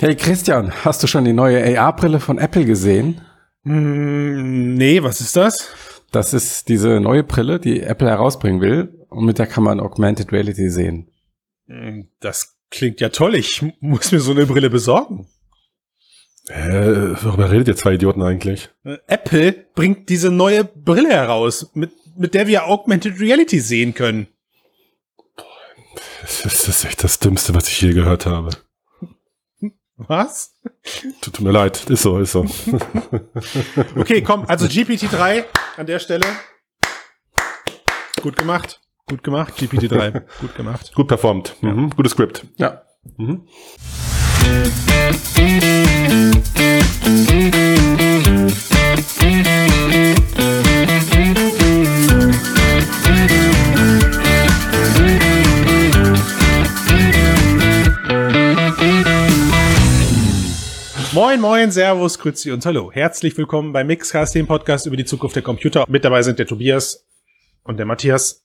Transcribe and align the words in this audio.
Hey 0.00 0.16
Christian, 0.16 0.72
hast 0.84 1.04
du 1.04 1.06
schon 1.06 1.24
die 1.24 1.32
neue 1.32 1.78
AR-Brille 1.78 2.18
von 2.18 2.38
Apple 2.38 2.64
gesehen? 2.64 3.20
Mm, 3.62 4.74
nee, 4.74 5.00
was 5.04 5.20
ist 5.20 5.36
das? 5.36 5.68
Das 6.10 6.34
ist 6.34 6.68
diese 6.68 6.98
neue 6.98 7.22
Brille, 7.22 7.60
die 7.60 7.80
Apple 7.80 8.08
herausbringen 8.08 8.60
will 8.60 9.06
und 9.08 9.24
mit 9.24 9.38
der 9.38 9.46
kann 9.46 9.62
man 9.62 9.78
Augmented 9.78 10.32
Reality 10.32 10.68
sehen. 10.68 11.12
Mm, 11.68 12.02
das 12.18 12.56
klingt 12.70 13.00
ja 13.00 13.10
toll. 13.10 13.36
Ich 13.36 13.62
muss 13.78 14.10
mir 14.10 14.18
so 14.18 14.32
eine 14.32 14.46
Brille 14.46 14.68
besorgen. 14.68 15.28
Äh, 16.48 17.14
worüber 17.22 17.52
redet 17.52 17.68
ihr 17.68 17.76
zwei 17.76 17.94
Idioten 17.94 18.22
eigentlich? 18.22 18.70
Äh, 18.82 18.98
Apple 19.06 19.52
bringt 19.76 20.08
diese 20.08 20.32
neue 20.32 20.64
Brille 20.64 21.10
heraus, 21.10 21.70
mit, 21.74 21.92
mit 22.16 22.34
der 22.34 22.48
wir 22.48 22.66
Augmented 22.66 23.20
Reality 23.20 23.60
sehen 23.60 23.94
können. 23.94 24.26
Das 26.20 26.44
ist, 26.44 26.66
das 26.66 26.68
ist 26.68 26.84
echt 26.84 27.04
das 27.04 27.20
Dümmste, 27.20 27.54
was 27.54 27.68
ich 27.68 27.80
je 27.80 27.92
gehört 27.92 28.26
habe. 28.26 28.50
Was? 29.96 30.52
Tut, 31.20 31.40
mir 31.40 31.52
leid, 31.52 31.88
ist 31.88 32.02
so, 32.02 32.18
ist 32.18 32.32
so. 32.32 32.40
okay, 33.96 34.22
komm, 34.22 34.44
also 34.46 34.66
GPT-3 34.66 35.44
an 35.76 35.86
der 35.86 36.00
Stelle. 36.00 36.26
Gut 38.20 38.36
gemacht. 38.36 38.80
Gut 39.06 39.22
gemacht, 39.22 39.54
GPT-3. 39.56 40.22
Gut 40.40 40.56
gemacht. 40.56 40.92
Gut 40.94 41.06
performt. 41.06 41.56
Mhm. 41.60 41.90
Gutes 41.90 42.12
Skript. 42.12 42.44
Ja. 42.56 42.82
Mhm. 43.18 43.46
Moin, 61.14 61.40
moin, 61.40 61.70
Servus, 61.70 62.18
Grüezi 62.18 62.50
und 62.50 62.66
Hallo. 62.66 62.90
Herzlich 62.92 63.36
willkommen 63.38 63.72
beim 63.72 63.86
Mixcast, 63.86 64.34
dem 64.34 64.48
Podcast 64.48 64.86
über 64.86 64.96
die 64.96 65.04
Zukunft 65.04 65.36
der 65.36 65.44
Computer. 65.44 65.84
Mit 65.88 66.04
dabei 66.04 66.22
sind 66.22 66.40
der 66.40 66.46
Tobias 66.46 67.06
und 67.62 67.76
der 67.76 67.86
Matthias. 67.86 68.44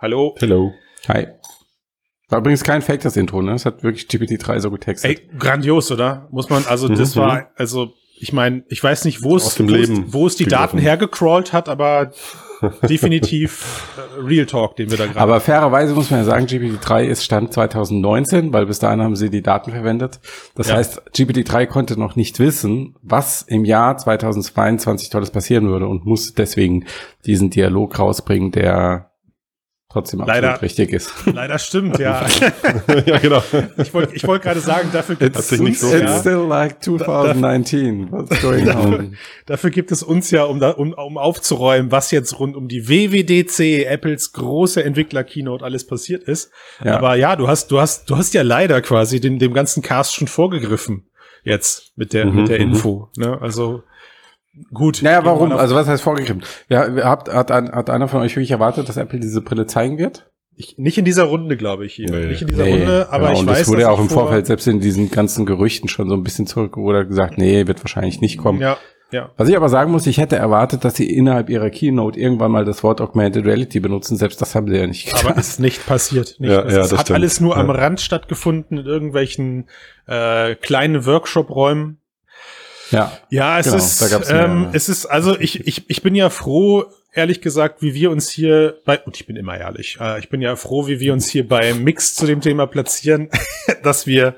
Hallo. 0.00 0.34
Hello. 0.40 0.72
Hi. 1.06 1.28
War 2.28 2.40
übrigens 2.40 2.64
kein 2.64 2.82
Fake, 2.82 3.02
das 3.02 3.16
Intro, 3.16 3.40
ne? 3.40 3.52
Es 3.54 3.64
hat 3.64 3.84
wirklich 3.84 4.06
GPT-3 4.08 4.58
so 4.58 4.70
getextet. 4.72 5.10
Ey, 5.10 5.28
grandios, 5.38 5.92
oder? 5.92 6.26
Muss 6.32 6.50
man, 6.50 6.64
also 6.66 6.88
das 6.88 7.14
Mhm. 7.14 7.20
war, 7.20 7.50
also 7.56 7.92
ich 8.18 8.32
meine, 8.32 8.64
ich 8.68 8.82
weiß 8.82 9.04
nicht, 9.04 9.22
wo 9.22 9.36
es, 9.36 9.58
wo 9.60 9.74
es, 9.74 9.90
wo 10.12 10.26
es 10.26 10.34
die 10.34 10.46
Daten 10.46 10.78
hergecrawlt 10.78 11.52
hat, 11.52 11.68
aber 11.68 12.10
definitiv 12.88 13.84
äh, 13.96 14.20
Real 14.20 14.46
Talk, 14.46 14.76
den 14.76 14.90
wir 14.90 14.98
da 14.98 15.06
gerade 15.06 15.18
Aber 15.20 15.40
fairerweise 15.40 15.94
muss 15.94 16.10
man 16.10 16.20
ja 16.20 16.24
sagen, 16.24 16.46
GPT-3 16.46 17.04
ist 17.04 17.24
Stand 17.24 17.52
2019, 17.52 18.52
weil 18.52 18.66
bis 18.66 18.78
dahin 18.78 19.00
haben 19.00 19.16
sie 19.16 19.30
die 19.30 19.42
Daten 19.42 19.70
verwendet. 19.70 20.20
Das 20.54 20.68
Ja. 20.68 20.76
heißt, 20.76 21.02
GPT-3 21.14 21.66
konnte 21.66 21.98
noch 21.98 22.16
nicht 22.16 22.38
wissen, 22.38 22.96
was 23.02 23.42
im 23.42 23.64
Jahr 23.64 23.96
2022 23.96 25.10
Tolles 25.10 25.30
passieren 25.30 25.68
würde 25.68 25.86
und 25.86 26.04
muss 26.06 26.34
deswegen 26.34 26.84
diesen 27.26 27.50
Dialog 27.50 27.98
rausbringen, 27.98 28.50
der 28.52 29.07
trotzdem 29.90 30.20
Leider- 30.20 30.60
richtig 30.60 30.90
ist. 30.92 31.10
Leider 31.26 31.58
stimmt, 31.58 31.98
ja. 31.98 32.26
ja, 33.06 33.18
genau. 33.18 33.42
Ich 33.78 33.92
wollte 33.94 34.14
ich 34.14 34.26
wollte 34.26 34.44
gerade 34.44 34.60
sagen, 34.60 34.90
dafür 34.92 35.16
gibt 35.16 35.34
Hat 35.36 35.42
es 35.42 35.52
uns 35.58 35.80
so- 35.80 35.92
It's 35.92 36.00
ja, 36.02 36.18
still 36.20 36.46
like 36.48 36.82
2019. 36.82 38.10
What's 38.12 38.40
going 38.42 38.68
on? 38.68 39.16
dafür 39.46 39.70
gibt 39.70 39.90
es 39.92 40.02
uns 40.02 40.30
ja, 40.30 40.44
um, 40.44 40.60
da, 40.60 40.70
um, 40.70 40.92
um 40.92 41.16
aufzuräumen, 41.18 41.90
was 41.90 42.10
jetzt 42.10 42.38
rund 42.38 42.56
um 42.56 42.68
die 42.68 42.88
WWDC, 42.88 43.86
Apples 43.86 44.32
große 44.32 44.82
Entwickler-Keynote 44.84 45.64
alles 45.64 45.86
passiert 45.86 46.22
ist. 46.24 46.50
Ja. 46.84 46.96
Aber 46.96 47.14
ja, 47.16 47.36
du 47.36 47.48
hast, 47.48 47.70
du 47.70 47.80
hast, 47.80 48.10
du 48.10 48.16
hast 48.16 48.34
ja 48.34 48.42
leider 48.42 48.80
quasi 48.82 49.20
dem, 49.20 49.38
dem 49.38 49.54
ganzen 49.54 49.82
Cast 49.82 50.14
schon 50.14 50.28
vorgegriffen. 50.28 51.04
Jetzt 51.44 51.92
mit 51.96 52.12
der, 52.12 52.26
Mhm, 52.26 52.36
mit 52.36 52.48
der 52.48 52.58
mhm. 52.58 52.72
Info. 52.74 53.08
Ne? 53.16 53.40
Also 53.40 53.82
gut. 54.72 55.00
Naja, 55.02 55.24
warum? 55.24 55.52
Also 55.52 55.74
was 55.74 55.86
heißt 55.88 56.02
vorgegriffen? 56.02 56.42
Ja, 56.68 56.86
habt, 57.04 57.32
hat, 57.32 57.50
ein- 57.50 57.70
hat 57.72 57.90
einer 57.90 58.08
von 58.08 58.20
euch 58.20 58.34
wirklich 58.36 58.50
erwartet, 58.50 58.88
dass 58.88 58.96
Apple 58.96 59.20
diese 59.20 59.40
Brille 59.42 59.66
zeigen 59.66 59.98
wird? 59.98 60.30
ich, 60.60 60.76
nicht 60.76 60.98
in 60.98 61.04
dieser 61.04 61.22
Runde, 61.22 61.56
glaube 61.56 61.86
ich 61.86 61.94
hier. 61.94 62.10
Nee. 62.10 62.26
Nicht 62.26 62.42
in 62.42 62.48
dieser 62.48 62.64
Runde, 62.68 63.06
aber 63.10 63.26
genau. 63.28 63.32
ich 63.34 63.40
und 63.42 63.46
weiß, 63.46 63.58
das 63.60 63.68
wurde 63.68 63.76
dass 63.82 63.86
ja 63.86 63.90
auch 63.92 64.00
im 64.00 64.08
vor- 64.08 64.22
Vorfeld, 64.24 64.46
selbst 64.46 64.66
in 64.66 64.80
diesen 64.80 65.08
ganzen 65.08 65.46
Gerüchten 65.46 65.88
schon 65.88 66.08
so 66.08 66.16
ein 66.16 66.24
bisschen 66.24 66.48
zurück, 66.48 66.76
wurde 66.76 67.06
gesagt, 67.06 67.38
nee, 67.38 67.68
wird 67.68 67.78
wahrscheinlich 67.84 68.20
nicht 68.20 68.38
kommen. 68.38 68.60
Ja, 68.60 68.76
ja. 69.12 69.30
Was 69.36 69.48
ich 69.48 69.56
aber 69.56 69.68
sagen 69.68 69.92
muss, 69.92 70.04
ich 70.08 70.18
hätte 70.18 70.34
erwartet, 70.34 70.84
dass 70.84 70.96
sie 70.96 71.08
innerhalb 71.08 71.48
ihrer 71.48 71.70
Keynote 71.70 72.18
irgendwann 72.18 72.50
mal 72.50 72.64
das 72.64 72.82
Wort 72.82 73.00
Augmented 73.00 73.46
Reality 73.46 73.78
benutzen. 73.78 74.16
Selbst 74.16 74.42
das 74.42 74.56
haben 74.56 74.66
sie 74.68 74.76
ja 74.76 74.86
nicht 74.88 75.06
getan. 75.06 75.30
Aber 75.30 75.38
ist 75.38 75.60
nicht 75.60 75.86
passiert. 75.86 76.34
Nicht. 76.40 76.50
Ja, 76.50 76.62
es 76.64 76.74
ja, 76.74 76.80
es 76.80 76.88
das 76.88 76.98
hat 76.98 77.06
stimmt. 77.06 77.18
alles 77.20 77.40
nur 77.40 77.56
am 77.56 77.68
Ja. 77.68 77.74
Rand 77.74 78.00
stattgefunden, 78.00 78.78
in 78.78 78.84
irgendwelchen 78.86 79.68
äh, 80.08 80.56
kleinen 80.56 81.06
Workshop-Räumen. 81.06 82.00
Ja. 82.90 83.12
Ja, 83.30 83.58
es 83.58 83.66
Genau, 83.66 83.76
ist, 83.76 84.30
ähm, 84.30 84.68
es 84.72 84.88
ist, 84.88 85.06
also 85.06 85.38
ich, 85.38 85.66
ich, 85.66 85.88
ich 85.88 86.02
bin 86.02 86.14
ja 86.14 86.30
froh, 86.30 86.84
ehrlich 87.12 87.40
gesagt, 87.40 87.82
wie 87.82 87.94
wir 87.94 88.10
uns 88.10 88.30
hier 88.30 88.78
bei, 88.84 88.98
und 89.00 89.16
ich 89.16 89.26
bin 89.26 89.36
immer 89.36 89.58
ehrlich, 89.58 89.98
äh, 90.00 90.18
ich 90.18 90.28
bin 90.28 90.40
ja 90.40 90.56
froh, 90.56 90.86
wie 90.86 91.00
wir 91.00 91.12
uns 91.12 91.28
hier 91.28 91.46
bei 91.46 91.74
Mix 91.74 92.14
zu 92.14 92.26
dem 92.26 92.40
Thema 92.40 92.66
platzieren, 92.66 93.28
dass 93.82 94.06
wir, 94.06 94.34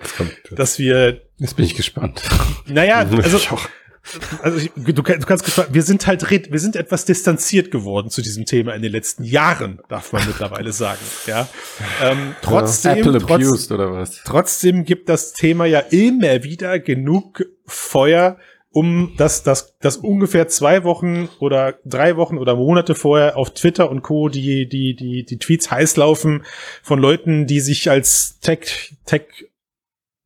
dass 0.50 0.78
wir, 0.78 1.21
Jetzt 1.39 1.56
bin 1.56 1.65
ich 1.65 1.75
gespannt. 1.75 2.22
naja, 2.66 2.99
also. 3.22 3.49
also 4.43 4.59
ich, 4.59 4.71
du, 4.77 4.93
du 4.93 5.03
kannst 5.03 5.44
gespannt, 5.44 5.69
wir 5.72 5.83
sind 5.83 6.06
halt, 6.06 6.22
wir 6.31 6.59
sind 6.59 6.77
etwas 6.77 7.05
distanziert 7.05 7.71
geworden 7.71 8.11
zu 8.11 8.22
diesem 8.22 8.47
Thema 8.47 8.75
in 8.75 8.83
den 8.83 8.93
letzten 8.93 9.25
Jahren, 9.25 9.81
darf 9.88 10.12
man 10.12 10.27
mittlerweile 10.27 10.72
sagen, 10.72 11.00
ja. 11.27 11.49
Ähm, 12.03 12.34
trotzdem, 12.43 12.99
Apple 12.99 13.19
trotz, 13.19 13.31
abused 13.31 13.72
oder 13.72 13.93
was? 13.93 14.22
Trotzdem 14.25 14.84
gibt 14.84 15.09
das 15.09 15.33
Thema 15.33 15.66
ja 15.66 15.81
immer 15.81 16.43
wieder 16.43 16.78
genug 16.78 17.44
Feuer, 17.66 18.39
um 18.72 19.15
das, 19.16 19.43
das, 19.43 19.77
das 19.81 19.97
ungefähr 19.97 20.49
zwei 20.49 20.84
Wochen 20.84 21.28
oder 21.41 21.78
drei 21.84 22.16
Wochen 22.16 22.39
oder 22.39 22.56
Monate 22.56 22.94
vorher 22.94 23.37
auf 23.37 23.53
Twitter 23.53 23.91
und 23.91 24.03
Co. 24.03 24.28
die, 24.28 24.69
die, 24.69 24.94
die, 24.94 25.25
die 25.25 25.39
Tweets 25.39 25.71
heiß 25.71 25.97
laufen 25.97 26.44
von 26.83 27.00
Leuten, 27.00 27.47
die 27.47 27.60
sich 27.60 27.91
als 27.91 28.39
Tech, 28.41 28.94
Tech 29.06 29.27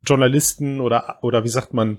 Journalisten 0.06 0.80
oder, 0.80 1.18
oder 1.22 1.44
wie 1.44 1.48
sagt 1.48 1.72
man, 1.72 1.98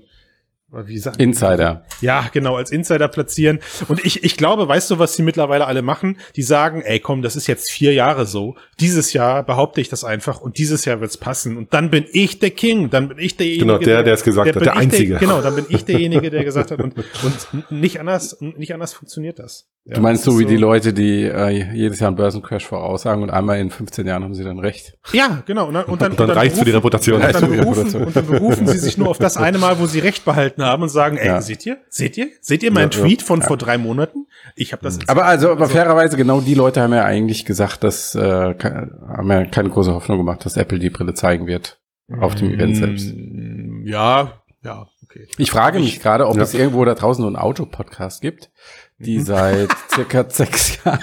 wie 0.72 0.98
sagt 0.98 1.20
Insider. 1.20 1.84
ja, 2.00 2.28
genau, 2.32 2.56
als 2.56 2.70
Insider 2.70 3.08
platzieren. 3.08 3.60
Und 3.88 4.04
ich, 4.04 4.24
ich 4.24 4.36
glaube, 4.36 4.66
weißt 4.68 4.90
du, 4.90 4.98
was 4.98 5.14
sie 5.14 5.22
mittlerweile 5.22 5.66
alle 5.66 5.82
machen? 5.82 6.18
Die 6.34 6.42
sagen, 6.42 6.82
ey, 6.82 6.98
komm, 6.98 7.22
das 7.22 7.36
ist 7.36 7.46
jetzt 7.46 7.70
vier 7.70 7.92
Jahre 7.94 8.26
so. 8.26 8.56
Dieses 8.80 9.12
Jahr 9.12 9.44
behaupte 9.44 9.80
ich 9.80 9.88
das 9.88 10.02
einfach 10.04 10.40
und 10.40 10.58
dieses 10.58 10.84
Jahr 10.84 11.00
wird's 11.00 11.18
passen. 11.18 11.56
Und 11.56 11.72
dann 11.72 11.90
bin 11.90 12.04
ich 12.10 12.40
der 12.40 12.50
King, 12.50 12.90
dann 12.90 13.08
bin 13.08 13.18
ich 13.18 13.36
derjenige. 13.36 13.64
Genau, 13.64 13.78
der, 13.78 14.02
der 14.02 14.14
es 14.14 14.24
gesagt 14.24 14.48
hat, 14.48 14.54
bin 14.54 14.64
der 14.64 14.76
Einzige. 14.76 15.16
genau, 15.16 15.40
dann 15.40 15.54
bin 15.54 15.66
ich 15.68 15.84
derjenige, 15.86 16.30
der 16.30 16.44
gesagt 16.44 16.70
hat 16.70 16.80
und, 16.80 16.94
und 16.96 17.70
nicht 17.70 18.00
anders, 18.00 18.36
nicht 18.40 18.74
anders 18.74 18.92
funktioniert 18.92 19.38
das. 19.38 19.68
Ja, 19.88 19.94
du 19.94 20.00
meinst 20.00 20.24
so 20.24 20.36
wie 20.40 20.46
die 20.46 20.56
Leute, 20.56 20.92
die 20.92 21.22
äh, 21.22 21.72
jedes 21.72 22.00
Jahr 22.00 22.08
einen 22.08 22.16
Börsencrash 22.16 22.66
voraussagen 22.66 23.22
und 23.22 23.30
einmal 23.30 23.60
in 23.60 23.70
15 23.70 24.04
Jahren 24.04 24.24
haben 24.24 24.34
sie 24.34 24.42
dann 24.42 24.58
recht. 24.58 24.98
Ja, 25.12 25.44
genau. 25.46 25.68
Und 25.68 25.74
dann, 25.74 25.84
und 25.84 26.02
dann, 26.02 26.10
Und 26.10 26.18
dann 26.18 26.30
reicht's 26.30 26.58
für 26.58 26.64
die 26.64 26.72
Reputation. 26.72 27.16
Und 27.16 27.22
dann, 27.22 27.30
Reicht's 27.30 27.40
für 27.46 27.52
die 27.52 27.56
berufen, 27.60 27.78
Reputation. 27.86 28.04
und 28.06 28.16
dann 28.16 28.26
berufen 28.26 28.66
sie 28.66 28.78
sich 28.78 28.98
nur 28.98 29.08
auf 29.08 29.18
das 29.18 29.36
eine 29.36 29.58
Mal, 29.58 29.78
wo 29.78 29.86
sie 29.86 30.00
recht 30.00 30.24
behalten 30.24 30.64
haben 30.64 30.82
und 30.82 30.88
sagen, 30.88 31.18
ey, 31.18 31.26
Ja. 31.28 31.40
seht 31.40 31.64
ihr? 31.66 31.78
Seht 31.88 32.16
ihr? 32.16 32.26
Seht 32.40 32.64
ihr 32.64 32.72
meinen 32.72 32.90
Ja. 32.90 32.98
Tweet 33.00 33.22
von 33.22 33.42
vor 33.42 33.56
drei 33.56 33.78
Monaten? 33.78 34.26
Ich 34.56 34.72
habe 34.72 34.82
das 34.82 34.96
jetzt 34.96 35.08
Aber 35.08 35.24
also, 35.24 35.50
aber 35.52 35.68
fairerweise, 35.68 36.16
genau 36.16 36.40
die 36.40 36.54
Leute 36.54 36.80
haben 36.82 36.92
ja 36.92 37.04
eigentlich 37.04 37.44
gesagt, 37.44 37.84
dass, 37.84 38.16
äh, 38.16 38.20
haben 38.20 39.30
ja 39.30 39.44
keine 39.44 39.70
große 39.70 39.94
Hoffnung 39.94 40.18
gemacht, 40.18 40.44
dass 40.44 40.56
Apple 40.56 40.80
die 40.80 40.90
Brille 40.90 41.14
zeigen 41.14 41.46
wird. 41.46 41.78
Auf 42.20 42.34
dem 42.34 42.52
Event 42.52 42.76
selbst. 42.76 43.14
Mm, 43.14 43.84
Ja, 43.86 44.32
ja, 44.64 44.86
okay. 45.22 45.28
Ich 45.38 45.50
frage 45.50 45.78
mich 45.80 46.00
gerade, 46.00 46.26
ob 46.26 46.36
Ja. 46.36 46.42
es 46.42 46.54
irgendwo 46.54 46.84
da 46.84 46.94
draußen 46.94 47.22
so 47.22 47.26
einen 47.26 47.36
Autopodcast 47.36 48.20
gibt, 48.20 48.50
die 48.98 49.20
seit 49.20 49.68
circa 49.94 50.28
sechs 50.28 50.78
Jahren 50.84 51.00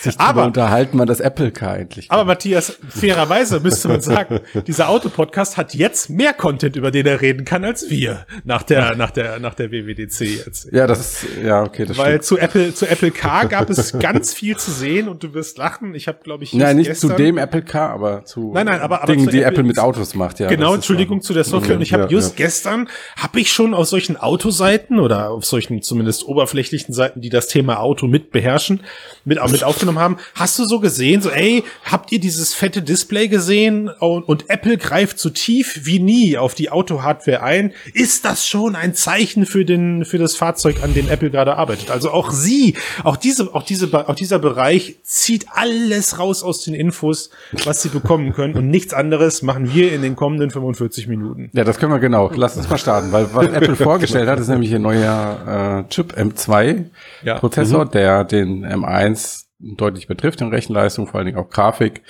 sich 0.00 0.18
Aber- 0.18 0.44
unterhalten, 0.44 0.98
wann 0.98 1.06
das 1.06 1.20
Apple 1.20 1.50
Car 1.50 1.78
endlich 1.78 2.10
Aber 2.10 2.20
kommt. 2.20 2.28
Matthias, 2.28 2.78
fairerweise 2.88 3.60
müsste 3.60 3.88
man 3.88 4.00
sagen, 4.00 4.40
dieser 4.66 4.88
Autopodcast 4.88 5.56
hat 5.56 5.74
jetzt 5.74 6.10
mehr 6.10 6.32
Content, 6.32 6.76
über 6.76 6.90
den 6.90 7.06
er 7.06 7.20
reden 7.20 7.44
kann, 7.44 7.64
als 7.64 7.90
wir 7.90 8.26
nach 8.44 8.62
der, 8.62 8.94
nach 8.96 9.10
der, 9.10 9.38
nach 9.40 9.54
der 9.54 9.70
WWDC 9.72 10.20
jetzt. 10.46 10.68
Ja, 10.72 10.86
das 10.86 11.00
ist, 11.00 11.26
ja, 11.44 11.62
okay, 11.62 11.84
das 11.84 11.98
Weil 11.98 12.22
stimmt. 12.22 12.24
zu 12.24 12.38
Apple, 12.38 12.74
zu 12.74 12.86
Apple 12.88 13.10
Car 13.10 13.46
gab 13.46 13.68
es 13.70 13.98
ganz 13.98 14.32
viel 14.34 14.56
zu 14.56 14.70
sehen 14.70 15.08
und 15.08 15.22
du 15.22 15.34
wirst 15.34 15.58
lachen. 15.58 15.94
Ich 15.94 16.08
habe, 16.08 16.18
glaube 16.22 16.44
ich, 16.44 16.52
Ja, 16.52 16.66
just 16.68 16.76
nicht 16.76 16.86
gestern, 16.88 17.10
zu 17.10 17.16
dem 17.16 17.38
Apple 17.38 17.62
Car, 17.62 17.90
aber 17.90 18.24
zu 18.24 18.52
Nein, 18.54 18.66
nein, 18.66 18.80
aber- 18.80 19.02
aber 19.02 19.12
Dingen, 19.12 19.26
die 19.28 19.38
Apple- 19.38 19.46
Apple 19.52 19.62
mit 19.64 19.78
Autos 19.78 20.14
macht, 20.14 20.40
ja. 20.40 20.48
Genau, 20.48 20.74
Entschuldigung 20.74 21.22
zu 21.22 21.34
der 21.34 21.44
Software. 21.44 21.76
Und 21.76 21.82
ich 21.82 21.92
habe 21.92 22.04
Ja, 22.04 22.08
just 22.08 22.36
gestern, 22.36 22.88
habe 23.16 23.40
ich 23.40 23.52
schon 23.52 23.74
auf 23.74 23.86
solchen 23.88 24.16
Autoseiten 24.16 24.98
oder 24.98 25.30
auf 25.30 25.44
solchen 25.44 25.82
zumindest 25.82 26.24
oberflächlichen 26.26 26.94
Seiten, 26.94 27.20
die 27.20 27.28
das 27.30 27.48
Thema 27.48 27.80
Auto 27.80 28.06
mit 28.06 28.30
beherrschen, 28.30 28.80
mit, 29.24 29.38
mit 29.50 29.62
aufgenommen 29.72 29.98
haben, 29.98 30.18
hast 30.34 30.58
du 30.58 30.64
so 30.64 30.80
gesehen, 30.80 31.22
so, 31.22 31.30
ey, 31.30 31.64
habt 31.84 32.12
ihr 32.12 32.20
dieses 32.20 32.52
fette 32.54 32.82
Display 32.82 33.28
gesehen 33.28 33.88
und, 33.88 34.22
und 34.24 34.50
Apple 34.50 34.76
greift 34.76 35.18
so 35.18 35.30
tief 35.30 35.80
wie 35.84 35.98
nie 35.98 36.36
auf 36.36 36.54
die 36.54 36.70
Auto-Hardware 36.70 37.42
ein? 37.42 37.72
Ist 37.94 38.24
das 38.24 38.46
schon 38.46 38.76
ein 38.76 38.94
Zeichen 38.94 39.46
für 39.46 39.64
den, 39.64 40.04
für 40.04 40.18
das 40.18 40.36
Fahrzeug, 40.36 40.82
an 40.82 40.94
dem 40.94 41.08
Apple 41.08 41.30
gerade 41.30 41.56
arbeitet? 41.56 41.90
Also 41.90 42.10
auch 42.10 42.30
sie, 42.30 42.76
auch 43.02 43.16
diese, 43.16 43.54
auch 43.54 43.62
diese, 43.62 44.08
auch 44.08 44.14
dieser 44.14 44.38
Bereich 44.38 44.96
zieht 45.02 45.46
alles 45.50 46.18
raus 46.18 46.42
aus 46.42 46.62
den 46.64 46.74
Infos, 46.74 47.30
was 47.64 47.82
sie 47.82 47.88
bekommen 47.88 48.32
können 48.32 48.54
und 48.54 48.68
nichts 48.68 48.92
anderes 48.92 49.42
machen 49.42 49.72
wir 49.72 49.92
in 49.92 50.02
den 50.02 50.16
kommenden 50.16 50.50
45 50.50 51.08
Minuten. 51.08 51.50
Ja, 51.54 51.64
das 51.64 51.78
können 51.78 51.92
wir 51.92 51.98
genau. 51.98 52.30
Lass 52.34 52.56
uns 52.56 52.68
mal 52.68 52.78
starten, 52.78 53.12
weil 53.12 53.28
was 53.34 53.46
Apple 53.48 53.76
vorgestellt 53.82 54.28
hat, 54.28 54.38
ist 54.38 54.48
nämlich 54.48 54.74
ein 54.74 54.82
neuer 54.82 55.84
äh, 55.86 55.88
Chip 55.90 56.14
M2 56.16 56.84
Ja. 57.22 57.38
Prozessor, 57.38 57.86
der 57.86 58.24
den 58.24 58.66
M1 58.66 59.44
deutlich 59.62 60.06
betrifft 60.08 60.40
in 60.40 60.48
Rechenleistung, 60.48 61.06
vor 61.06 61.16
allen 61.18 61.26
Dingen 61.26 61.38
auch 61.38 61.48
Grafik. 61.50 62.02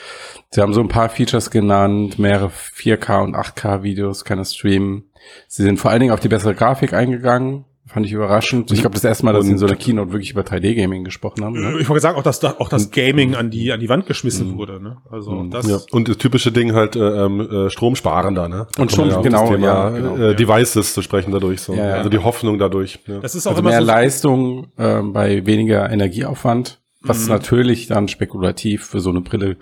Sie 0.50 0.60
haben 0.60 0.72
so 0.74 0.80
ein 0.80 0.88
paar 0.88 1.08
Features 1.08 1.50
genannt, 1.50 2.18
mehrere 2.18 2.48
4K 2.50 3.22
und 3.22 3.36
8K 3.36 3.82
Videos 3.82 4.24
kann 4.24 4.38
es 4.38 4.54
streamen. 4.54 5.04
Sie 5.48 5.62
sind 5.62 5.78
vor 5.78 5.90
allen 5.90 6.00
Dingen 6.00 6.12
auf 6.12 6.20
die 6.20 6.28
bessere 6.28 6.54
Grafik 6.54 6.92
eingegangen. 6.94 7.64
Fand 7.84 8.06
ich 8.06 8.12
überraschend. 8.12 8.70
Ich 8.72 8.80
glaube, 8.80 8.94
das 8.94 9.04
erste 9.04 9.24
Mal, 9.26 9.32
dass 9.34 9.44
sie 9.44 9.50
in 9.50 9.58
so 9.58 9.66
einer 9.66 9.74
Keynote 9.76 10.12
wirklich 10.12 10.30
über 10.30 10.42
3D-Gaming 10.42 11.04
gesprochen 11.04 11.44
haben. 11.44 11.60
Ne? 11.60 11.78
Ich 11.80 11.88
wollte 11.90 12.00
sagen, 12.00 12.16
auch 12.16 12.22
dass 12.22 12.40
da, 12.40 12.54
auch 12.58 12.68
das 12.70 12.90
Gaming 12.90 13.34
an 13.34 13.50
die, 13.50 13.70
an 13.70 13.80
die 13.80 13.88
Wand 13.88 14.06
geschmissen 14.06 14.56
wurde, 14.56 14.80
ne? 14.82 14.96
Also, 15.10 15.42
das, 15.50 15.68
Ja. 15.68 15.78
Und 15.90 16.08
das 16.08 16.16
typische 16.16 16.52
Ding 16.52 16.72
halt 16.74 16.96
äh, 16.96 17.00
ähm, 17.00 17.40
äh, 17.40 17.70
stromsparender, 17.70 18.48
ne? 18.48 18.66
Da 18.76 18.82
Und 18.82 18.92
kommen 18.94 19.08
wir 19.08 19.10
Strom- 19.10 19.16
auf 19.18 19.22
genau, 19.24 19.40
das 19.42 19.50
Thema, 19.50 19.66
ja, 19.66 19.90
genau. 19.90 20.16
äh, 20.16 20.34
Devices 20.36 20.94
zu 20.94 21.02
sprechen 21.02 21.32
dadurch. 21.32 21.60
So. 21.60 21.74
Ja, 21.74 21.86
ja. 21.88 21.94
Also 21.96 22.08
die 22.08 22.18
Hoffnung 22.20 22.58
dadurch. 22.58 23.00
Ja. 23.06 23.18
das 23.18 23.34
ist 23.34 23.46
auch 23.46 23.50
Also 23.50 23.60
immer 23.60 23.70
mehr 23.70 23.80
so, 23.80 23.86
Leistung 23.86 24.66
ähm, 24.78 25.12
bei 25.12 25.44
weniger 25.44 25.90
Energieaufwand, 25.90 26.80
was 27.02 27.24
Mhm. 27.24 27.28
natürlich 27.30 27.86
dann 27.86 28.08
spekulativ 28.08 28.84
für 28.86 29.00
so 29.00 29.10
eine 29.10 29.20
Brille 29.20 29.56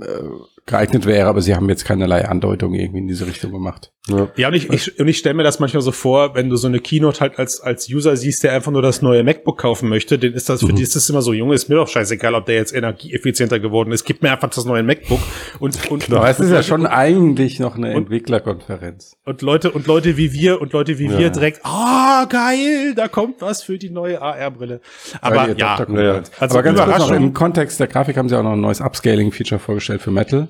äh, 0.00 0.22
geeignet 0.66 1.06
wäre, 1.06 1.28
aber 1.28 1.40
sie 1.42 1.54
haben 1.54 1.68
jetzt 1.68 1.84
keinerlei 1.84 2.26
Andeutung 2.26 2.74
irgendwie 2.74 2.98
in 2.98 3.06
diese 3.06 3.26
Richtung 3.26 3.52
gemacht. 3.52 3.92
Ja. 4.08 4.28
Ja, 4.36 4.48
und 4.48 4.54
ich, 4.54 4.68
ich, 4.70 4.98
und 4.98 5.06
ich 5.06 5.18
stelle 5.18 5.34
mir 5.34 5.44
das 5.44 5.60
manchmal 5.60 5.80
so 5.82 5.92
vor, 5.92 6.34
wenn 6.34 6.48
du 6.48 6.56
so 6.56 6.66
eine 6.66 6.80
Keynote 6.80 7.20
halt 7.20 7.38
als, 7.38 7.60
als 7.60 7.88
User 7.88 8.16
siehst, 8.16 8.42
der 8.42 8.52
einfach 8.52 8.72
nur 8.72 8.82
das 8.82 9.00
neue 9.00 9.22
MacBook 9.22 9.58
kaufen 9.58 9.88
möchte, 9.88 10.18
den 10.18 10.32
ist 10.32 10.48
das, 10.48 10.60
für 10.60 10.72
die 10.72 10.82
ist 10.82 10.96
das 10.96 11.08
immer 11.08 11.22
so, 11.22 11.32
Junge, 11.32 11.54
ist 11.54 11.68
mir 11.68 11.76
doch 11.76 11.88
scheißegal, 11.88 12.34
ob 12.34 12.46
der 12.46 12.56
jetzt 12.56 12.74
energieeffizienter 12.74 13.60
geworden 13.60 13.92
ist. 13.92 14.04
Gib 14.04 14.22
mir 14.22 14.32
einfach 14.32 14.50
das 14.50 14.64
neue 14.64 14.82
MacBook 14.82 15.20
und, 15.60 15.90
und, 15.90 16.12
Aber 16.12 16.28
es 16.28 16.40
ist 16.40 16.50
ja 16.50 16.62
schon 16.64 16.86
eigentlich 16.86 17.60
noch 17.60 17.76
eine 17.76 17.92
Entwicklerkonferenz. 17.94 19.16
und 19.24 19.42
Leute, 19.42 19.70
und 19.70 19.86
Leute 19.86 20.16
wie 20.16 20.32
wir, 20.32 20.60
und 20.60 20.72
Leute 20.72 20.98
wie 20.98 21.10
wir 21.10 21.20
Ja. 21.20 21.30
direkt, 21.30 21.60
ah, 21.64 22.26
geil, 22.28 22.94
da 22.96 23.06
kommt 23.08 23.40
was 23.40 23.62
für 23.62 23.78
die 23.78 23.90
neue 23.90 24.20
AR-Brille. 24.20 24.80
Aber 25.20 25.48
ihr 25.48 25.56
ja, 25.56 25.76
Doktorkonferenz. 25.76 26.30
Also 26.38 26.58
aber 26.58 26.62
ganz 26.64 26.80
kurz 26.80 26.98
noch 26.98 27.10
im 27.12 27.34
Kontext 27.34 27.78
der 27.80 27.86
Grafik 27.86 28.16
haben 28.16 28.28
sie 28.28 28.36
auch 28.38 28.42
noch 28.42 28.52
ein 28.52 28.60
neues 28.60 28.80
Upscaling-Feature 28.80 29.58
vorgestellt 29.60 30.02
für 30.02 30.10
Metal. 30.10 30.48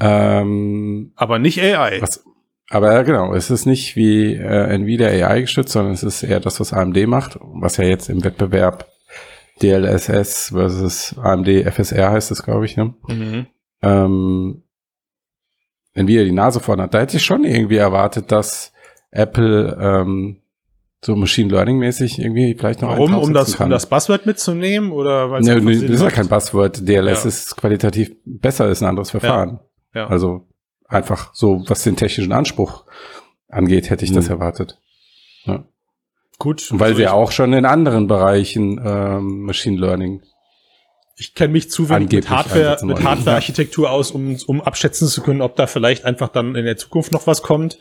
Ähm, 0.00 1.12
aber 1.16 1.38
nicht 1.38 1.60
AI. 1.60 2.00
was, 2.00 2.24
aber 2.70 2.92
ja, 2.92 3.02
genau, 3.02 3.34
es 3.34 3.50
ist 3.50 3.66
nicht 3.66 3.96
wie 3.96 4.34
äh, 4.34 4.74
Nvidia 4.74 5.08
AI 5.08 5.40
gestützt, 5.40 5.72
sondern 5.72 5.92
es 5.92 6.04
ist 6.04 6.22
eher 6.22 6.40
das, 6.40 6.60
was 6.60 6.72
AMD 6.72 7.06
macht, 7.08 7.38
was 7.40 7.76
ja 7.78 7.84
jetzt 7.84 8.08
im 8.08 8.22
Wettbewerb 8.22 8.86
DLSS 9.60 10.50
versus 10.50 11.16
AMD 11.18 11.48
FSR 11.48 12.12
heißt 12.12 12.30
das, 12.30 12.42
glaube 12.42 12.66
ich, 12.66 12.76
ne? 12.76 12.94
Mhm. 13.08 13.46
ähm, 13.82 14.62
Nvidia 15.94 16.24
die 16.24 16.32
Nase 16.32 16.60
vorne 16.60 16.84
hat. 16.84 16.94
Da 16.94 17.00
hätte 17.00 17.16
ich 17.16 17.24
schon 17.24 17.44
irgendwie 17.44 17.76
erwartet, 17.76 18.30
dass 18.30 18.72
Apple 19.10 19.76
ähm, 19.80 20.36
so 21.04 21.16
Machine 21.16 21.50
Learning 21.50 21.78
mäßig 21.78 22.20
irgendwie 22.20 22.54
vielleicht 22.54 22.82
noch 22.82 22.90
Warum? 22.90 23.14
Um 23.14 23.32
das, 23.32 23.46
draufsetzen 23.46 23.64
um 23.64 23.70
das 23.70 23.86
Buzzword 23.86 24.26
mitzunehmen 24.26 24.92
oder 24.92 25.30
weil 25.30 25.40
Nee, 25.40 25.54
das 25.86 25.90
ist 25.90 26.02
ja 26.02 26.10
kein 26.10 26.28
Buzzword. 26.28 26.86
DLS 26.86 27.24
Ja. 27.24 27.28
ist 27.28 27.56
qualitativ 27.56 28.12
besser, 28.24 28.68
ist 28.68 28.82
ein 28.82 28.88
anderes 28.88 29.10
Verfahren. 29.10 29.60
Ja. 29.94 30.06
Also 30.06 30.46
einfach 30.86 31.34
so, 31.34 31.62
was 31.66 31.82
den 31.82 31.96
technischen 31.96 32.32
Anspruch 32.32 32.84
angeht, 33.48 33.90
hätte 33.90 34.04
ich 34.04 34.12
das 34.12 34.26
Mhm. 34.26 34.30
erwartet. 34.32 34.78
Ja. 35.44 35.64
Gut. 36.38 36.70
Und 36.70 36.80
weil 36.80 36.92
also 36.92 37.02
ja 37.02 37.12
auch 37.12 37.32
schon 37.32 37.52
in 37.52 37.64
anderen 37.64 38.06
Bereichen 38.06 38.80
ähm, 38.84 39.42
Machine 39.42 39.78
Learning 39.78 40.22
Ich 41.16 41.34
kenne 41.34 41.52
mich 41.52 41.70
zu 41.70 41.90
wenig 41.90 42.10
mit 42.10 42.30
Hardware, 42.30 42.78
mit. 42.82 43.02
Hardware-Architektur 43.04 43.90
aus, 43.90 44.10
um, 44.10 44.38
um 44.46 44.62
abschätzen 44.62 45.06
zu 45.06 45.20
können, 45.22 45.42
ob 45.42 45.54
da 45.56 45.66
vielleicht 45.66 46.04
einfach 46.06 46.28
dann 46.28 46.54
in 46.54 46.64
der 46.64 46.78
Zukunft 46.78 47.12
noch 47.12 47.26
was 47.26 47.42
kommt. 47.42 47.78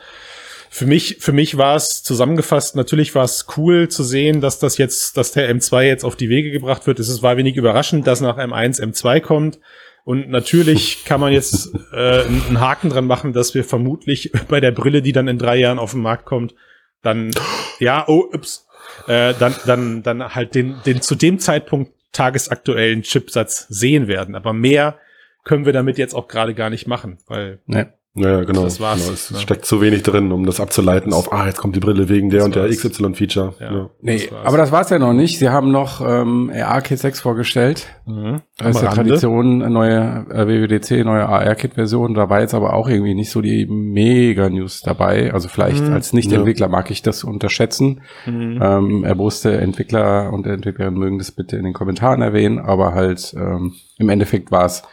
Für 0.69 0.85
mich, 0.85 1.17
für 1.19 1.31
mich 1.31 1.57
war 1.57 1.75
es 1.77 2.03
zusammengefasst, 2.03 2.75
natürlich 2.75 3.15
war 3.15 3.23
es 3.23 3.47
cool 3.57 3.87
zu 3.87 4.03
sehen, 4.03 4.39
dass 4.41 4.59
das 4.59 4.77
jetzt, 4.77 5.15
dass 5.17 5.31
der 5.31 5.49
M2 5.49 5.81
jetzt 5.83 6.03
auf 6.03 6.15
die 6.17 6.29
Wege 6.29 6.51
gebracht 6.51 6.85
wird. 6.85 6.99
Es 6.99 7.23
war 7.23 7.37
wenig 7.37 7.55
überraschend, 7.55 8.05
dass 8.05 8.19
nach 8.21 8.37
M1 8.37 8.79
M2 8.81 9.21
kommt. 9.21 9.59
Und 10.03 10.29
natürlich 10.29 11.05
kann 11.05 11.19
man 11.19 11.31
jetzt 11.31 11.71
äh, 11.93 12.23
einen 12.23 12.59
Haken 12.59 12.89
dran 12.89 13.05
machen, 13.05 13.33
dass 13.33 13.53
wir 13.53 13.63
vermutlich 13.63 14.31
bei 14.47 14.59
der 14.59 14.71
Brille, 14.71 15.01
die 15.01 15.11
dann 15.11 15.27
in 15.27 15.37
drei 15.37 15.57
Jahren 15.57 15.79
auf 15.79 15.91
den 15.91 16.01
Markt 16.01 16.25
kommt, 16.25 16.55
dann, 17.01 17.31
ja, 17.79 18.05
oh, 18.07 18.25
ups, 18.33 18.67
äh, 19.07 19.33
dann, 19.39 19.55
dann, 19.65 20.03
dann 20.03 20.35
halt 20.35 20.55
den, 20.55 20.77
den 20.85 21.01
zu 21.01 21.15
dem 21.15 21.39
Zeitpunkt 21.39 21.93
tagesaktuellen 22.11 23.03
Chipsatz 23.03 23.67
sehen 23.69 24.07
werden. 24.07 24.35
Aber 24.35 24.53
mehr 24.53 24.97
können 25.43 25.65
wir 25.65 25.73
damit 25.73 25.97
jetzt 25.97 26.13
auch 26.13 26.27
gerade 26.27 26.53
gar 26.53 26.69
nicht 26.69 26.87
machen, 26.87 27.19
weil 27.27 27.59
ne, 27.65 27.93
Ja, 28.19 28.29
ja, 28.39 28.43
genau. 28.43 28.63
Das 28.63 28.79
war's, 28.79 29.01
genau. 29.01 29.13
Es 29.13 29.31
ne? 29.31 29.39
steckt 29.39 29.65
zu 29.65 29.81
wenig 29.81 30.03
drin, 30.03 30.31
um 30.31 30.45
das 30.45 30.59
abzuleiten 30.59 31.13
auf, 31.13 31.31
ah, 31.33 31.45
jetzt 31.47 31.57
kommt 31.57 31.75
die 31.75 31.79
Brille 31.79 32.09
wegen 32.09 32.29
der 32.29 32.39
Das 32.39 32.45
und 32.47 32.55
der 32.55 32.63
war's. 32.63 32.77
XY-Feature. 32.77 33.53
Ja. 33.59 33.73
Ja. 33.73 33.89
Nee, 34.01 34.17
Das 34.19 34.31
war's. 34.31 34.45
aber 34.45 34.57
das 34.57 34.71
war's 34.71 34.89
ja 34.89 34.99
noch 34.99 35.13
nicht. 35.13 35.39
Sie 35.39 35.49
haben 35.49 35.71
noch 35.71 36.01
ähm, 36.05 36.51
ARKit 36.53 36.99
6 36.99 37.19
vorgestellt. 37.21 37.87
mhm. 38.05 38.41
Das 38.57 38.75
ist 38.75 38.81
ja. 38.83 38.89
Tradition, 38.89 39.61
eine 39.61 39.73
neue 39.73 40.25
äh, 40.31 40.45
WWDC, 40.47 41.05
neue 41.05 41.25
AR-Kit-Version. 41.27 42.13
Da 42.13 42.29
war 42.29 42.41
jetzt 42.41 42.53
aber 42.53 42.73
auch 42.73 42.89
irgendwie 42.89 43.15
nicht 43.15 43.31
so 43.31 43.41
die 43.41 43.65
Mega-News 44.03 44.81
dabei. 44.81 45.33
Also 45.33 45.47
vielleicht 45.49 45.83
Mhm. 45.85 45.93
als 45.93 46.13
Nicht-Entwickler 46.13 46.67
mag 46.67 46.91
ich 46.91 47.01
das 47.01 47.23
unterschätzen. 47.23 48.01
Mhm. 48.25 48.59
Ähm, 48.61 49.03
erboste 49.03 49.57
Entwickler 49.57 50.31
und 50.33 50.45
Entwicklerinnen 50.45 50.99
mögen 50.99 51.17
das 51.17 51.31
bitte 51.31 51.57
in 51.57 51.63
den 51.63 51.73
Kommentaren 51.73 52.21
erwähnen. 52.21 52.59
Aber 52.59 52.93
halt 52.93 53.33
ähm, 53.37 53.73
im 53.97 54.09
Endeffekt 54.09 54.51
war 54.51 54.65
es 54.65 54.83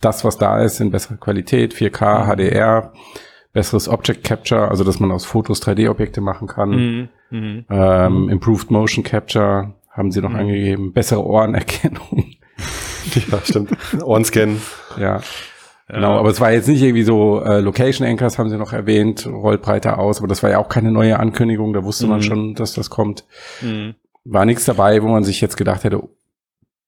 das, 0.00 0.24
was 0.24 0.36
da 0.38 0.60
ist, 0.62 0.80
in 0.80 0.90
besserer 0.90 1.16
Qualität, 1.16 1.74
4K, 1.74 2.26
HDR, 2.26 2.92
besseres 3.52 3.88
Object 3.88 4.24
Capture, 4.24 4.68
also 4.68 4.84
dass 4.84 5.00
man 5.00 5.10
aus 5.12 5.24
Fotos 5.24 5.62
3D-Objekte 5.62 6.20
machen 6.20 6.48
kann. 6.48 6.70
Mhm. 6.70 7.08
Mhm. 7.30 7.64
Ähm, 7.70 8.28
Improved 8.28 8.70
Motion 8.70 9.04
Capture 9.04 9.74
haben 9.90 10.10
sie 10.10 10.20
noch 10.20 10.30
Mhm. 10.30 10.36
angegeben. 10.36 10.92
Bessere 10.92 11.24
Ohrenerkennung. 11.24 12.32
ja, 13.30 13.38
stimmt. 13.44 13.70
Ohrenscan. 14.02 14.60
ja. 14.98 15.20
Genau, 15.86 16.18
aber 16.18 16.30
es 16.30 16.40
war 16.40 16.50
jetzt 16.50 16.66
nicht 16.66 16.80
irgendwie 16.82 17.02
so, 17.02 17.42
äh, 17.42 17.60
Location 17.60 18.08
Anchors 18.08 18.38
haben 18.38 18.48
sie 18.48 18.56
noch 18.56 18.72
erwähnt, 18.72 19.26
rollt 19.26 19.60
breiter 19.60 19.98
aus, 19.98 20.16
aber 20.18 20.28
das 20.28 20.42
war 20.42 20.48
ja 20.50 20.58
auch 20.58 20.70
keine 20.70 20.90
neue 20.90 21.20
Ankündigung, 21.20 21.74
da 21.74 21.84
wusste 21.84 22.06
man 22.06 22.20
Mhm. 22.20 22.22
schon, 22.22 22.54
dass 22.54 22.72
das 22.72 22.88
kommt. 22.88 23.24
Mhm. 23.60 23.94
War 24.24 24.46
nichts 24.46 24.64
dabei, 24.64 25.02
wo 25.02 25.08
man 25.08 25.24
sich 25.24 25.42
jetzt 25.42 25.58
gedacht 25.58 25.84
hätte, 25.84 26.02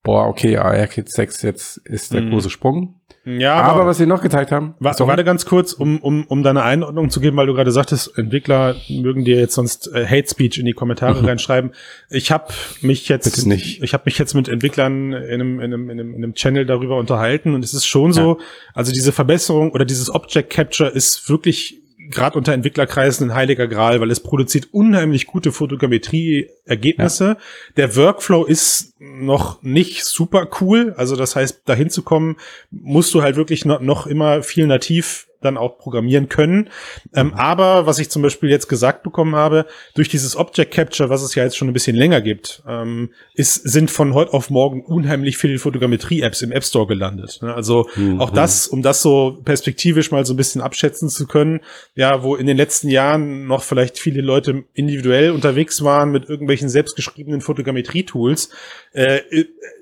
boah, 0.06 0.28
okay, 0.28 0.56
AR-Kit 0.56 1.10
6, 1.10 1.42
jetzt 1.42 1.78
ist 1.78 2.14
der 2.14 2.22
Mhm. 2.22 2.30
große 2.30 2.48
Sprung. 2.48 2.94
Ja, 3.24 3.54
Aber, 3.56 3.86
was 3.86 3.98
sie 3.98 4.06
noch 4.06 4.22
gezeigt 4.22 4.52
haben, 4.52 4.76
Wa 4.78 4.94
warte 5.00 5.24
ganz 5.24 5.46
kurz, 5.46 5.72
um, 5.72 5.98
um, 5.98 6.24
um 6.28 6.44
deine 6.44 6.62
Einordnung 6.62 7.10
zu 7.10 7.18
geben, 7.20 7.36
weil 7.36 7.48
du 7.48 7.54
gerade 7.54 7.72
sagtest, 7.72 8.16
Entwickler 8.16 8.76
mögen 8.88 9.24
dir 9.24 9.36
jetzt 9.40 9.56
sonst 9.56 9.90
äh, 9.92 10.06
Hate 10.06 10.28
Speech 10.30 10.58
in 10.58 10.64
die 10.64 10.74
Kommentare 10.74 11.26
reinschreiben. 11.26 11.72
Ich 12.08 12.30
habe 12.30 12.52
mich 12.82 13.08
jetzt, 13.08 13.24
Bitte 13.24 13.48
nicht. 13.48 13.82
ich 13.82 13.92
habe 13.94 14.04
mich 14.06 14.16
jetzt 14.18 14.34
mit 14.34 14.46
Entwicklern 14.48 15.12
in 15.12 15.40
einem, 15.40 15.58
in, 15.58 15.64
einem, 15.74 15.90
in, 15.90 15.98
einem, 15.98 16.10
in 16.14 16.22
einem 16.22 16.34
Channel 16.34 16.66
darüber 16.66 16.98
unterhalten 16.98 17.52
und 17.56 17.64
es 17.64 17.74
ist 17.74 17.86
schon 17.86 18.12
so, 18.12 18.38
also 18.74 18.92
diese 18.92 19.10
Verbesserung 19.10 19.72
oder 19.72 19.84
dieses 19.84 20.08
Object 20.14 20.50
Capture 20.50 20.88
ist 20.88 21.28
wirklich 21.28 21.80
gerade 22.10 22.36
unter 22.36 22.52
Entwicklerkreisen 22.52 23.30
ein 23.30 23.36
heiliger 23.36 23.66
Gral, 23.68 24.00
weil 24.00 24.10
es 24.10 24.20
produziert 24.20 24.68
unheimlich 24.72 25.26
gute 25.26 25.52
Fotogrammetrie-Ergebnisse. 25.52 27.36
Der 27.76 27.96
Workflow 27.96 28.44
ist 28.44 28.94
noch 28.98 29.62
nicht 29.62 30.04
super 30.04 30.48
cool. 30.60 30.94
Also 30.96 31.16
das 31.16 31.36
heißt, 31.36 31.62
dahin 31.66 31.90
zu 31.90 32.02
kommen, 32.02 32.36
musst 32.70 33.14
du 33.14 33.22
halt 33.22 33.36
wirklich 33.36 33.64
noch, 33.64 33.80
noch 33.80 34.06
immer 34.06 34.42
viel 34.42 34.66
nativ 34.66 35.28
dann 35.46 35.56
auch 35.56 35.78
programmieren 35.78 36.28
können. 36.28 36.68
Ähm, 37.14 37.32
aber 37.34 37.86
was 37.86 37.98
ich 37.98 38.10
zum 38.10 38.22
Beispiel 38.22 38.50
jetzt 38.50 38.68
gesagt 38.68 39.02
bekommen 39.02 39.34
habe, 39.34 39.66
durch 39.94 40.08
dieses 40.08 40.36
Object 40.36 40.72
Capture, 40.74 41.08
was 41.08 41.22
es 41.22 41.34
ja 41.34 41.44
jetzt 41.44 41.56
schon 41.56 41.68
ein 41.68 41.72
bisschen 41.72 41.96
länger 41.96 42.20
gibt, 42.20 42.62
ähm, 42.68 43.10
ist, 43.34 43.54
sind 43.54 43.90
von 43.90 44.14
heute 44.14 44.32
auf 44.34 44.50
morgen 44.50 44.82
unheimlich 44.82 45.38
viele 45.38 45.58
Fotogrammetrie-Apps 45.58 46.42
im 46.42 46.52
App 46.52 46.64
Store 46.64 46.86
gelandet. 46.86 47.38
Ne? 47.42 47.54
Also 47.54 47.86
Mhm. 47.96 48.20
auch 48.20 48.30
das, 48.30 48.66
um 48.66 48.82
das 48.82 49.02
so 49.02 49.38
perspektivisch 49.44 50.10
mal 50.10 50.24
so 50.24 50.34
ein 50.34 50.36
bisschen 50.36 50.60
abschätzen 50.60 51.08
zu 51.08 51.26
können, 51.26 51.60
ja, 51.94 52.22
wo 52.22 52.36
in 52.36 52.46
den 52.46 52.56
letzten 52.56 52.88
Jahren 52.88 53.46
noch 53.46 53.62
vielleicht 53.62 53.98
viele 53.98 54.20
Leute 54.20 54.64
individuell 54.74 55.30
unterwegs 55.30 55.82
waren 55.82 56.10
mit 56.10 56.28
irgendwelchen 56.28 56.68
selbstgeschriebenen 56.68 57.40
Fotogrammetrie-Tools, 57.40 58.50
äh, 58.92 59.20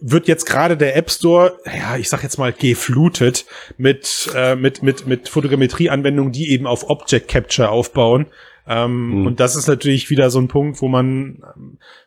wird 0.01 0.29
jetzt 0.29 0.47
gerade 0.47 0.77
der 0.77 0.97
App 0.97 1.11
Store, 1.11 1.59
ja, 1.67 1.97
ich 1.97 2.09
sag 2.09 2.23
jetzt 2.23 2.39
mal, 2.39 2.53
geflutet 2.53 3.47
mit, 3.77 4.31
äh, 4.35 4.57
mit, 4.57 4.83
mit, 4.83 5.07
mit 5.07 5.29
Fotogrammetrie-Anwendungen, 5.55 6.33
die 6.33 6.51
eben 6.51 6.67
auf 6.67 6.89
Object 6.91 7.29
Capture 7.29 7.71
aufbauen. 7.71 8.27
Ähm, 8.67 9.21
Mhm. 9.21 9.27
Und 9.27 9.41
das 9.41 9.57
ist 9.57 9.67
natürlich 9.69 10.09
wieder 10.11 10.31
so 10.31 10.39
ein 10.41 10.49
Punkt, 10.49 10.81
wo 10.81 10.89
man, 10.89 11.43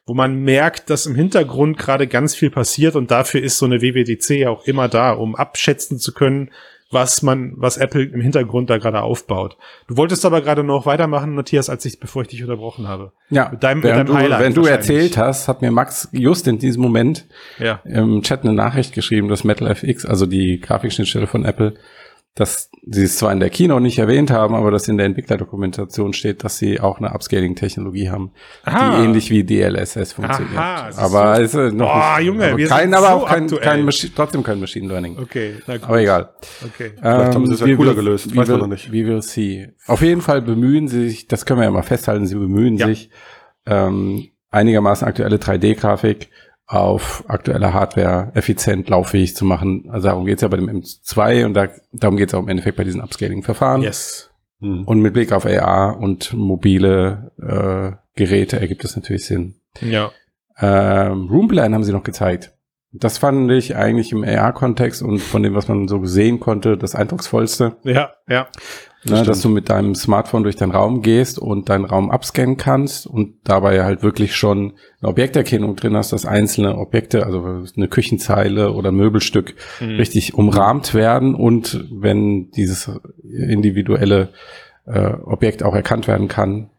wo 0.07 0.13
man 0.15 0.41
merkt, 0.43 0.89
dass 0.89 1.05
im 1.05 1.13
Hintergrund 1.15 1.77
gerade 1.77 2.07
ganz 2.07 2.33
viel 2.33 2.49
passiert 2.49 2.95
und 2.95 3.11
dafür 3.11 3.43
ist 3.43 3.57
so 3.59 3.65
eine 3.67 3.81
WWDC 3.81 4.39
ja 4.39 4.49
auch 4.49 4.65
immer 4.65 4.87
da, 4.89 5.11
um 5.11 5.35
abschätzen 5.35 5.99
zu 5.99 6.13
können, 6.13 6.49
was 6.89 7.21
man, 7.21 7.53
was 7.57 7.75
Apple 7.77 8.01
im 8.05 8.21
Hintergrund 8.21 8.69
da 8.69 8.77
gerade 8.77 9.01
aufbaut. 9.03 9.57
Du 9.87 9.97
wolltest 9.97 10.25
aber 10.25 10.41
gerade 10.41 10.63
noch 10.63 10.85
weitermachen, 10.87 11.35
Matthias, 11.35 11.69
als 11.69 11.83
ich, 11.85 11.99
bevor 11.99 12.21
ich 12.23 12.29
dich 12.29 12.41
unterbrochen 12.41 12.87
habe. 12.87 13.11
Ja, 13.29 13.49
Mit 13.51 13.61
deinem- 13.61 13.81
mit 13.81 13.91
deinem 13.91 14.05
du, 14.07 14.15
Highlight 14.15 14.39
wenn 14.39 14.53
du 14.53 14.65
erzählt 14.65 15.17
hast, 15.17 15.47
hat 15.49 15.61
mir 15.61 15.69
Max 15.69 16.07
just 16.13 16.47
in 16.47 16.57
diesem 16.59 16.81
Moment 16.81 17.27
Ja. 17.59 17.81
im 17.83 18.21
Chat 18.23 18.43
eine 18.43 18.53
Nachricht 18.53 18.93
geschrieben, 18.93 19.27
dass 19.27 19.43
Metal 19.43 19.67
FX, 19.69 20.05
also 20.05 20.25
die 20.25 20.59
Grafikschnittstelle 20.61 21.27
von 21.27 21.43
Apple, 21.45 21.75
dass 22.37 22.69
sie 22.85 23.03
es 23.03 23.17
zwar 23.17 23.31
in 23.31 23.39
der 23.39 23.49
Keynote 23.49 23.81
nicht 23.81 23.97
erwähnt 23.97 24.29
haben, 24.31 24.53
aber 24.53 24.69
dass 24.69 24.87
in 24.87 24.97
der 24.97 25.07
Entwicklerdokumentation 25.07 26.13
steht, 26.13 26.43
dass 26.43 26.57
sie 26.57 26.79
auch 26.79 26.99
eine 26.99 27.13
Upscaling-Technologie 27.13 28.09
haben, 28.09 28.31
Aha. 28.63 28.97
die 28.99 29.03
ähnlich 29.05 29.29
wie 29.31 29.43
DLSS 29.43 30.13
funktioniert. 30.13 30.55
Aha, 30.57 30.89
aber 30.97 31.39
es 31.41 31.53
ist 31.55 31.73
noch 31.73 31.87
Boah, 31.91 32.15
nicht, 32.17 32.27
Junge, 32.27 32.45
aber 32.49 32.57
wir 32.57 32.67
kein, 32.67 32.81
sind 32.83 32.93
aber 32.93 33.07
so 33.07 33.13
auch 33.13 33.27
kein, 33.27 33.47
kein 33.47 33.89
trotzdem 34.15 34.43
kein 34.43 34.59
Machine 34.59 34.87
Learning. 34.87 35.17
Okay, 35.17 35.55
na 35.65 35.77
gut. 35.77 35.83
Aber 35.89 35.99
egal. 35.99 36.29
Okay. 36.63 36.91
Vielleicht 36.95 37.35
haben 37.35 37.47
sie 37.47 37.53
es 37.55 37.59
ja 37.59 37.75
cooler 37.75 37.95
gelöst, 37.95 38.31
we 38.31 38.37
weiß 38.37 38.47
man 38.47 38.55
will- 38.55 38.61
noch 38.61 38.67
nicht. 38.73 38.91
We 38.91 39.05
will 39.05 39.21
see. 39.23 39.69
Auf 39.87 40.01
jeden 40.01 40.21
Fall 40.21 40.41
bemühen 40.43 40.87
sie 40.87 41.09
sich, 41.09 41.27
das 41.27 41.45
können 41.45 41.59
wir 41.59 41.65
ja 41.65 41.71
mal 41.71 41.81
festhalten, 41.83 42.27
sie 42.27 42.35
bemühen 42.35 42.77
Ja. 42.77 42.85
sich, 42.87 43.09
ähm, 43.65 44.27
einigermaßen 44.51 45.07
aktuelle 45.07 45.37
3D-Grafik 45.37 46.29
auf 46.67 47.23
aktueller 47.27 47.73
Hardware 47.73 48.31
effizient 48.35 48.89
lauffähig 48.89 49.35
zu 49.35 49.45
machen. 49.45 49.87
Also 49.89 50.09
darum 50.09 50.25
geht's 50.25 50.41
ja 50.41 50.49
bei 50.49 50.57
dem 50.57 50.69
M2 50.69 51.45
und 51.45 51.53
da, 51.53 51.69
darum 51.93 52.17
geht's 52.17 52.33
auch 52.33 52.43
im 52.43 52.49
Endeffekt 52.49 52.77
bei 52.77 52.83
diesen 52.83 53.01
Upscaling-Verfahren. 53.01 53.81
Yes. 53.81 54.29
Hm. 54.59 54.83
Und 54.85 55.01
mit 55.01 55.13
Blick 55.13 55.31
auf 55.31 55.45
AR 55.45 55.97
und 55.99 56.33
mobile 56.33 57.31
äh, 57.41 57.95
Geräte 58.15 58.59
ergibt 58.59 58.83
es 58.83 58.95
natürlich 58.95 59.25
Sinn. 59.25 59.55
Ja. 59.79 60.11
Ähm, 60.59 61.27
Roomplan 61.29 61.73
haben 61.73 61.83
sie 61.83 61.93
noch 61.93 62.03
gezeigt. 62.03 62.53
Das 62.91 63.17
fand 63.17 63.51
ich 63.51 63.75
eigentlich 63.75 64.11
im 64.11 64.23
AR-Kontext 64.23 65.03
und 65.03 65.19
von 65.19 65.43
dem, 65.43 65.53
was 65.53 65.67
man 65.67 65.87
so 65.87 66.03
sehen 66.05 66.39
konnte, 66.39 66.77
das 66.77 66.95
eindrucksvollste. 66.95 67.77
Ja, 67.83 68.13
ja. 68.27 68.47
Ne, 69.09 69.23
dass 69.23 69.41
du 69.41 69.49
mit 69.49 69.69
deinem 69.69 69.95
Smartphone 69.95 70.43
durch 70.43 70.55
deinen 70.55 70.71
Raum 70.71 71.01
gehst 71.01 71.39
und 71.39 71.69
deinen 71.69 71.85
Raum 71.85 72.11
abscannen 72.11 72.57
kannst 72.57 73.07
und 73.07 73.35
dabei 73.43 73.83
halt 73.83 74.03
wirklich 74.03 74.35
schon 74.35 74.73
eine 75.01 75.09
Objekterkennung 75.09 75.75
drin 75.75 75.95
hast, 75.95 76.13
dass 76.13 76.25
einzelne 76.25 76.77
Objekte, 76.77 77.25
also 77.25 77.63
eine 77.75 77.87
Küchenzeile 77.87 78.73
oder 78.73 78.91
Möbelstück 78.91 79.55
Hm. 79.79 79.95
richtig 79.95 80.33
umrahmt 80.33 80.93
werden 80.93 81.35
und 81.35 81.85
wenn 81.91 82.51
dieses 82.51 82.89
individuelle 83.23 84.29
äh, 84.85 85.13
Objekt 85.25 85.63
auch 85.63 85.75
erkannt 85.75 86.07
werden 86.07 86.27
kann, 86.27 86.69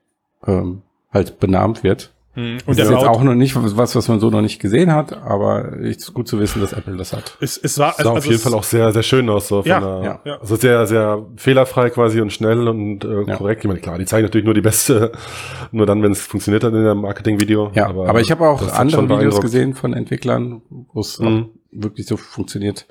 ähm, 0.47 0.83
halt 1.13 1.39
benannt 1.39 1.83
wird. 1.83 2.13
Hm. 2.39 2.53
Und 2.53 2.61
das 2.69 2.77
der 2.77 2.85
ist 2.85 2.91
jetzt 2.93 3.05
auch 3.09 3.23
noch 3.25 3.35
nicht 3.35 3.57
was, 3.77 3.97
was 3.97 4.07
man 4.09 4.21
so 4.21 4.31
noch 4.31 4.43
nicht 4.43 4.61
gesehen 4.61 4.93
hat, 4.93 5.13
aber 5.13 5.73
ist 5.79 6.15
gut 6.15 6.29
zu 6.29 6.39
wissen, 6.39 6.61
dass 6.61 6.73
Apple 6.73 6.97
das 6.97 7.13
hat. 7.13 7.37
es, 7.41 7.57
es 7.57 7.79
war, 7.79 7.95
Sah 7.99 8.11
auf 8.11 8.25
jeden 8.25 8.37
es- 8.37 8.43
Fall 8.45 8.55
auch 8.55 8.63
sehr, 8.63 8.93
sehr 8.93 9.03
schön 9.03 9.29
aus. 9.29 9.49
So 9.49 9.63
von 9.63 9.69
Ja, 9.69 9.81
der, 9.81 10.03
ja, 10.05 10.21
ja. 10.25 10.41
Also 10.41 10.55
sehr, 10.55 10.87
sehr 10.87 11.27
fehlerfrei 11.37 11.91
quasi 11.91 12.21
und 12.21 12.33
schnell 12.33 12.69
und 12.69 13.05
äh, 13.05 13.23
Ja. 13.27 13.37
korrekt. 13.37 13.65
Ich 13.65 13.69
meine, 13.69 13.81
klar, 13.81 13.99
die 13.99 14.05
zeigen 14.05 14.23
natürlich 14.25 14.45
nur 14.45 14.55
die 14.55 14.61
beste, 14.61 15.11
nur 15.73 15.85
dann, 15.87 16.03
wenn 16.03 16.13
es 16.13 16.21
funktioniert 16.23 16.63
hat 16.63 16.73
in 16.75 16.85
dem 16.85 16.99
Marketingvideo. 17.01 17.73
Ja, 17.75 17.89
aber, 17.89 18.21
ich 18.21 18.31
habe 18.31 18.49
auch 18.49 18.63
andere 18.73 19.09
Videos 19.09 19.41
gesehen 19.41 19.75
von 19.75 19.93
Entwicklern, 19.93 20.63
wo 20.93 21.01
es 21.01 21.19
auch 21.21 21.25
Mhm. 21.25 21.49
wirklich 21.73 22.07
so 22.07 22.17
funktioniert 22.17 22.87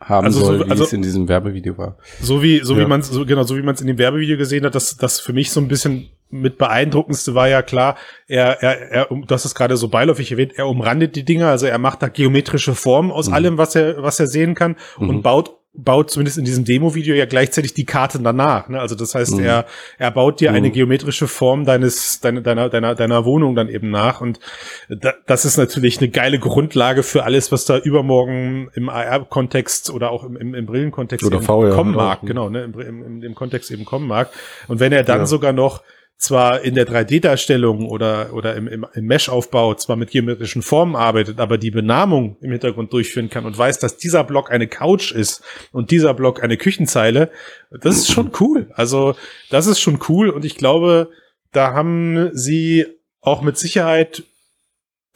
haben 0.00 0.24
Also 0.24 0.40
so- 0.40 0.46
soll, 0.46 0.66
wie 0.66 0.70
also- 0.70 0.84
es 0.84 0.92
in 0.94 1.02
diesem 1.02 1.28
Werbevideo 1.28 1.76
war. 1.76 1.98
So 2.22 2.42
wie, 2.42 2.60
so 2.64 2.76
wie 2.76 2.80
Ja. 2.80 2.88
man 2.88 3.02
so, 3.02 3.26
genau, 3.26 3.42
so 3.42 3.56
wie 3.58 3.62
man 3.62 3.74
es 3.74 3.82
in 3.82 3.86
dem 3.86 3.98
Werbevideo 3.98 4.38
gesehen 4.38 4.64
hat, 4.64 4.74
das, 4.74 4.96
das 4.96 5.20
für 5.20 5.34
mich 5.34 5.50
so 5.50 5.60
ein 5.60 5.68
bisschen 5.68 6.08
mit 6.30 6.58
beeindruckendste 6.58 7.34
war 7.34 7.48
ja 7.48 7.62
klar, 7.62 7.96
er, 8.28 8.62
er, 8.62 8.90
er, 8.92 9.06
du 9.10 9.24
hast 9.34 9.44
es 9.44 9.54
gerade 9.54 9.76
so 9.76 9.88
beiläufig 9.88 10.30
erwähnt, 10.30 10.52
er 10.56 10.66
umrandet 10.68 11.16
die 11.16 11.24
Dinge, 11.24 11.48
also 11.48 11.66
er 11.66 11.78
macht 11.78 12.02
da 12.02 12.08
geometrische 12.08 12.74
Formen 12.74 13.10
aus 13.10 13.28
Mhm. 13.28 13.34
allem, 13.34 13.58
was 13.58 13.74
er, 13.74 14.02
was 14.02 14.20
er 14.20 14.26
sehen 14.26 14.54
kann 14.54 14.76
Mhm. 14.98 15.08
und 15.08 15.22
baut, 15.22 15.56
baut 15.72 16.10
zumindest 16.10 16.36
in 16.36 16.44
diesem 16.44 16.64
Demo-Video 16.64 17.14
ja 17.14 17.26
gleichzeitig 17.26 17.74
die 17.74 17.84
Karten 17.84 18.24
danach, 18.24 18.68
ne? 18.68 18.80
Also 18.80 18.96
das 18.96 19.14
heißt, 19.14 19.38
Mhm. 19.38 19.44
er, 19.44 19.66
er 19.98 20.10
baut 20.10 20.40
dir 20.40 20.52
eine 20.52 20.68
Mhm. 20.68 20.72
geometrische 20.72 21.28
Form 21.28 21.64
deines, 21.64 22.18
deiner, 22.20 22.40
deiner, 22.40 22.68
deiner, 22.68 22.96
deiner 22.96 23.24
Wohnung 23.24 23.54
dann 23.54 23.68
eben 23.68 23.88
nach 23.90 24.20
und 24.20 24.40
da, 24.88 25.14
das 25.26 25.44
ist 25.44 25.58
natürlich 25.58 25.98
eine 25.98 26.08
geile 26.08 26.40
Grundlage 26.40 27.04
für 27.04 27.22
alles, 27.22 27.52
was 27.52 27.66
da 27.66 27.78
übermorgen 27.78 28.68
im 28.74 28.88
AR-Kontext 28.88 29.90
oder 29.90 30.10
auch 30.10 30.24
im, 30.24 30.36
im, 30.36 30.54
im 30.54 30.66
Brillenkontext 30.66 31.30
kommen 31.30 31.94
auch. 31.94 31.96
mag, 31.96 32.20
genau, 32.22 32.50
ne, 32.50 32.64
im, 32.64 32.80
im, 32.80 33.02
im, 33.04 33.22
im 33.22 33.34
Kontext 33.36 33.70
eben 33.70 33.84
kommen 33.84 34.08
mag. 34.08 34.30
Und 34.68 34.80
wenn 34.80 34.92
er 34.92 35.04
dann 35.04 35.20
Ja. 35.20 35.26
sogar 35.26 35.52
noch 35.52 35.82
zwar 36.20 36.60
in 36.60 36.74
der 36.74 36.86
3D-Darstellung 36.86 37.88
oder, 37.88 38.34
oder 38.34 38.54
im, 38.54 38.68
im, 38.68 38.86
im 38.92 39.06
Mesh-Aufbau 39.06 39.74
zwar 39.74 39.96
mit 39.96 40.10
geometrischen 40.10 40.60
Formen 40.60 40.94
arbeitet, 40.94 41.40
aber 41.40 41.56
die 41.56 41.70
Benahmung 41.70 42.36
im 42.42 42.50
Hintergrund 42.50 42.92
durchführen 42.92 43.30
kann 43.30 43.46
und 43.46 43.56
weiß, 43.56 43.78
dass 43.78 43.96
dieser 43.96 44.22
Block 44.22 44.50
eine 44.50 44.68
Couch 44.68 45.12
ist 45.12 45.42
und 45.72 45.90
dieser 45.90 46.12
Block 46.12 46.42
eine 46.42 46.58
Küchenzeile, 46.58 47.30
das 47.70 47.96
ist 47.96 48.12
schon 48.12 48.32
cool. 48.38 48.70
Also, 48.74 49.16
das 49.48 49.66
ist 49.66 49.80
schon 49.80 49.98
cool 50.10 50.28
und 50.28 50.44
ich 50.44 50.56
glaube, 50.56 51.08
da 51.52 51.72
haben 51.72 52.30
sie 52.34 52.86
auch 53.22 53.40
mit 53.40 53.56
Sicherheit 53.56 54.22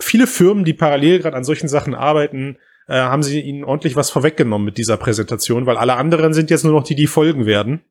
viele 0.00 0.26
Firmen, 0.26 0.64
die 0.64 0.73
parallel 0.73 1.18
gerade 1.18 1.37
an 1.37 1.44
solchen 1.44 1.68
Sachen 1.68 1.94
arbeiten, 1.94 2.56
äh, 2.88 2.94
haben 2.94 3.23
sie 3.23 3.42
ihnen 3.42 3.64
ordentlich 3.64 3.94
was 3.94 4.08
vorweggenommen 4.08 4.64
mit 4.64 4.78
dieser 4.78 4.96
Präsentation, 4.96 5.66
weil 5.66 5.76
alle 5.76 5.96
anderen 5.96 6.32
sind 6.32 6.50
jetzt 6.50 6.64
nur 6.64 6.73
noch 6.73 6.84
die, 6.84 6.94
die 6.94 7.06
folgen 7.06 7.44
werden. 7.44 7.82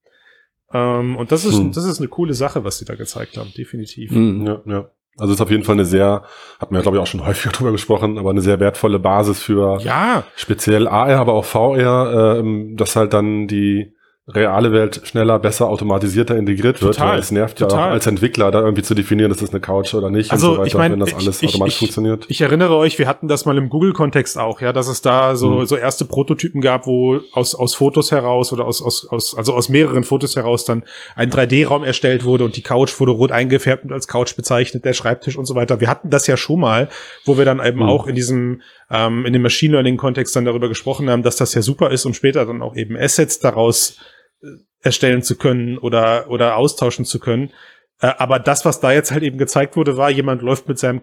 Ähm, 0.74 1.16
und 1.18 1.32
das 1.32 1.46
ist, 1.46 1.58
Hm. 1.60 1.72
das 1.72 1.86
ist 1.86 2.00
eine 2.00 2.08
coole 2.08 2.34
Sache, 2.34 2.64
was 2.64 2.78
sie 2.80 2.86
da 2.86 2.96
gezeigt 2.96 3.38
haben, 3.38 3.52
definitiv. 3.56 4.12
Mhm. 4.12 4.46
Ja, 4.46 4.62
ja. 4.66 4.90
Also 5.18 5.34
ist 5.34 5.42
auf 5.42 5.52
jeden 5.52 5.64
Fall 5.64 5.76
eine 5.76 5.86
sehr, 5.86 6.24
hat 6.60 6.72
man 6.72 6.80
ja 6.80 6.82
glaube 6.82 6.98
ich 6.98 7.04
auch 7.04 7.08
schon 7.08 7.24
häufiger 7.26 7.52
drüber 7.54 7.72
gesprochen, 7.72 8.18
aber 8.18 8.32
eine 8.32 8.42
sehr 8.42 8.60
wertvolle 8.60 8.98
Basis 8.98 9.44
für 9.44 9.80
Ja, 9.82 10.24
speziell 10.36 10.88
AR, 10.88 11.20
aber 11.20 11.34
auch 11.34 11.46
VR, 11.46 12.38
ähm, 12.40 12.76
dass 12.76 12.96
halt 12.96 13.14
dann 13.14 13.48
die 13.48 13.94
reale 14.28 14.72
Welt 14.72 15.02
schneller, 15.04 15.38
besser, 15.38 15.68
automatisierter 15.68 16.38
integriert 16.38 16.82
wird. 16.82 16.96
Total, 16.96 17.14
Weil 17.14 17.20
es 17.20 17.32
nervt 17.32 17.60
ja 17.60 17.68
total. 17.68 17.90
auch 17.90 17.92
als 17.92 18.08
Entwickler, 18.08 18.52
da 18.52 18.62
irgendwie 18.62 18.82
zu 18.82 18.94
definieren, 18.96 19.30
ist 19.32 19.42
das 19.42 19.50
eine 19.50 19.60
Couch 19.60 19.94
oder 19.94 20.10
nicht 20.10 20.32
Also, 20.32 20.48
und 20.48 20.54
so 20.54 20.60
weiter, 20.60 20.68
ich 20.68 20.74
mein, 20.76 20.92
wenn 20.94 21.00
das 21.02 21.10
ich- 21.10 21.16
alles 21.16 21.44
automatisch 21.44 21.74
ich- 21.74 21.80
funktioniert. 21.80 22.26
Ich 22.30 22.40
erinnere 22.40 22.78
euch, 22.78 22.98
wir 23.00 23.08
hatten 23.08 23.28
das 23.28 23.46
mal 23.46 23.58
im 23.58 23.68
Google-Kontext 23.68 24.38
auch, 24.38 24.62
ja, 24.62 24.72
dass 24.72 24.88
es 24.88 25.02
da 25.02 25.36
so, 25.36 25.50
Mhm. 25.50 25.66
so 25.66 25.76
erste 25.76 26.06
Prototypen 26.06 26.62
gab, 26.62 26.88
wo 26.88 27.20
aus, 27.34 27.54
aus 27.54 27.76
Fotos 27.76 28.12
heraus 28.14 28.54
oder 28.54 28.64
aus, 28.66 28.82
aus, 28.82 29.06
aus, 29.10 29.36
also 29.38 29.54
aus 29.54 29.68
mehreren 29.68 30.06
Fotos 30.06 30.38
heraus 30.38 30.64
dann 30.64 30.84
ein 31.18 31.30
3D-Raum 31.30 31.84
erstellt 31.84 32.24
wurde 32.24 32.46
und 32.46 32.56
die 32.56 32.64
Couch 32.64 32.98
wurde 33.02 33.12
rot 33.12 33.34
eingefärbt 33.34 33.84
und 33.84 33.92
als 33.92 34.08
Couch 34.08 34.38
bezeichnet, 34.38 34.86
der 34.86 34.94
Schreibtisch 34.94 35.38
und 35.38 35.46
so 35.48 35.56
weiter. 35.56 35.82
Wir 35.82 35.90
hatten 35.90 36.10
das 36.10 36.28
ja 36.28 36.38
schon 36.38 36.62
mal, 36.62 36.88
wo 37.26 37.38
wir 37.38 37.44
dann 37.44 37.60
eben 37.66 37.80
Mhm. 37.80 37.90
auch 37.90 38.08
in 38.08 38.16
diesem, 38.16 38.62
ähm, 38.94 39.26
in 39.26 39.34
dem 39.34 39.42
Machine 39.42 39.74
Learning-Kontext 39.74 40.36
dann 40.36 40.46
darüber 40.46 40.70
gesprochen 40.70 41.10
haben, 41.10 41.24
dass 41.24 41.36
das 41.36 41.54
ja 41.56 41.62
super 41.64 41.90
ist, 41.92 42.06
um 42.06 42.14
später 42.14 42.46
dann 42.46 42.62
auch 42.62 42.76
eben 42.76 42.96
Assets 42.96 43.40
daraus 43.40 43.98
äh, 44.42 44.48
erstellen 44.82 45.24
zu 45.24 45.36
können 45.36 45.78
oder, 45.80 46.30
oder 46.30 46.56
austauschen 46.58 47.04
zu 47.04 47.20
können. 47.20 47.52
Äh, 48.00 48.14
aber 48.18 48.38
das, 48.40 48.66
was 48.66 48.80
da 48.80 48.92
jetzt 48.92 49.12
halt 49.12 49.24
eben 49.24 49.40
gezeigt 49.40 49.76
wurde, 49.76 49.98
war, 49.98 50.12
jemand 50.12 50.44
läuft 50.44 50.68
mit 50.68 50.78
seinem 50.78 51.02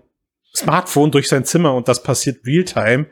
Smartphone 0.55 1.11
durch 1.11 1.29
sein 1.29 1.45
Zimmer 1.45 1.75
und 1.75 1.89
das 1.89 2.03
passiert 2.03 2.47
Realtime 2.47 3.07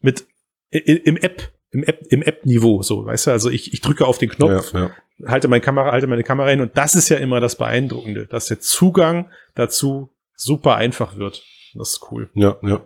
mit 0.00 0.26
im 0.70 1.16
App, 1.16 1.52
im 1.70 1.84
App, 1.84 2.06
im 2.10 2.22
App-Niveau, 2.22 2.82
so, 2.82 3.06
weißt 3.06 3.28
du, 3.28 3.30
also 3.30 3.50
ich, 3.50 3.72
ich 3.72 3.80
drücke 3.80 4.04
auf 4.06 4.18
den 4.18 4.28
Knopf, 4.28 4.72
Ja, 4.72 4.80
ja. 4.80 4.90
halte 5.28 5.48
meine 5.48 5.60
Kamera, 5.60 5.92
halte 5.92 6.06
meine 6.06 6.24
Kamera 6.24 6.48
hin 6.48 6.60
und 6.60 6.76
das 6.76 6.94
ist 6.94 7.08
ja 7.08 7.16
immer 7.18 7.40
das 7.40 7.56
Beeindruckende, 7.56 8.26
dass 8.26 8.46
der 8.46 8.60
Zugang 8.60 9.30
dazu 9.54 10.10
super 10.34 10.76
einfach 10.76 11.16
wird. 11.16 11.44
Das 11.74 11.92
ist 11.92 12.10
cool. 12.10 12.28
Ja, 12.34 12.56
ja. 12.62 12.80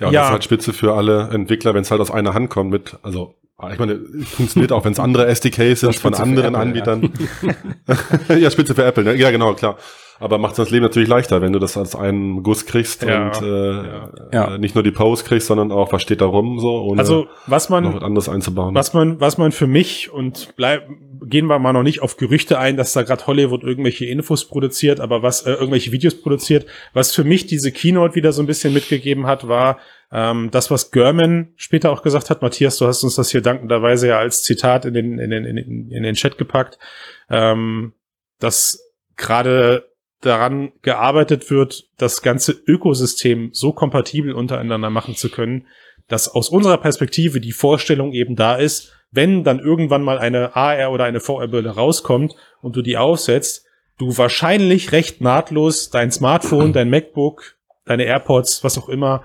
Ja, 0.00 0.06
und 0.08 0.12
Ja. 0.12 0.20
das 0.20 0.28
ist 0.28 0.32
halt 0.32 0.44
spitze 0.44 0.72
für 0.72 0.94
alle 0.94 1.28
Entwickler, 1.32 1.74
wenn 1.74 1.82
es 1.82 1.90
halt 1.90 2.00
aus 2.00 2.10
einer 2.10 2.34
Hand 2.34 2.50
kommt 2.50 2.70
mit, 2.70 2.96
also 3.02 3.34
ich 3.72 3.78
meine, 3.78 3.92
es 3.92 4.28
funktioniert 4.30 4.72
auch, 4.72 4.86
wenn 4.86 4.92
es 4.92 4.98
andere 4.98 5.26
SDKs 5.26 5.80
sind 5.80 5.94
Ja, 5.94 6.00
von 6.00 6.14
anderen 6.14 6.54
Apple, 6.54 6.60
Anbietern. 6.60 7.12
Ja. 8.40 8.50
Spitze 8.50 8.74
für 8.74 8.84
Apple, 8.84 9.04
ne? 9.04 9.14
ja 9.16 9.30
genau, 9.30 9.52
klar. 9.54 9.76
Aber 10.20 10.36
macht 10.36 10.58
das 10.58 10.70
Leben 10.70 10.84
natürlich 10.84 11.08
leichter, 11.08 11.40
wenn 11.40 11.54
du 11.54 11.58
das 11.58 11.78
als 11.78 11.96
einen 11.96 12.42
Guss 12.42 12.66
kriegst 12.66 13.02
Ja, 13.02 13.28
und 13.28 13.42
äh, 13.42 14.34
ja. 14.34 14.58
Nicht 14.58 14.74
nur 14.74 14.84
die 14.84 14.90
Pose 14.90 15.24
kriegst, 15.24 15.46
sondern 15.46 15.72
auch, 15.72 15.92
was 15.92 16.02
steht 16.02 16.20
da 16.20 16.26
rum, 16.26 16.60
so, 16.60 16.82
ohne 16.82 17.00
Also, 17.00 17.26
was 17.46 17.70
noch 17.70 17.80
man, 17.80 17.94
was 17.94 18.02
anderes 18.02 18.28
einzubauen. 18.28 18.74
was 18.74 18.92
man, 18.92 19.18
was 19.18 19.38
man 19.38 19.50
für 19.50 19.66
mich 19.66 20.12
und 20.12 20.52
bleib, 20.56 20.86
gehen 21.24 21.46
wir 21.46 21.58
mal 21.58 21.72
noch 21.72 21.82
nicht 21.82 22.02
auf 22.02 22.18
Gerüchte 22.18 22.58
ein, 22.58 22.76
dass 22.76 22.92
da 22.92 23.02
gerade 23.02 23.26
Hollywood 23.26 23.62
irgendwelche 23.64 24.04
Infos 24.04 24.46
produziert, 24.46 25.00
aber 25.00 25.22
was 25.22 25.46
äh, 25.46 25.52
irgendwelche 25.52 25.90
Videos 25.90 26.20
produziert, 26.20 26.66
was 26.92 27.14
für 27.14 27.24
mich 27.24 27.46
diese 27.46 27.72
Keynote 27.72 28.14
wieder 28.14 28.32
so 28.32 28.42
ein 28.42 28.46
bisschen 28.46 28.74
mitgegeben 28.74 29.26
hat, 29.26 29.48
war 29.48 29.78
ähm, 30.12 30.50
das, 30.50 30.70
was 30.70 30.90
German 30.90 31.54
später 31.56 31.90
auch 31.90 32.02
gesagt 32.02 32.28
hat. 32.28 32.42
Matthias, 32.42 32.76
du 32.76 32.86
hast 32.86 33.02
uns 33.04 33.14
das 33.14 33.30
hier 33.30 33.40
dankenderweise 33.40 34.08
ja 34.08 34.18
als 34.18 34.42
Zitat 34.42 34.84
in 34.84 34.92
den 34.92 35.18
in 35.18 35.30
den 35.30 35.44
in 35.44 35.56
den, 35.56 35.90
in 35.90 36.02
den 36.02 36.14
Chat 36.14 36.36
gepackt, 36.36 36.78
ähm, 37.30 37.94
dass 38.38 38.84
gerade 39.16 39.89
daran 40.20 40.72
gearbeitet 40.82 41.50
wird, 41.50 41.88
das 41.96 42.22
ganze 42.22 42.52
Ökosystem 42.52 43.50
so 43.52 43.72
kompatibel 43.72 44.32
untereinander 44.32 44.90
machen 44.90 45.16
zu 45.16 45.30
können, 45.30 45.66
dass 46.08 46.28
aus 46.28 46.48
unserer 46.48 46.78
Perspektive 46.78 47.40
die 47.40 47.52
Vorstellung 47.52 48.12
eben 48.12 48.36
da 48.36 48.56
ist, 48.56 48.92
wenn 49.10 49.44
dann 49.44 49.58
irgendwann 49.58 50.02
mal 50.02 50.18
eine 50.18 50.54
AR 50.54 50.92
oder 50.92 51.04
eine 51.04 51.20
VR-Brille 51.20 51.70
rauskommt 51.70 52.34
und 52.60 52.76
du 52.76 52.82
die 52.82 52.96
aufsetzt, 52.96 53.64
du 53.98 54.16
wahrscheinlich 54.16 54.92
recht 54.92 55.20
nahtlos 55.20 55.90
dein 55.90 56.10
Smartphone, 56.10 56.72
dein 56.72 56.90
MacBook, 56.90 57.56
deine 57.84 58.04
AirPods, 58.04 58.62
was 58.62 58.78
auch 58.78 58.88
immer, 58.88 59.22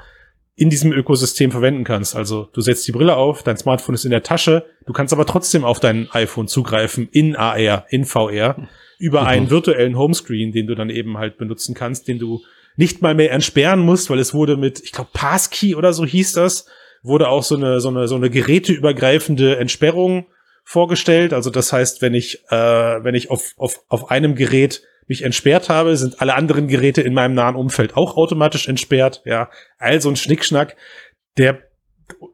in 0.55 0.69
diesem 0.69 0.91
Ökosystem 0.93 1.51
verwenden 1.51 1.83
kannst. 1.83 2.15
Also 2.15 2.47
du 2.53 2.61
setzt 2.61 2.87
die 2.87 2.93
Brille 2.93 3.15
auf, 3.15 3.43
dein 3.43 3.57
Smartphone 3.57 3.95
ist 3.95 4.05
in 4.05 4.11
der 4.11 4.23
Tasche, 4.23 4.65
du 4.85 4.93
kannst 4.93 5.13
aber 5.13 5.25
trotzdem 5.25 5.65
auf 5.65 5.79
dein 5.79 6.09
iPhone 6.11 6.47
zugreifen 6.47 7.09
in 7.11 7.35
AR, 7.35 7.85
in 7.89 8.05
VR, 8.05 8.67
über 8.99 9.21
Mhm. 9.21 9.27
einen 9.27 9.49
virtuellen 9.49 9.97
Homescreen, 9.97 10.51
den 10.51 10.67
du 10.67 10.75
dann 10.75 10.89
eben 10.89 11.17
halt 11.17 11.37
benutzen 11.37 11.75
kannst, 11.75 12.07
den 12.07 12.19
du 12.19 12.41
nicht 12.77 13.01
mal 13.01 13.13
mehr 13.15 13.31
entsperren 13.31 13.79
musst, 13.79 14.09
weil 14.09 14.19
es 14.19 14.33
wurde 14.33 14.57
mit, 14.57 14.81
ich 14.83 14.91
glaube, 14.91 15.09
Passkey 15.13 15.75
oder 15.75 15.93
so 15.93 16.05
hieß 16.05 16.33
das, 16.33 16.65
wurde 17.03 17.29
auch 17.29 17.43
so 17.43 17.55
eine, 17.55 17.79
so 17.79 17.89
eine, 17.89 18.07
so 18.07 18.15
eine 18.15 18.29
geräteübergreifende 18.29 19.57
Entsperrung 19.57 20.25
vorgestellt. 20.63 21.33
Also 21.33 21.49
das 21.49 21.71
heißt, 21.71 22.01
wenn 22.01 22.13
ich, 22.13 22.43
äh, 22.49 22.55
wenn 23.03 23.15
ich 23.15 23.29
auf, 23.31 23.53
auf, 23.57 23.81
auf 23.87 24.11
einem 24.11 24.35
Gerät 24.35 24.81
mich 25.07 25.21
entsperrt 25.21 25.69
habe, 25.69 25.95
sind 25.97 26.19
alle 26.19 26.33
anderen 26.33 26.67
Geräte 26.67 27.01
in 27.01 27.13
meinem 27.13 27.35
nahen 27.35 27.55
Umfeld 27.55 27.95
auch 27.95 28.17
automatisch 28.17 28.67
entsperrt. 28.67 29.21
Ja, 29.25 29.49
also 29.77 30.09
ein 30.09 30.15
Schnickschnack, 30.15 30.75
der, 31.37 31.59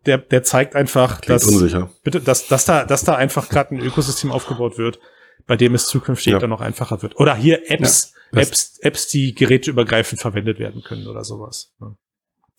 der, 0.05 0.17
der 0.19 0.43
zeigt 0.43 0.75
einfach, 0.75 1.19
Klingt 1.21 1.41
dass, 1.41 1.47
unsicher. 1.47 1.91
bitte, 2.03 2.21
dass, 2.21 2.47
dass 2.47 2.63
da, 2.65 2.85
dass 2.85 3.03
da 3.03 3.15
einfach 3.15 3.49
gerade 3.49 3.75
ein 3.75 3.81
Ökosystem 3.81 4.31
aufgebaut 4.31 4.77
wird, 4.77 4.99
bei 5.47 5.55
dem 5.57 5.73
es 5.75 5.87
zukünftig 5.87 6.33
Ja. 6.33 6.39
dann 6.39 6.49
noch 6.49 6.61
einfacher 6.61 7.01
wird. 7.01 7.19
Oder 7.19 7.35
hier 7.35 7.69
Apps, 7.69 8.13
das- 8.31 8.47
Apps, 8.47 8.79
Apps, 8.81 9.07
die 9.09 9.35
geräteübergreifend 9.35 10.21
verwendet 10.21 10.57
werden 10.59 10.81
können 10.83 11.07
oder 11.07 11.23
sowas. 11.23 11.73
Ja. 11.81 11.95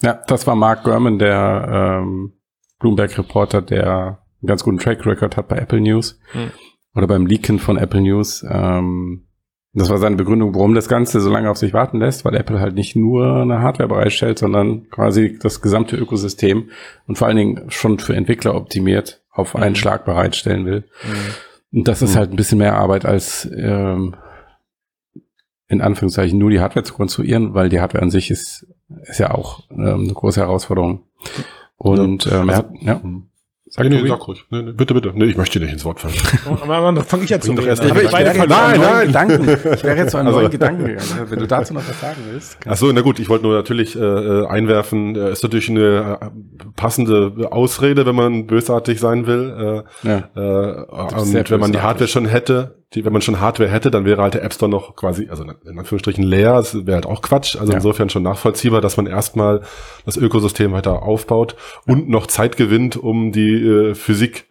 Ja, 0.02 0.20
das 0.26 0.46
war 0.46 0.56
Mark 0.56 0.82
Gurman, 0.84 1.18
der 1.18 2.00
ähm, 2.02 2.32
Bloomberg-Reporter, 2.80 3.62
der 3.62 4.18
einen 4.40 4.46
ganz 4.48 4.64
guten 4.64 4.78
Track 4.78 5.06
Record 5.06 5.36
hat 5.36 5.48
bei 5.48 5.56
Apple 5.56 5.80
News 5.80 6.18
Hm. 6.32 6.50
oder 6.94 7.06
beim 7.06 7.26
Leaken 7.26 7.58
von 7.60 7.76
Apple 7.78 8.00
News. 8.00 8.44
Ähm, 8.48 9.28
das 9.74 9.88
war 9.88 9.98
seine 9.98 10.16
Begründung, 10.16 10.54
warum 10.54 10.74
das 10.74 10.88
Ganze 10.88 11.20
so 11.20 11.30
lange 11.30 11.48
auf 11.50 11.56
sich 11.56 11.72
warten 11.72 11.98
lässt, 12.00 12.24
weil 12.24 12.34
Apple 12.34 12.60
halt 12.60 12.74
nicht 12.74 12.96
nur 12.96 13.36
eine 13.42 13.60
Hardware 13.60 13.88
bereitstellt, 13.88 14.38
sondern 14.38 14.90
quasi 14.90 15.38
das 15.40 15.62
gesamte 15.62 15.96
Ökosystem 15.96 16.70
und 17.06 17.16
vor 17.16 17.28
allen 17.28 17.36
Dingen 17.38 17.70
schon 17.70 17.98
für 17.98 18.14
Entwickler 18.14 18.54
optimiert 18.54 19.22
auf 19.30 19.54
einen 19.56 19.70
Mhm. 19.70 19.76
Schlag 19.76 20.04
bereitstellen 20.04 20.66
will. 20.66 20.84
Und 21.72 21.88
das 21.88 22.02
ist 22.02 22.14
Mhm. 22.14 22.18
halt 22.18 22.30
ein 22.30 22.36
bisschen 22.36 22.58
mehr 22.58 22.76
Arbeit 22.76 23.04
als 23.04 23.48
ähm, 23.56 24.14
in 25.68 25.80
Anführungszeichen 25.80 26.38
nur 26.38 26.50
die 26.50 26.60
Hardware 26.60 26.84
zu 26.84 26.92
konstruieren, 26.94 27.54
weil 27.54 27.68
die 27.70 27.80
Hardware 27.80 28.02
an 28.02 28.10
sich 28.10 28.30
ist, 28.30 28.66
ist 29.04 29.18
ja 29.18 29.30
auch 29.30 29.62
ähm, 29.70 30.02
eine 30.04 30.12
große 30.12 30.40
Herausforderung. 30.40 31.04
Und 31.76 32.26
ähm, 32.30 32.50
er 32.50 32.56
hat, 32.56 32.70
ja, 32.80 33.02
Hm. 33.02 33.28
Sag 33.74 33.88
nee, 33.88 34.02
nee, 34.02 34.08
sag 34.08 34.28
ruhig. 34.28 34.44
Nee, 34.50 34.62
nee, 34.62 34.72
bitte, 34.72 34.92
bitte. 34.94 35.12
Nee, 35.14 35.24
ich 35.24 35.36
möchte 35.36 35.58
nicht 35.58 35.72
ins 35.72 35.84
Wort 35.84 35.98
fallen. 36.00 36.14
Aber 36.62 36.92
dann 36.92 37.02
fange 37.04 37.24
ich 37.24 37.30
jetzt 37.30 37.46
zu 37.46 37.54
doch 37.54 37.64
erst 37.66 37.82
reden. 37.82 37.94
die 37.94 38.00
Also 38.06 38.10
Beine 38.12 38.32
beide 38.34 38.48
Nein, 38.48 38.80
Nein. 38.80 39.06
Gedanken. 39.06 39.48
Ich 39.74 39.82
wäre 39.84 39.96
jetzt 39.96 40.10
zu 40.10 40.18
einem 40.18 40.26
Also- 40.28 40.40
neuen 40.40 40.50
Gedanken 40.50 40.84
gegangen. 40.86 41.08
Wenn 41.28 41.38
du 41.38 41.46
dazu 41.46 41.72
noch 41.74 41.88
was 41.88 42.00
sagen 42.00 42.16
willst. 42.30 42.58
Ach 42.66 42.76
so, 42.76 42.92
na 42.92 43.00
gut, 43.00 43.18
ich 43.18 43.28
wollte 43.30 43.44
nur 43.46 43.54
natürlich 43.56 43.96
äh, 43.96 44.00
äh, 44.00 44.46
einwerfen, 44.46 45.16
äh, 45.16 45.32
ist 45.32 45.42
natürlich 45.42 45.70
eine 45.70 46.18
äh, 46.20 46.26
passende 46.76 47.48
Ausrede, 47.50 48.04
wenn 48.04 48.14
man 48.14 48.46
bösartig 48.46 49.00
sein 49.00 49.26
will. 49.26 49.84
Äh, 50.04 50.08
Ja. 50.08 50.18
äh, 50.36 51.20
und 51.20 51.50
wenn 51.50 51.60
man 51.60 51.72
die. 51.72 51.80
Hardware 51.80 52.08
schon 52.08 52.26
hätte, 52.26 52.81
die, 52.94 53.04
wenn 53.04 53.12
man 53.12 53.22
schon 53.22 53.40
Hardware 53.40 53.70
hätte, 53.70 53.90
dann 53.90 54.04
wäre 54.04 54.22
halt 54.22 54.34
der 54.34 54.42
App 54.44 54.52
Store 54.52 54.70
noch 54.70 54.96
quasi, 54.96 55.28
also 55.30 55.44
in 55.44 55.78
Anführungsstrichen 55.78 56.22
leer, 56.24 56.54
das 56.54 56.74
wäre 56.86 56.96
halt 56.96 57.06
auch 57.06 57.22
Quatsch. 57.22 57.56
Also 57.56 57.72
Ja. 57.72 57.76
insofern 57.78 58.10
schon 58.10 58.22
nachvollziehbar, 58.22 58.80
dass 58.80 58.96
man 58.96 59.06
erstmal 59.06 59.62
das 60.04 60.16
Ökosystem 60.16 60.72
weiter 60.72 61.02
aufbaut 61.02 61.56
und 61.86 62.08
noch 62.08 62.26
Zeit 62.26 62.56
gewinnt, 62.56 62.96
um 62.96 63.32
die 63.32 63.54
äh, 63.54 63.94
Physik, 63.94 64.46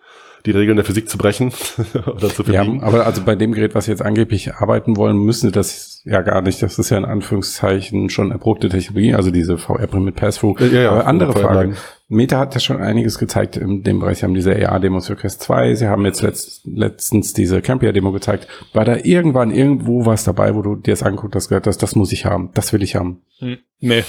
die 0.45 0.51
Regeln 0.51 0.75
der 0.75 0.85
Physik 0.85 1.09
zu 1.09 1.17
brechen 1.17 1.51
oder 1.93 2.29
zu 2.29 2.43
Ja, 2.43 2.63
verbiegen. 2.63 2.83
aber 2.83 3.05
also 3.05 3.21
bei 3.23 3.35
dem 3.35 3.51
Gerät, 3.53 3.75
was 3.75 3.85
sie 3.85 3.91
jetzt 3.91 4.01
angeblich 4.01 4.53
arbeiten 4.55 4.97
wollen, 4.97 5.17
müssen 5.17 5.47
sie 5.47 5.51
das 5.51 6.01
ja 6.03 6.21
gar 6.21 6.41
nicht. 6.41 6.61
Das 6.61 6.79
ist 6.79 6.89
ja 6.89 6.97
in 6.97 7.05
Anführungszeichen 7.05 8.09
schon 8.09 8.31
erprobte 8.31 8.69
Technologie, 8.69 9.13
also 9.13 9.31
diese 9.31 9.57
VR-Brille 9.57 10.03
mit 10.03 10.15
Pass-Through. 10.15 10.59
Ja, 10.59 10.67
ja, 10.81 10.91
aber 10.91 11.07
andere 11.07 11.33
Frage. 11.33 11.75
Meta 12.07 12.39
hat 12.39 12.53
ja 12.55 12.59
schon 12.59 12.77
einiges 12.81 13.17
gezeigt 13.19 13.55
in 13.55 13.83
dem 13.83 13.99
Bereich. 13.99 14.17
Sie 14.17 14.25
haben 14.25 14.33
diese 14.33 14.53
AR-Demos 14.67 15.07
für 15.07 15.15
Quest 15.15 15.41
2. 15.43 15.75
Sie 15.75 15.87
haben 15.87 16.03
jetzt 16.03 16.21
letzt, 16.21 16.61
letztens 16.65 17.31
diese 17.33 17.61
Campia-Demo 17.61 18.11
gezeigt. 18.11 18.47
War 18.73 18.83
da 18.83 18.97
irgendwann 18.97 19.51
irgendwo 19.51 20.05
was 20.05 20.25
dabei, 20.25 20.53
wo 20.55 20.61
du 20.61 20.75
dir 20.75 20.91
das 20.91 21.03
angeguckt 21.03 21.35
hast, 21.35 21.47
gehört 21.47 21.67
hast, 21.67 21.77
das 21.77 21.95
muss 21.95 22.11
ich 22.11 22.25
haben, 22.25 22.49
das 22.53 22.73
will 22.73 22.83
ich 22.83 22.95
haben. 22.95 23.21
Hm, 23.39 23.59
Nee, 23.79 24.03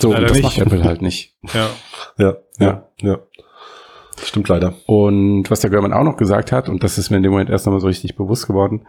So, 0.00 0.12
das 0.12 0.32
nicht. 0.32 0.42
macht 0.42 0.58
Apple 0.58 0.82
halt 0.82 1.00
nicht. 1.02 1.34
ja. 1.54 1.68
Ja, 2.18 2.36
ja, 2.58 2.88
ja. 3.00 3.20
Stimmt 4.22 4.48
leider. 4.48 4.74
Und 4.86 5.50
was 5.50 5.60
der 5.60 5.70
Görman 5.70 5.92
auch 5.92 6.04
noch 6.04 6.16
gesagt 6.16 6.52
hat, 6.52 6.68
und 6.68 6.82
das 6.84 6.98
ist 6.98 7.10
mir 7.10 7.16
in 7.18 7.22
dem 7.22 7.32
Moment 7.32 7.50
erst 7.50 7.66
nochmal 7.66 7.80
so 7.80 7.86
richtig 7.86 8.16
bewusst 8.16 8.46
geworden, 8.46 8.86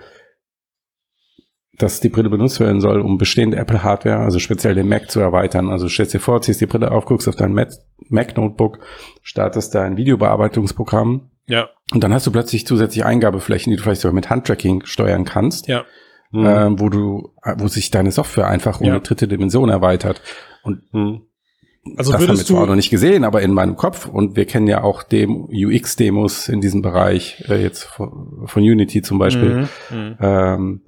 dass 1.77 1.99
die 1.99 2.09
Brille 2.09 2.29
benutzt 2.29 2.59
werden 2.61 2.79
soll, 2.79 3.01
um 3.01 3.17
bestehende 3.17 3.57
Apple-Hardware, 3.57 4.19
also 4.19 4.39
speziell 4.39 4.75
den 4.75 4.87
Mac 4.87 5.11
zu 5.11 5.19
erweitern. 5.19 5.69
Also 5.69 5.89
stellst 5.89 6.13
dir 6.13 6.19
vor, 6.21 6.41
ziehst 6.41 6.61
die 6.61 6.67
Brille 6.67 6.91
auf, 6.91 7.05
guckst 7.05 7.27
auf 7.27 7.35
dein 7.35 7.53
Mac- 7.53 7.73
Mac-Notebook, 8.07 8.79
startest 9.21 9.75
dein 9.75 9.97
Videobearbeitungsprogramm 9.97 11.31
Ja, 11.47 11.69
und 11.93 12.01
dann 12.03 12.13
hast 12.13 12.25
du 12.27 12.31
plötzlich 12.31 12.65
zusätzliche 12.65 13.05
Eingabeflächen, 13.05 13.71
die 13.71 13.77
du 13.77 13.83
vielleicht 13.83 14.01
sogar 14.01 14.15
mit 14.15 14.29
Handtracking 14.29 14.85
steuern 14.85 15.25
kannst, 15.25 15.67
ja. 15.67 15.83
Hm. 16.31 16.45
äh, 16.45 16.79
wo 16.79 16.89
du, 16.89 17.33
wo 17.57 17.67
sich 17.67 17.91
deine 17.91 18.11
Software 18.11 18.47
einfach 18.47 18.79
um 18.79 18.87
Ja. 18.87 18.93
eine 18.93 19.01
dritte 19.01 19.27
Dimension 19.27 19.69
erweitert. 19.69 20.21
Und 20.63 20.81
Hm. 20.91 21.21
Also 21.97 22.11
das 22.11 22.21
haben 22.21 22.37
wir 22.37 22.45
zwar 22.45 22.65
noch 22.65 22.75
nicht 22.75 22.89
gesehen, 22.89 23.23
aber 23.23 23.41
in 23.41 23.53
meinem 23.53 23.75
Kopf 23.75 24.07
und 24.07 24.35
wir 24.35 24.45
kennen 24.45 24.67
ja 24.67 24.83
auch 24.83 25.03
dem 25.03 25.45
UX-Demos 25.45 26.49
in 26.49 26.59
diesem 26.59 26.81
Bereich, 26.81 27.43
äh, 27.47 27.61
jetzt 27.61 27.83
von, 27.83 28.43
von 28.47 28.63
Unity 28.63 29.01
zum 29.01 29.19
Beispiel. 29.19 29.67
Mhm, 29.91 29.97
mhm. 29.97 30.17
Ähm, 30.19 30.81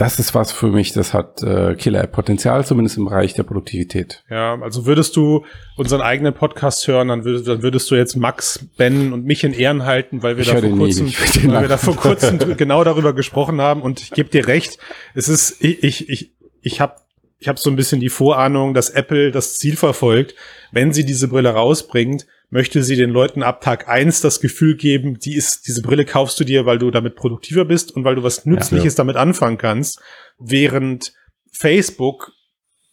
das 0.00 0.18
ist 0.18 0.34
was 0.34 0.50
für 0.50 0.68
mich, 0.68 0.94
das 0.94 1.12
hat 1.12 1.42
äh, 1.42 1.74
Killer-App-Potenzial, 1.74 2.64
zumindest 2.64 2.96
im 2.96 3.04
Bereich 3.04 3.34
der 3.34 3.42
Produktivität. 3.42 4.24
Ja, 4.30 4.58
also 4.58 4.86
würdest 4.86 5.14
du 5.14 5.44
unseren 5.76 6.00
eigenen 6.00 6.32
Podcast 6.32 6.88
hören, 6.88 7.08
dann 7.08 7.24
würdest, 7.24 7.46
dann 7.46 7.62
würdest 7.62 7.90
du 7.90 7.96
jetzt 7.96 8.16
Max, 8.16 8.66
Ben 8.78 9.12
und 9.12 9.26
mich 9.26 9.44
in 9.44 9.52
Ehren 9.52 9.84
halten, 9.84 10.22
weil 10.22 10.38
wir 10.38 10.42
Ich 10.42 10.48
da 10.50 10.58
vor 10.58 10.70
nie, 10.70 10.78
kurzem, 10.78 11.12
weil 11.52 11.60
wir 11.62 11.68
da 11.68 11.76
vor 11.76 11.96
kurzem 11.96 12.56
genau 12.56 12.82
darüber 12.82 13.12
gesprochen 13.12 13.60
haben 13.60 13.82
und 13.82 14.00
ich 14.00 14.10
gebe 14.12 14.30
dir 14.30 14.46
recht, 14.46 14.78
es 15.14 15.28
ist, 15.28 15.62
ich, 15.62 15.82
ich, 15.82 16.08
ich, 16.08 16.32
ich 16.62 16.80
habe 16.80 16.94
ich 17.40 17.48
hab 17.48 17.58
so 17.58 17.70
ein 17.70 17.76
bisschen 17.76 18.00
die 18.00 18.10
Vorahnung, 18.10 18.74
dass 18.74 18.90
Apple 18.90 19.30
das 19.30 19.56
Ziel 19.56 19.76
verfolgt, 19.76 20.34
wenn 20.72 20.92
sie 20.92 21.06
diese 21.06 21.26
Brille 21.26 21.50
rausbringt, 21.50 22.26
möchte 22.50 22.82
sie 22.82 22.96
den 22.96 23.10
Leuten 23.10 23.42
ab 23.42 23.62
Tag 23.62 23.88
eins 23.88 24.20
das 24.20 24.40
Gefühl 24.40 24.76
geben, 24.76 25.18
die 25.18 25.34
ist, 25.36 25.66
diese 25.66 25.80
Brille 25.80 26.04
kaufst 26.04 26.38
du 26.38 26.44
dir, 26.44 26.66
weil 26.66 26.78
du 26.78 26.90
damit 26.90 27.16
produktiver 27.16 27.64
bist 27.64 27.96
und 27.96 28.04
weil 28.04 28.14
du 28.14 28.22
was 28.22 28.44
Nützliches 28.44 28.94
damit 28.94 29.16
anfangen 29.16 29.56
kannst, 29.56 30.00
während 30.38 31.14
Facebook 31.50 32.32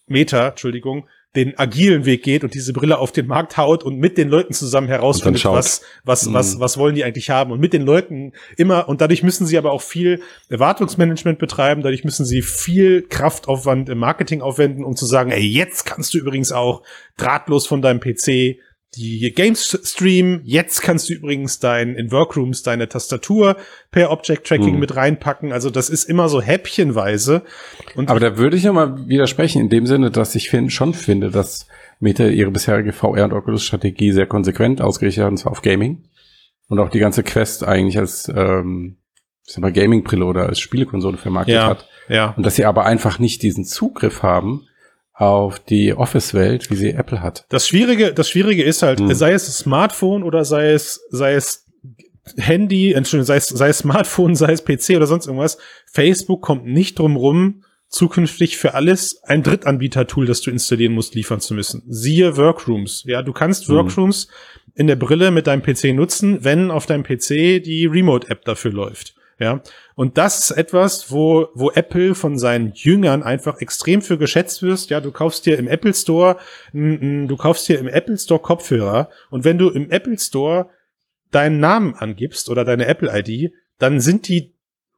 Meta, 0.06 0.50
Entschuldigung, 0.50 1.10
den 1.36 1.60
agilen 1.60 2.06
Weg 2.06 2.24
geht 2.24 2.44
und 2.44 2.54
diese 2.56 2.74
Brille 2.74 2.98
auf 2.98 3.12
den 3.12 3.28
Markt 3.28 3.58
haut 3.58 3.84
und 3.84 3.98
mit 4.00 4.18
den 4.18 4.28
Leuten 4.30 4.54
zusammen 4.54 4.88
herausfindet, 4.88 5.44
was, 5.46 5.82
was, 6.04 6.26
Mhm. 6.26 6.34
was, 6.34 6.60
was 6.60 6.78
wollen 6.78 6.96
die 6.96 7.04
eigentlich 7.04 7.30
haben 7.30 7.52
und 7.52 7.60
mit 7.60 7.74
den 7.74 7.84
Leuten 7.84 8.32
immer, 8.56 8.90
und 8.90 9.02
dadurch 9.02 9.22
müssen 9.24 9.46
sie 9.46 9.58
aber 9.58 9.72
auch 9.72 9.82
viel 9.84 10.22
Erwartungsmanagement 10.50 11.38
betreiben, 11.38 11.84
dadurch 11.84 12.04
müssen 12.04 12.26
sie 12.26 12.42
viel 12.42 13.04
Kraftaufwand 13.04 13.90
im 13.90 14.00
Marketing 14.00 14.42
aufwenden, 14.42 14.84
um 14.84 14.96
zu 14.96 15.06
sagen, 15.06 15.30
ey, 15.32 15.46
jetzt 15.46 15.86
kannst 15.86 16.14
du 16.14 16.18
übrigens 16.18 16.52
auch 16.52 16.82
drahtlos 17.18 17.68
von 17.68 17.82
deinem 17.82 18.00
PC 18.00 18.58
die 18.96 19.32
Games 19.36 19.78
streamen. 19.84 20.42
Jetzt 20.44 20.82
kannst 20.82 21.10
du 21.10 21.14
übrigens 21.14 21.60
dein, 21.60 21.96
in 21.96 22.12
Workrooms 22.12 22.64
deine 22.64 22.88
Tastatur 22.88 23.58
per 23.92 24.12
Object 24.12 24.48
Tracking 24.48 24.74
Mhm. 24.76 24.80
mit 24.80 24.96
reinpacken. 24.96 25.52
Also 25.52 25.70
das 25.70 25.90
ist 25.90 26.06
immer 26.06 26.30
so 26.30 26.42
häppchenweise. 26.42 27.44
Und 27.96 28.10
Aber 28.10 28.20
da 28.20 28.38
würde 28.38 28.58
ich 28.58 28.64
ja 28.64 28.74
mal 28.74 29.08
widersprechen, 29.08 29.62
in 29.62 29.70
dem 29.70 29.86
Sinne, 29.86 30.10
dass 30.10 30.36
ich 30.36 30.50
find, 30.50 30.72
schon 30.72 30.94
finde, 30.94 31.30
dass 31.32 31.68
Meta 32.00 32.26
ihre 32.28 32.52
bisherige 32.52 32.92
VR- 32.94 33.26
und 33.26 33.34
Oculus-Strategie 33.34 34.12
sehr 34.14 34.26
konsequent 34.28 34.82
ausgerichtet 34.82 35.24
hat, 35.24 35.32
und 35.32 35.38
zwar 35.38 35.52
auf 35.52 35.62
Gaming. 35.62 36.04
Und 36.70 36.80
auch 36.80 36.90
die 36.90 37.00
ganze 37.00 37.24
Quest 37.24 37.64
eigentlich 37.66 37.98
als 37.98 38.32
ähm, 38.34 38.98
ich 39.46 39.54
sag 39.54 39.62
mal, 39.62 39.72
Gaming-Brille 39.72 40.26
oder 40.26 40.48
als 40.48 40.60
Spielekonsole 40.60 41.18
vermarktet 41.18 41.56
Ja. 41.56 41.68
hat. 41.68 41.88
ja. 42.10 42.34
Und 42.36 42.46
dass 42.46 42.56
sie 42.56 42.66
aber 42.66 42.86
einfach 42.86 43.20
nicht 43.20 43.42
diesen 43.44 43.64
Zugriff 43.66 44.22
haben 44.24 44.68
auf 45.18 45.60
die 45.60 45.94
Office-Welt, 45.94 46.70
wie 46.70 46.76
sie 46.76 46.92
Apple 46.92 47.22
hat. 47.22 47.46
Das 47.50 47.68
Schwierige, 47.68 48.14
das 48.14 48.30
Schwierige 48.30 48.64
ist 48.64 48.84
halt, 48.84 49.00
Hm. 49.00 49.14
sei 49.14 49.34
es 49.34 49.46
Smartphone 49.58 50.24
oder 50.24 50.46
sei 50.46 50.72
es, 50.72 51.02
sei 51.10 51.34
es 51.34 51.66
Handy, 52.38 52.92
Entschuldigung, 52.94 53.26
sei 53.26 53.38
es, 53.38 53.48
sei 53.48 53.70
es 53.70 53.80
Smartphone, 53.80 54.36
sei 54.36 54.52
es 54.52 54.64
PC 54.64 54.96
oder 54.96 55.08
sonst 55.08 55.26
irgendwas. 55.28 55.58
Facebook 55.92 56.42
kommt 56.42 56.66
nicht 56.66 57.00
drum 57.00 57.16
rum, 57.16 57.64
zukünftig 57.90 58.58
für 58.58 58.74
alles 58.74 59.24
ein 59.24 59.44
Drittanbieter-Tool, 59.44 60.26
das 60.26 60.42
du 60.42 60.52
installieren 60.52 60.94
musst, 60.94 61.16
liefern 61.16 61.40
zu 61.40 61.54
müssen. 61.54 61.84
Siehe 61.88 62.36
Workrooms. 62.38 63.04
Ja, 63.08 63.22
du 63.24 63.32
kannst 63.34 63.70
Mhm. 63.70 63.74
Workrooms 63.76 64.28
in 64.76 64.88
der 64.88 64.98
Brille 64.98 65.32
mit 65.32 65.48
deinem 65.48 65.64
PC 65.64 65.94
nutzen, 65.94 66.44
wenn 66.44 66.70
auf 66.70 66.86
deinem 66.86 67.04
PC 67.04 67.60
die 67.64 67.88
Remote-App 67.90 68.44
dafür 68.46 68.72
läuft. 68.72 69.16
Ja, 69.40 69.62
und 69.96 70.18
das 70.18 70.40
ist 70.40 70.58
etwas, 70.58 71.12
wo, 71.12 71.48
wo 71.54 71.70
Apple 71.72 72.16
von 72.16 72.40
seinen 72.40 72.72
Jüngern 72.74 73.22
einfach 73.22 73.60
extrem 73.62 74.02
für 74.02 74.18
geschätzt 74.18 74.64
wirst. 74.64 74.90
Ja, 74.90 75.00
du 75.00 75.12
kaufst 75.12 75.46
dir 75.46 75.60
im 75.60 75.68
Apple 75.68 75.94
Store, 75.94 76.38
n- 76.74 77.00
n- 77.02 77.28
du 77.28 77.38
kaufst 77.38 77.70
dir 77.70 77.78
im 77.78 77.88
Apple 77.88 78.18
Store 78.18 78.42
Kopfhörer 78.42 79.10
und 79.30 79.44
wenn 79.46 79.60
du 79.60 79.70
im 79.70 79.92
Apple 79.92 80.18
Store 80.18 80.70
deinen 81.32 81.60
Namen 81.60 81.94
angibst 81.94 82.50
oder 82.50 82.66
deine 82.66 82.88
Apple 82.88 83.12
ID, 83.14 83.52
dann 83.78 84.00
sind 84.00 84.28
die 84.28 84.54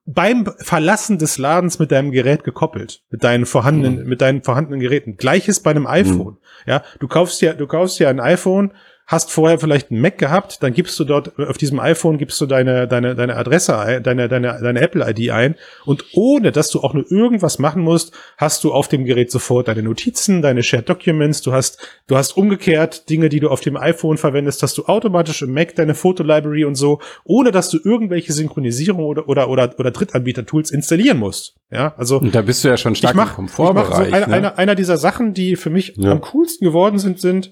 beim 0.05 0.49
Verlassen 0.59 1.17
des 1.19 1.37
Ladens 1.37 1.77
mit 1.77 1.91
deinem 1.91 2.11
Gerät 2.11 2.43
gekoppelt, 2.43 3.03
mit 3.11 3.23
deinen 3.23 3.45
vorhandenen, 3.45 4.03
Mhm. 4.03 4.09
mit 4.09 4.21
deinen 4.21 4.41
vorhandenen 4.41 4.79
Geräten. 4.79 5.17
Gleiches 5.17 5.59
bei 5.59 5.69
einem 5.71 5.85
iPhone. 5.85 6.37
Ja, 6.65 6.81
du 6.99 7.07
kaufst 7.07 7.41
ja, 7.41 7.53
du 7.53 7.67
kaufst 7.67 7.99
ja 7.99 8.09
ein 8.09 8.19
iPhone, 8.19 8.71
hast 9.11 9.31
vorher 9.31 9.57
vielleicht 9.57 9.89
einen 9.89 10.01
Mac 10.01 10.19
gehabt, 10.19 10.61
dann 10.61 10.71
gibst 10.71 10.99
du 10.99 11.03
dort 11.03 11.37
auf 11.39 11.57
diesem 11.57 11.79
iPhone 11.79 12.19
gibst 12.19 12.39
du 12.41 12.45
deine 12.45 12.87
deine 12.87 13.15
deine 13.15 13.35
Adresse 13.35 13.75
ein, 13.77 14.03
deine 14.03 14.27
deine 14.29 14.59
deine 14.61 14.79
Apple 14.79 15.03
ID 15.09 15.31
ein 15.31 15.55
und 15.85 16.05
ohne 16.13 16.51
dass 16.51 16.69
du 16.69 16.81
auch 16.81 16.93
nur 16.93 17.11
irgendwas 17.11 17.57
machen 17.57 17.81
musst, 17.81 18.13
hast 18.37 18.63
du 18.63 18.71
auf 18.71 18.87
dem 18.87 19.05
Gerät 19.05 19.31
sofort 19.31 19.67
deine 19.67 19.81
Notizen, 19.81 20.43
deine 20.43 20.61
Shared 20.61 20.87
Documents, 20.89 21.41
du 21.41 21.51
hast 21.51 21.79
du 22.05 22.17
hast 22.17 22.37
umgekehrt 22.37 23.09
Dinge, 23.09 23.29
die 23.29 23.39
du 23.39 23.49
auf 23.49 23.61
dem 23.61 23.77
iPhone 23.77 24.17
verwendest, 24.17 24.61
hast 24.61 24.77
du 24.77 24.85
automatisch 24.85 25.41
im 25.41 25.53
Mac 25.53 25.73
deine 25.73 25.95
Fotolibrary 25.95 26.65
und 26.65 26.75
so, 26.75 26.99
ohne 27.23 27.51
dass 27.51 27.69
du 27.71 27.79
irgendwelche 27.83 28.31
Synchronisierung 28.31 29.03
oder 29.03 29.27
oder 29.27 29.49
oder, 29.49 29.73
oder 29.79 29.89
Drittanbieter 29.89 30.45
Tools 30.45 30.69
installieren 30.69 31.17
musst. 31.17 31.55
Ja, 31.71 31.95
also 31.97 32.19
Und 32.19 32.35
da 32.35 32.43
bist 32.43 32.63
du 32.63 32.67
ja 32.67 32.77
schon 32.77 32.93
stark 32.93 33.13
ich 33.13 33.17
mach, 33.17 33.39
im 33.39 33.45
ich 33.45 33.51
mach 33.57 33.57
so 33.57 33.63
Komfortbereich. 33.63 34.13
einer, 34.13 34.27
ne? 34.27 34.33
einer, 34.35 34.57
einer 34.59 34.75
dieser 34.75 34.97
Sachen, 34.97 35.33
die 35.33 35.55
für 35.55 35.71
mich 35.71 35.93
Ja. 35.97 36.11
am 36.11 36.21
coolsten 36.21 36.63
geworden 36.63 36.99
sind, 36.99 37.19
sind, 37.19 37.51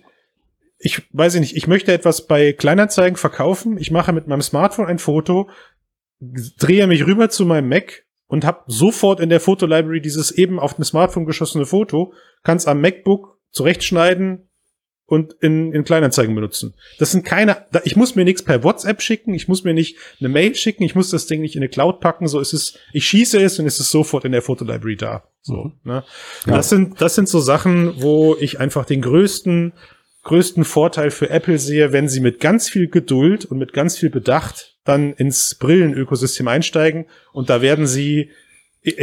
ich 0.80 1.04
weiß 1.12 1.36
ich 1.36 1.42
nicht, 1.42 1.56
ich 1.58 1.68
möchte 1.68 1.92
etwas 1.92 2.28
bei 2.28 2.54
Kleinanzeigen 2.54 3.18
verkaufen, 3.18 3.78
ich 3.78 3.92
mache 3.92 4.14
mit 4.14 4.28
meinem 4.28 4.42
Smartphone 4.42 4.86
ein 4.88 5.00
Foto, 5.00 5.50
drehe 6.20 6.88
mich 6.88 7.06
rüber 7.06 7.30
zu 7.30 7.46
meinem 7.46 7.70
Mac 7.70 8.06
und 8.28 8.46
habe 8.46 8.64
sofort 8.68 9.20
in 9.20 9.30
der 9.30 9.40
Fotolibrary 9.40 10.02
dieses 10.02 10.32
eben 10.32 10.60
auf 10.60 10.76
dem 10.76 10.84
Smartphone 10.84 11.26
geschossene 11.26 11.66
Foto, 11.66 12.14
kann 12.44 12.58
es 12.58 12.68
am 12.68 12.82
MacBook 12.82 13.40
zurechtschneiden 13.52 14.50
und 15.10 15.34
in, 15.40 15.72
in 15.72 15.86
Kleinanzeigen 15.86 16.36
benutzen. 16.36 16.74
Das 17.00 17.12
sind 17.12 17.24
keine, 17.24 17.66
ich 17.86 17.96
muss 17.96 18.16
mir 18.16 18.26
nichts 18.26 18.44
per 18.44 18.64
WhatsApp 18.64 19.02
schicken, 19.02 19.34
ich 19.34 19.48
muss 19.48 19.64
mir 19.64 19.74
nicht 19.74 19.96
eine 20.20 20.28
Mail 20.28 20.54
schicken, 20.54 20.84
ich 20.84 20.96
muss 20.96 21.10
das 21.12 21.28
Ding 21.28 21.40
nicht 21.42 21.56
in 21.56 21.62
eine 21.62 21.70
Cloud 21.70 22.02
packen, 22.02 22.28
so 22.28 22.40
ist 22.42 22.52
es, 22.54 22.78
ich 22.92 23.08
schieße 23.08 23.42
es 23.42 23.58
und 23.58 23.66
es 23.68 23.80
ist 23.80 23.90
sofort 23.90 24.26
in 24.26 24.34
der 24.34 24.42
Fotolibrary 24.42 24.98
da. 24.98 25.24
So, 25.42 25.54
Mhm. 25.64 25.74
ne? 25.86 26.04
Ja. 26.46 26.58
Das 26.58 26.70
sind, 26.70 27.00
das 27.00 27.16
sind 27.16 27.30
so 27.30 27.40
Sachen, 27.40 28.02
wo 28.02 28.36
ich 28.38 28.60
einfach 28.60 28.84
den 28.86 29.02
größten, 29.02 29.72
größten 30.28 30.64
Vorteil 30.64 31.10
für 31.12 31.30
Apple 31.30 31.58
sehe, 31.58 31.92
wenn 31.92 32.08
sie 32.10 32.20
mit 32.20 32.40
ganz 32.40 32.70
viel 32.70 32.88
Geduld 32.88 33.46
und 33.46 33.58
mit 33.58 33.74
ganz 33.74 33.98
viel 33.98 34.10
Bedacht 34.10 34.78
dann 34.84 35.14
ins 35.14 35.56
Brillenökosystem 35.56 36.48
einsteigen 36.48 37.06
und 37.34 37.50
da 37.50 37.62
werden 37.62 37.88
sie 37.88 38.32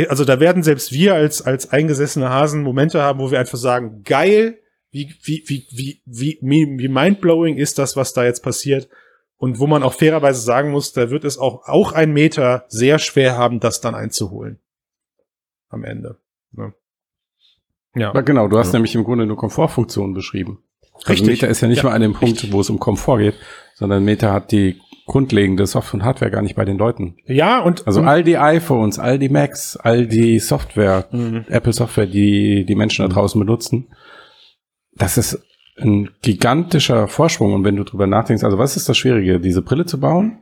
also 0.08 0.24
da 0.24 0.40
werden 0.40 0.62
selbst 0.62 0.92
wir 0.92 1.14
als, 1.14 1.42
als 1.42 1.70
eingesessene 1.70 2.30
Hasen 2.30 2.62
Momente 2.62 3.02
haben, 3.02 3.18
wo 3.18 3.30
wir 3.30 3.38
einfach 3.38 3.58
sagen, 3.58 4.02
geil, 4.02 4.58
wie, 4.90 5.14
wie, 5.22 5.44
wie, 5.46 5.66
wie, 5.70 6.02
wie, 6.06 6.38
wie 6.40 6.88
mindblowing 6.88 7.56
ist 7.56 7.78
das, 7.78 7.96
was 7.96 8.14
da 8.14 8.24
jetzt 8.24 8.42
passiert. 8.42 8.88
Und 9.36 9.58
wo 9.58 9.66
man 9.66 9.82
auch 9.82 9.92
fairerweise 9.92 10.40
sagen 10.40 10.70
muss, 10.70 10.92
da 10.92 11.10
wird 11.10 11.24
es 11.24 11.36
auch, 11.36 11.68
auch 11.68 11.92
ein 11.92 12.12
Meter 12.12 12.64
sehr 12.68 12.98
schwer 12.98 13.36
haben, 13.36 13.60
das 13.60 13.80
dann 13.80 13.94
einzuholen. 13.94 14.58
Am 15.68 15.84
Ende. 15.84 16.18
Ne? 16.52 16.72
Ja. 17.94 18.14
Ja, 18.14 18.20
genau, 18.22 18.48
du 18.48 18.56
hast 18.56 18.68
Ja. 18.68 18.74
nämlich 18.74 18.94
im 18.94 19.04
Grunde 19.04 19.26
nur 19.26 19.36
Komfortfunktionen 19.36 20.14
beschrieben. 20.14 20.62
Also 20.94 21.08
Richtig. 21.08 21.26
Meta 21.28 21.46
ist 21.48 21.60
ja 21.60 21.68
nicht 21.68 21.82
Ja, 21.82 21.88
mal 21.90 21.94
an 21.94 22.02
dem 22.02 22.14
Punkt, 22.14 22.50
wo 22.52 22.60
es 22.60 22.70
um 22.70 22.78
Komfort 22.78 23.18
geht, 23.18 23.34
sondern 23.74 24.04
Meta 24.04 24.32
hat 24.32 24.52
die 24.52 24.80
grundlegende 25.06 25.66
Software 25.66 26.00
und 26.00 26.04
Hardware 26.06 26.30
gar 26.30 26.40
nicht 26.40 26.54
bei 26.54 26.64
den 26.64 26.78
Leuten. 26.78 27.16
Ja, 27.26 27.60
und 27.60 27.86
Also 27.86 28.00
all 28.02 28.22
die 28.24 28.38
iPhones, 28.38 28.98
all 28.98 29.18
die 29.18 29.28
Macs, 29.28 29.76
all 29.76 30.06
die 30.06 30.38
Software, 30.38 31.08
Mhm. 31.12 31.44
Apple 31.48 31.72
Software, 31.74 32.06
die 32.06 32.64
die 32.64 32.74
Menschen 32.74 33.06
da 33.06 33.12
draußen 33.12 33.38
benutzen, 33.38 33.88
das 34.96 35.18
ist 35.18 35.38
ein 35.78 36.10
gigantischer 36.22 37.08
Vorsprung. 37.08 37.52
Und 37.52 37.64
wenn 37.64 37.76
du 37.76 37.84
drüber 37.84 38.06
nachdenkst, 38.06 38.44
also 38.44 38.58
was 38.58 38.76
ist 38.76 38.88
das 38.88 38.96
Schwierige, 38.96 39.40
diese 39.40 39.60
Brille 39.60 39.84
zu 39.86 39.98
bauen 40.00 40.38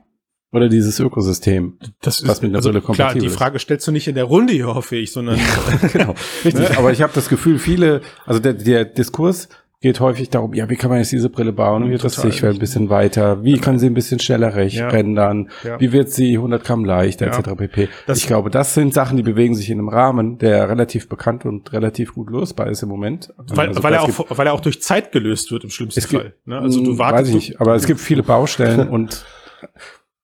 oder 0.52 0.68
dieses 0.68 1.00
Ökosystem? 1.00 1.78
das 2.02 2.26
was 2.28 2.42
mit 2.42 2.50
einer 2.52 2.60
Brille 2.60 2.80
klar, 2.80 2.86
kompatibel 2.86 3.22
die 3.22 3.26
ist. 3.28 3.36
Frage 3.36 3.58
stellst 3.58 3.88
du 3.88 3.92
nicht 3.92 4.06
in 4.06 4.14
der 4.14 4.24
Runde 4.24 4.52
hier, 4.52 4.66
hoffe 4.66 4.96
ich, 4.96 5.10
sondern 5.10 5.40
genau, 5.92 6.14
richtig. 6.44 6.76
Aber 6.78 6.92
ich 6.92 7.00
habe 7.02 7.12
das 7.14 7.28
Gefühl, 7.28 7.58
viele, 7.58 8.02
also 8.26 8.38
der, 8.40 8.52
der 8.52 8.84
Diskurs 8.84 9.48
geht 9.82 10.00
häufig 10.00 10.30
darum, 10.30 10.54
ja, 10.54 10.70
wie 10.70 10.76
kann 10.76 10.88
man 10.88 10.98
jetzt 11.00 11.12
diese 11.12 11.28
Brille 11.28 11.52
bauen? 11.52 11.84
Wie 11.86 11.90
wird 11.90 12.02
das 12.04 12.14
Total. 12.14 12.30
Sichtfeld 12.30 12.56
ein 12.56 12.58
bisschen 12.60 12.88
weiter? 12.88 13.44
Wie 13.44 13.58
kann 13.58 13.78
sie 13.78 13.86
ein 13.86 13.94
bisschen 13.94 14.18
schneller 14.20 14.54
recht 14.54 14.76
Ja. 14.76 14.88
rendern? 14.88 15.50
Ja. 15.64 15.78
Wie 15.80 15.92
wird 15.92 16.10
sie 16.10 16.38
100 16.38 16.64
Gramm 16.64 16.84
leichter, 16.86 17.26
Ja. 17.26 17.38
etc. 17.38 17.54
pp. 17.56 17.88
Das- 18.06 18.18
ich 18.18 18.26
glaube, 18.26 18.48
das 18.48 18.72
sind 18.74 18.94
Sachen, 18.94 19.16
die 19.18 19.22
bewegen 19.22 19.54
sich 19.54 19.68
in 19.68 19.78
einem 19.78 19.88
Rahmen, 19.90 20.38
der 20.38 20.68
relativ 20.70 21.08
bekannt 21.10 21.44
und 21.44 21.72
relativ 21.72 22.14
gut 22.14 22.30
lösbar 22.30 22.68
ist 22.68 22.82
im 22.82 22.88
Moment. 22.88 23.34
weil, 23.36 23.68
Also 23.68 23.82
weil, 23.82 23.92
er 23.92 24.02
auch, 24.04 24.38
weil 24.38 24.46
er 24.46 24.54
auch 24.54 24.60
durch 24.60 24.80
Zeit 24.80 25.12
gelöst 25.12 25.50
wird 25.52 25.64
im 25.64 25.70
schlimmsten 25.70 26.00
gibt- 26.00 26.12
Fall. 26.22 26.34
Ne? 26.46 26.58
Also 26.58 26.82
du 26.82 26.92
Hm, 26.92 26.98
wartest. 26.98 27.20
Weiß 27.22 27.28
ich 27.28 27.34
nicht, 27.34 27.60
aber 27.60 27.74
es 27.74 27.86
gibt 27.86 28.00
viele 28.00 28.22
Baustellen 28.22 28.88
und 28.88 29.24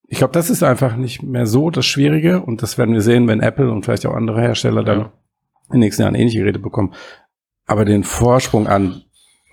ich 0.06 0.18
glaube, 0.18 0.32
das 0.32 0.50
ist 0.50 0.62
einfach 0.62 0.96
nicht 0.96 1.22
mehr 1.22 1.46
so 1.46 1.70
das 1.70 1.84
Schwierige 1.84 2.40
und 2.42 2.62
das 2.62 2.78
werden 2.78 2.94
wir 2.94 3.02
sehen, 3.02 3.28
wenn 3.28 3.40
Apple 3.40 3.70
und 3.70 3.84
vielleicht 3.84 4.06
auch 4.06 4.14
andere 4.14 4.40
Hersteller 4.40 4.82
dann 4.82 5.00
in 5.00 5.72
den 5.72 5.80
nächsten 5.80 6.02
Jahren 6.02 6.14
ähnliche 6.14 6.38
Geräte 6.38 6.58
bekommen. 6.58 6.94
Aber 7.66 7.84
den 7.84 8.04
Vorsprung 8.04 8.66
an 8.66 9.02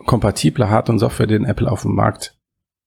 kompatibler 0.06 0.70
Hard- 0.70 0.90
und 0.90 1.00
Software, 1.00 1.28
den 1.28 1.46
Apple 1.46 1.72
auf 1.72 1.84
dem 1.84 1.96
Markt 1.96 2.38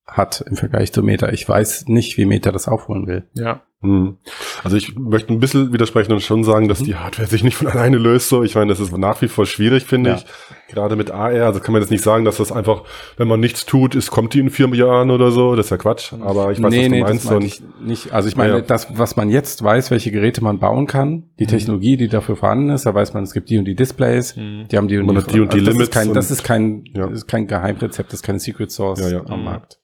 hat 0.07 0.41
im 0.41 0.57
Vergleich 0.57 0.93
zu 0.93 1.03
Meta. 1.03 1.29
Ich 1.31 1.49
weiß 1.49 1.89
nicht, 1.89 2.17
wie 2.17 2.25
Meta 2.25 2.51
das 2.51 2.69
aufholen 2.69 3.07
will. 3.07 3.29
ja. 3.35 3.63
Hm. 3.81 4.17
Also 4.65 4.77
ich 4.77 4.97
möchte 4.99 5.33
ein 5.33 5.39
bisschen 5.39 5.73
widersprechen 5.73 6.13
und 6.13 6.21
schon 6.21 6.43
sagen, 6.43 6.67
dass 6.67 6.83
die 6.83 6.97
Hardware 6.97 7.29
sich 7.29 7.45
nicht 7.45 7.57
von 7.57 7.67
alleine 7.69 7.97
löst. 7.97 8.29
So, 8.29 8.43
ich 8.43 8.57
meine, 8.57 8.71
das 8.71 8.81
ist 8.81 8.97
nach 8.99 9.23
wie 9.23 9.29
vor 9.29 9.47
schwierig, 9.47 9.85
finde 9.85 10.11
Ja. 10.11 10.17
ich. 10.17 10.27
Gerade 10.75 10.97
mit 10.97 11.13
AR, 11.13 11.31
also 11.47 11.61
kann 11.61 11.73
man 11.73 11.81
jetzt 11.81 11.91
nicht 11.93 12.03
sagen, 12.03 12.25
dass 12.25 12.39
das 12.39 12.51
einfach, 12.51 12.83
wenn 13.17 13.29
man 13.29 13.39
nichts 13.39 13.65
tut, 13.67 13.95
ist, 13.95 14.11
kommt 14.11 14.35
die 14.35 14.41
in 14.41 14.51
vier 14.51 14.69
Jahren 14.75 15.13
oder 15.13 15.31
so. 15.31 15.55
Das 15.55 15.67
ist 15.67 15.71
ja 15.71 15.77
Quatsch. 15.77 16.13
Aber 16.21 16.51
ich 16.51 16.61
weiß, 16.61 16.75
was 16.75 16.89
du 16.89 16.91
meinst. 17.01 17.31
und 17.31 17.45
ich 17.45 17.63
nicht. 17.81 18.13
Also 18.13 18.29
ich 18.29 18.37
meine, 18.37 18.55
Ja. 18.55 18.61
das, 18.63 18.89
was 18.99 19.15
man 19.17 19.31
jetzt 19.31 19.63
weiß, 19.63 19.93
welche 19.93 20.11
Geräte 20.11 20.43
man 20.43 20.59
bauen 20.59 20.87
kann, 20.89 21.31
die 21.39 21.45
Mhm. 21.45 21.49
Technologie, 21.49 21.97
die 21.97 22.09
dafür 22.09 22.35
vorhanden 22.37 22.71
ist, 22.71 22.85
da 22.85 22.93
weiß 22.95 23.15
man, 23.15 23.23
es 23.23 23.33
gibt 23.33 23.49
die 23.49 23.59
und 23.59 23.65
die 23.65 23.77
Displays, 23.77 24.35
die 24.35 24.77
haben 24.77 24.89
die 24.89 24.99
und 24.99 25.07
Man 25.07 25.15
die, 25.15 25.23
hat 25.23 25.33
die 25.33 25.41
und 25.41 25.53
die 25.53 25.59
also 25.61 25.67
das 25.67 25.75
Limits 25.75 25.89
Ist 25.89 25.95
kein, 25.95 26.15
das 26.15 26.31
ist 26.33 26.43
kein, 26.43 26.85
Ja. 26.95 27.07
das 27.07 27.19
ist 27.21 27.29
kein 27.29 27.47
Geheimrezept, 27.47 28.09
das 28.13 28.21
ist 28.21 28.25
keine 28.25 28.41
Secret 28.41 28.73
Source 28.73 29.01
Ja, 29.01 29.09
ja. 29.19 29.27
am 29.27 29.39
Mhm. 29.39 29.45
Markt. 29.45 29.79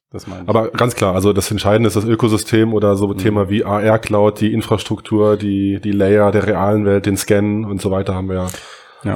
Aber 0.46 0.70
ganz 0.70 0.94
klar, 0.94 1.14
also 1.14 1.32
das 1.32 1.50
Entscheidende 1.50 1.88
ist 1.88 1.96
das 1.96 2.04
Ökosystem 2.04 2.72
oder 2.72 2.96
so 2.96 3.08
Mhm. 3.08 3.18
Thema 3.18 3.48
wie 3.50 3.64
AR 3.64 3.98
Cloud, 3.98 4.40
die 4.40 4.52
Infrastruktur, 4.52 5.36
die, 5.36 5.80
die 5.80 5.92
Layer 5.92 6.30
der 6.32 6.46
realen 6.46 6.84
Welt, 6.86 7.06
den 7.06 7.16
Scan 7.16 7.64
und 7.64 7.80
so 7.80 7.90
weiter 7.90 8.14
haben 8.14 8.28
wir 8.28 8.34
ja. 8.36 8.48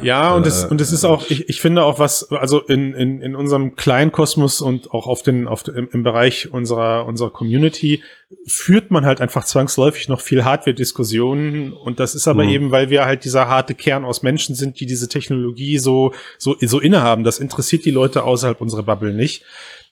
Ja, 0.03 0.33
und 0.35 0.45
es, 0.45 0.65
Äh, 0.65 0.67
und 0.67 0.81
es 0.81 0.91
ist 0.91 1.03
auch, 1.03 1.25
ich, 1.31 1.49
ich 1.49 1.61
finde 1.61 1.83
auch 1.83 1.97
was, 1.97 2.29
also 2.31 2.59
in, 2.59 2.93
in, 2.93 3.21
in 3.23 3.35
unserem 3.35 3.75
kleinen 3.75 4.11
Kosmos 4.11 4.61
und 4.61 4.91
auch 4.91 5.07
auf 5.07 5.23
den, 5.23 5.47
auf, 5.47 5.67
im, 5.67 5.89
im 5.91 6.03
Bereich 6.03 6.53
unserer, 6.53 7.07
unserer 7.07 7.31
Community 7.31 8.03
führt 8.45 8.91
man 8.91 9.03
halt 9.03 9.19
einfach 9.19 9.45
zwangsläufig 9.45 10.07
noch 10.07 10.21
viel 10.21 10.43
Hardware-Diskussionen. 10.45 11.73
Und 11.73 11.99
das 11.99 12.13
ist 12.13 12.27
aber 12.27 12.43
Mhm. 12.43 12.49
eben, 12.49 12.71
weil 12.71 12.89
wir 12.91 13.05
halt 13.05 13.23
dieser 13.25 13.47
harte 13.47 13.73
Kern 13.73 14.05
aus 14.05 14.21
Menschen 14.21 14.53
sind, 14.55 14.79
die 14.79 14.85
diese 14.85 15.09
Technologie 15.09 15.79
so, 15.79 16.13
so, 16.37 16.55
so 16.61 16.79
innehaben. 16.79 17.23
Das 17.23 17.39
interessiert 17.39 17.83
die 17.85 17.91
Leute 17.91 18.23
außerhalb 18.23 18.61
unserer 18.61 18.83
Bubble 18.83 19.13
nicht. 19.13 19.43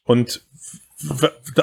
Und 0.04 0.41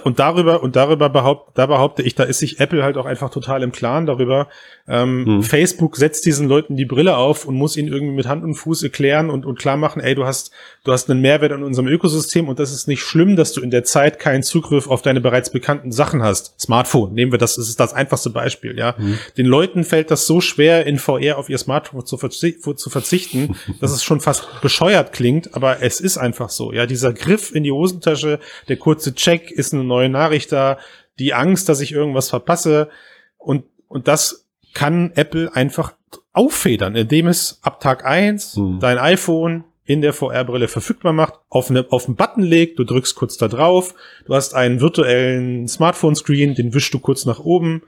und 0.05 0.21
darüber 0.21 0.63
und 0.63 0.77
darüber 0.77 1.09
behaupt, 1.09 1.59
da 1.59 1.67
behaupte 1.67 2.03
ich, 2.03 2.15
da 2.15 2.23
ist 2.23 2.39
sich 2.39 2.61
Apple 2.61 2.85
halt 2.85 2.97
auch 2.97 3.05
einfach 3.05 3.31
total 3.31 3.65
im 3.65 3.73
Klaren 3.73 4.07
darüber. 4.07 4.49
Ähm, 4.87 5.25
Hm. 5.27 5.43
Facebook 5.43 5.97
setzt 5.97 6.25
diesen 6.27 6.49
Leuten 6.49 6.77
die 6.77 6.85
Brille 6.85 7.17
auf 7.17 7.45
und 7.45 7.57
muss 7.57 7.77
ihnen 7.77 7.89
irgendwie 7.89 8.15
mit 8.15 8.27
Hand 8.27 8.45
und 8.45 8.55
Fuß 8.55 8.83
erklären 8.85 9.31
und, 9.31 9.45
und 9.45 9.59
klar 9.59 9.77
machen, 9.77 10.01
ey, 10.01 10.15
du 10.15 10.25
hast, 10.25 10.53
du 10.85 10.93
hast 10.93 11.11
einen 11.11 11.21
Mehrwert 11.21 11.53
in 11.53 11.63
unserem 11.63 11.89
Ökosystem 11.89 12.49
und 12.49 12.59
das 12.59 12.73
ist 12.73 12.87
nicht 12.87 13.03
schlimm, 13.03 13.35
dass 13.35 13.53
du 13.53 13.61
in 13.61 13.71
der 13.71 13.83
Zeit 13.83 14.19
keinen 14.19 14.43
Zugriff 14.45 14.89
auf 14.89 15.03
deine 15.03 15.21
bereits 15.21 15.51
bekannten 15.51 15.91
Sachen 15.91 16.23
hast. 16.23 16.61
Smartphone, 16.61 17.13
nehmen 17.13 17.33
wir 17.33 17.39
das, 17.39 17.57
das 17.57 17.69
ist 17.69 17.81
das 17.81 17.93
einfachste 17.93 18.31
Beispiel, 18.31 18.79
ja. 18.79 18.95
Den 19.37 19.47
Leuten 19.47 19.83
fällt 19.83 20.11
das 20.11 20.27
so 20.27 20.41
schwer, 20.41 20.87
in 20.87 20.99
VR 20.99 21.39
auf 21.39 21.49
ihr 21.49 21.59
Smartphone 21.59 22.07
zu, 22.07 22.19
verzi 22.19 22.59
zu 22.59 22.91
verzichten, 22.91 23.57
dass 23.81 23.91
es 23.91 24.05
schon 24.05 24.21
fast 24.21 24.47
bescheuert 24.61 25.13
klingt, 25.13 25.55
aber 25.55 25.83
es 25.83 26.01
ist 26.01 26.19
einfach 26.19 26.51
so, 26.51 26.73
ja. 26.73 26.87
Dieser 26.87 27.13
Griff 27.13 27.55
in 27.55 27.65
die 27.65 27.73
Hosentasche, 27.73 28.39
der 28.69 28.77
kurze 28.77 29.15
Check, 29.25 29.51
ist 29.51 29.73
eine 29.73 29.85
neue 29.85 30.09
Nachricht 30.11 30.53
da, 30.53 30.79
die 31.19 31.33
Angst, 31.33 31.69
dass 31.69 31.81
ich 31.81 31.93
irgendwas 31.93 32.29
verpasse 32.29 32.91
und, 33.39 33.65
und 33.89 34.07
das 34.07 34.47
kann 34.75 35.13
Apple 35.15 35.55
einfach 35.55 35.95
auffedern, 36.33 36.95
indem 36.95 37.29
es 37.29 37.61
ab 37.63 37.81
Tag 37.81 38.05
eins 38.05 38.57
Hm. 38.57 38.81
dein 38.81 38.99
iPhone 38.99 39.65
in 39.87 40.01
der 40.01 40.13
VR-Brille 40.13 40.69
verfügbar 40.69 41.13
macht, 41.13 41.35
auf, 41.49 41.71
eine, 41.71 41.87
auf 41.91 42.07
einen 42.07 42.17
Button 42.17 42.43
legt, 42.43 42.79
du 42.79 42.85
drückst 42.85 43.15
kurz 43.15 43.37
da 43.37 43.49
drauf, 43.49 43.95
du 44.27 44.35
hast 44.35 44.55
einen 44.55 44.81
virtuellen 44.81 45.69
Smartphone-Screen, 45.69 46.55
den 46.55 46.75
wischst 46.75 46.93
du 46.93 46.99
kurz 46.99 47.25
nach 47.25 47.39
oben 47.39 47.83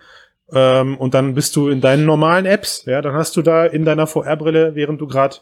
ähm, 0.53 0.96
und 0.96 1.14
dann 1.14 1.35
bist 1.35 1.57
du 1.57 1.68
in 1.68 1.81
deinen 1.81 2.05
normalen 2.07 2.46
Apps, 2.46 2.85
ja, 2.87 3.03
dann 3.03 3.14
hast 3.14 3.37
du 3.37 3.42
da 3.42 3.66
in 3.66 3.85
deiner 3.85 4.07
VR-Brille, 4.07 4.75
während 4.75 5.01
du 5.01 5.07
gerade 5.07 5.37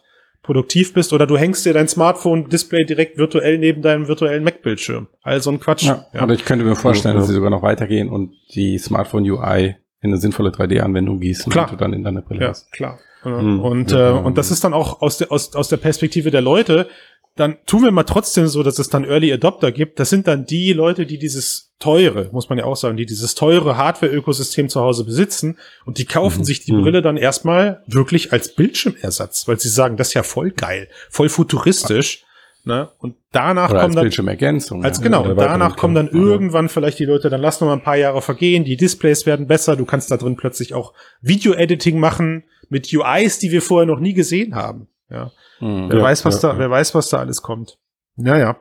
produktiv 0.45 0.93
bist, 0.93 1.13
oder 1.13 1.27
du 1.27 1.37
hängst 1.37 1.67
dir 1.67 1.73
dein 1.73 1.89
Smartphone-Display 1.89 2.85
direkt 2.85 3.19
virtuell 3.19 3.59
neben 3.59 3.83
deinem 3.83 4.07
virtuellen 4.07 4.45
Mac-Bildschirm. 4.45 5.09
All 5.23 5.41
so 5.43 5.51
ein 5.51 5.59
Quatsch. 5.59 5.83
ja, 5.85 6.07
Ja. 6.13 6.23
Oder 6.23 6.35
ich 6.35 6.45
könnte 6.45 6.65
mir 6.65 6.77
vorstellen, 6.77 7.17
dass 7.17 7.27
sie 7.27 7.35
sogar 7.35 7.51
noch 7.51 7.63
weitergehen 7.63 8.09
und 8.09 8.33
die 8.55 8.79
Smartphone-UI 8.79 9.77
in 10.03 10.11
eine 10.11 10.19
sinnvolle 10.21 10.51
3D-Anwendung 10.51 11.19
gießen, 11.19 11.51
Klar. 11.51 11.69
du 11.71 11.77
dann 11.77 11.93
in 11.93 12.05
deine 12.05 12.23
Brille 12.23 12.43
Ja, 12.43 12.49
hast. 12.51 12.71
klar. 12.73 12.99
Hm. 13.23 13.59
Und, 13.61 13.91
Ja, 13.91 13.99
äh, 13.99 14.01
ja. 14.03 14.19
und 14.21 14.37
das 14.39 14.51
ist 14.51 14.63
dann 14.65 14.75
auch 14.75 15.01
aus 15.03 15.19
der, 15.19 15.33
aus, 15.33 15.55
aus 15.57 15.69
der 15.69 15.79
Perspektive 15.79 16.31
der 16.31 16.43
Leute, 16.43 16.89
dann 17.37 17.57
tun 17.67 17.83
wir 17.83 17.91
mal 17.91 18.05
trotzdem 18.05 18.47
so, 18.47 18.63
dass 18.63 18.79
es 18.79 18.91
dann 18.91 19.05
Early 19.05 19.33
Adopter 19.33 19.73
gibt. 19.73 19.99
Das 19.99 20.11
sind 20.11 20.29
dann 20.29 20.45
die 20.45 20.73
Leute, 20.73 21.05
die 21.07 21.19
dieses 21.19 21.74
teure, 21.85 22.29
muss 22.33 22.49
man 22.49 22.59
ja 22.59 22.65
auch 22.65 22.77
sagen, 22.77 22.97
die 22.97 23.07
dieses 23.07 23.35
teure 23.35 23.77
Hardware-Ökosystem 23.77 24.69
zu 24.69 24.81
Hause 24.81 25.05
besitzen 25.05 25.59
und 25.85 25.99
die 25.99 26.05
kaufen 26.07 26.41
Mhm. 26.41 26.45
sich 26.45 26.61
die 26.65 26.73
Mhm. 26.73 26.83
Brille 26.83 27.03
dann 27.03 27.17
erstmal 27.17 27.83
wirklich 27.87 28.33
als 28.33 28.55
Bildschirmersatz, 28.55 29.47
weil 29.49 29.59
sie 29.61 29.69
sagen, 29.69 29.97
das 29.97 30.09
ist 30.09 30.15
ja 30.15 30.23
voll 30.23 30.51
geil, 30.51 30.89
voll 31.11 31.29
futuristisch. 31.29 32.25
Ne? 32.67 32.89
Und 32.99 33.17
danach 33.31 33.69
Oder 33.71 33.81
kommen 33.81 33.91
als 33.91 33.95
dann 33.97 34.03
Bildschirmergänzung. 34.05 34.85
als 34.85 34.97
ja. 34.99 35.03
genau, 35.03 35.23
und 35.25 35.37
danach 35.37 35.77
kommen 35.77 35.95
dann. 35.95 36.07
Ja. 36.07 36.15
irgendwann 36.15 36.71
vielleicht 36.71 36.99
die 36.99 37.05
Leute, 37.05 37.29
dann 37.29 37.43
lass 37.43 37.61
noch 37.61 37.69
mal 37.69 37.75
ein 37.75 37.83
paar 37.83 37.97
Jahre 37.97 38.23
vergehen, 38.23 38.65
die 38.65 38.79
Displays 38.79 39.27
werden 39.27 39.47
besser, 39.47 39.77
du 39.77 39.85
kannst 39.85 40.11
da 40.11 40.17
drin 40.17 40.37
plötzlich 40.37 40.73
auch 40.73 40.95
Video-Editing 41.21 41.99
machen 41.99 42.45
mit 42.71 42.91
UIs, 42.91 43.39
die 43.39 43.51
wir 43.53 43.61
vorher 43.61 43.87
noch 43.87 44.01
nie 44.01 44.15
gesehen 44.15 44.55
haben. 44.55 44.89
Ja. 45.11 45.31
Hm. 45.59 45.91
Wer 45.91 45.99
Ja, 45.99 46.05
weiß, 46.05 46.25
was 46.25 46.41
ja, 46.41 46.53
da, 46.53 46.59
wer 46.59 46.71
weiß, 46.71 46.95
was 46.95 47.11
da 47.11 47.19
alles 47.19 47.43
kommt. 47.43 47.77
Ja, 48.17 48.39
ja. 48.39 48.57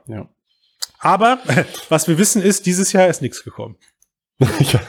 Aber 1.04 1.40
was 1.90 2.08
wir 2.08 2.18
wissen 2.18 2.42
ist, 2.42 2.66
dieses 2.66 2.94
Jahr 2.94 3.08
ist 3.08 3.22
nichts 3.22 3.44
gekommen. 3.44 3.76
ja, 4.40 4.80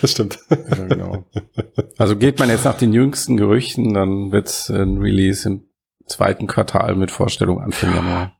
das 0.00 0.10
stimmt. 0.10 0.40
Ja, 0.50 0.86
genau. 0.86 1.24
Also 1.96 2.16
geht 2.16 2.38
man 2.38 2.48
jetzt 2.48 2.64
nach 2.64 2.76
den 2.76 2.92
jüngsten 2.92 3.36
Gerüchten, 3.36 3.94
dann 3.94 4.32
wird 4.32 4.48
es 4.48 4.68
ein 4.68 4.98
Release 4.98 5.48
im 5.48 5.68
zweiten 6.06 6.46
Quartal 6.48 6.96
mit 6.96 7.10
Vorstellung 7.10 7.60
Anfang 7.60 7.94
Januar. 7.94 8.36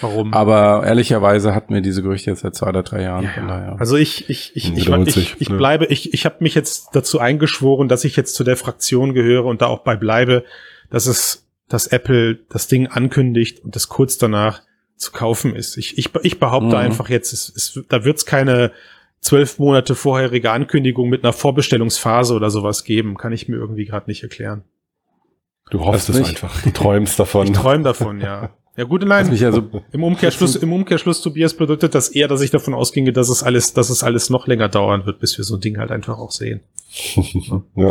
Warum? 0.00 0.34
Aber 0.34 0.84
ehrlicherweise 0.84 1.54
hatten 1.54 1.72
wir 1.72 1.80
diese 1.80 2.02
Gerüchte 2.02 2.30
jetzt 2.30 2.40
seit 2.40 2.54
zwei 2.54 2.68
oder 2.68 2.82
drei 2.82 3.02
Jahren. 3.02 3.24
Ja, 3.24 3.30
von 3.30 3.48
ja. 3.48 3.56
daher. 3.56 3.80
Also 3.80 3.96
ich, 3.96 4.28
ich, 4.28 4.54
ich, 4.54 4.72
ich, 4.76 4.88
ich, 4.88 5.14
sich, 5.14 5.36
ich 5.38 5.48
ne? 5.48 5.56
bleibe, 5.56 5.86
ich, 5.86 6.12
ich 6.12 6.24
habe 6.26 6.36
mich 6.40 6.54
jetzt 6.54 6.90
dazu 6.92 7.18
eingeschworen, 7.18 7.88
dass 7.88 8.04
ich 8.04 8.16
jetzt 8.16 8.34
zu 8.34 8.44
der 8.44 8.56
Fraktion 8.56 9.14
gehöre 9.14 9.44
und 9.44 9.62
da 9.62 9.66
auch 9.66 9.80
bei 9.80 9.96
bleibe, 9.96 10.44
dass 10.90 11.06
es, 11.06 11.46
dass 11.68 11.86
Apple 11.86 12.38
das 12.50 12.68
Ding 12.68 12.88
ankündigt 12.88 13.60
und 13.64 13.74
das 13.74 13.88
kurz 13.88 14.18
danach 14.18 14.62
zu 14.96 15.12
kaufen 15.12 15.54
ist. 15.54 15.76
Ich, 15.76 15.98
ich, 15.98 16.10
ich 16.22 16.38
behaupte 16.40 16.68
Mhm. 16.68 16.74
einfach 16.74 17.08
jetzt, 17.08 17.32
es, 17.32 17.52
es, 17.54 17.84
da 17.88 18.04
wird 18.04 18.18
es 18.18 18.26
keine 18.26 18.72
zwölf 19.20 19.58
Monate 19.58 19.94
vorherige 19.94 20.52
Ankündigung 20.52 21.08
mit 21.08 21.24
einer 21.24 21.32
Vorbestellungsphase 21.32 22.34
oder 22.34 22.50
sowas 22.50 22.84
geben. 22.84 23.16
Kann 23.16 23.32
ich 23.32 23.48
mir 23.48 23.56
irgendwie 23.56 23.84
gerade 23.84 24.08
nicht 24.08 24.22
erklären. 24.22 24.62
Du 25.70 25.80
hoffst 25.84 26.08
es 26.08 26.16
einfach. 26.16 26.62
Du 26.62 26.70
träumst 26.70 27.18
davon. 27.18 27.46
Ich 27.48 27.52
träume 27.52 27.84
davon, 27.84 28.20
ja. 28.20 28.50
Ja 28.76 28.84
gut, 28.84 29.02
nein, 29.06 29.30
mich 29.30 29.42
also 29.42 29.62
im 29.90 30.04
Umkehrschluss, 30.04 30.54
im 30.54 30.70
Umkehrschluss, 30.70 31.22
Tobias, 31.22 31.54
bedeutet 31.54 31.94
das 31.94 32.10
eher, 32.10 32.28
dass 32.28 32.42
ich 32.42 32.50
davon 32.50 32.74
ausginge, 32.74 33.10
dass 33.10 33.30
es 33.30 33.42
alles, 33.42 33.72
dass 33.72 33.88
es 33.88 34.02
alles 34.02 34.28
noch 34.28 34.46
länger 34.46 34.68
dauern 34.68 35.06
wird, 35.06 35.18
bis 35.18 35.38
wir 35.38 35.46
so 35.46 35.54
ein 35.56 35.62
Ding 35.62 35.78
halt 35.78 35.90
einfach 35.90 36.18
auch 36.18 36.30
sehen. 36.30 36.60
ja. 37.74 37.88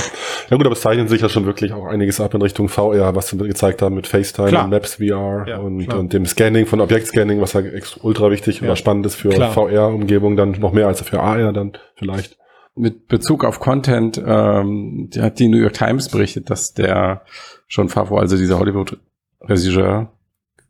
Ja 0.49 0.57
gut, 0.57 0.65
aber 0.65 0.73
es 0.73 0.81
zeichnet 0.81 1.09
sich 1.09 1.21
ja 1.21 1.29
schon 1.29 1.45
wirklich 1.45 1.71
auch 1.73 1.85
einiges 1.85 2.19
ab 2.21 2.33
in 2.33 2.41
Richtung 2.41 2.69
VR, 2.69 3.15
was 3.15 3.37
wir 3.37 3.47
gezeigt 3.47 3.81
haben 3.81 3.95
mit 3.95 4.07
FaceTime 4.07 4.49
Klar. 4.49 4.63
und 4.65 4.69
Maps 4.71 4.95
VR 4.95 5.45
Ja, 5.47 5.57
und, 5.59 5.91
und 5.93 6.13
dem 6.13 6.25
Scanning 6.25 6.65
von 6.65 6.81
Objektscanning, 6.81 7.41
was 7.41 7.53
ja 7.53 7.61
ultra 8.01 8.29
wichtig 8.31 8.59
Ja. 8.59 8.67
oder 8.67 8.75
spannend 8.75 9.05
ist 9.05 9.15
für. 9.15 9.31
VR-Umgebung, 9.31 10.35
dann 10.35 10.51
noch 10.51 10.71
mehr 10.73 10.87
als 10.87 11.01
für 11.01 11.19
AR 11.19 11.51
dann 11.53 11.73
vielleicht. 11.95 12.37
mit 12.75 13.07
Bezug 13.07 13.43
auf 13.45 13.59
Content, 13.59 14.21
ähm, 14.25 15.09
die 15.13 15.21
hat 15.21 15.39
die 15.39 15.47
New 15.47 15.57
York 15.59 15.73
Times 15.73 16.09
berichtet, 16.09 16.49
dass 16.49 16.73
der 16.73 17.21
schon 17.67 17.89
Favreau, 17.89 18.17
also 18.17 18.35
dieser 18.37 18.59
Hollywood-Regisseur, 18.59 20.11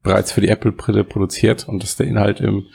bereits 0.04 0.32
für 0.32 0.42
die 0.42 0.50
Apple-Brille 0.50 1.04
produziert 1.04 1.68
und 1.68 1.82
dass 1.82 1.96
der 1.96 2.06
Inhalt 2.06 2.40
im 2.40 2.66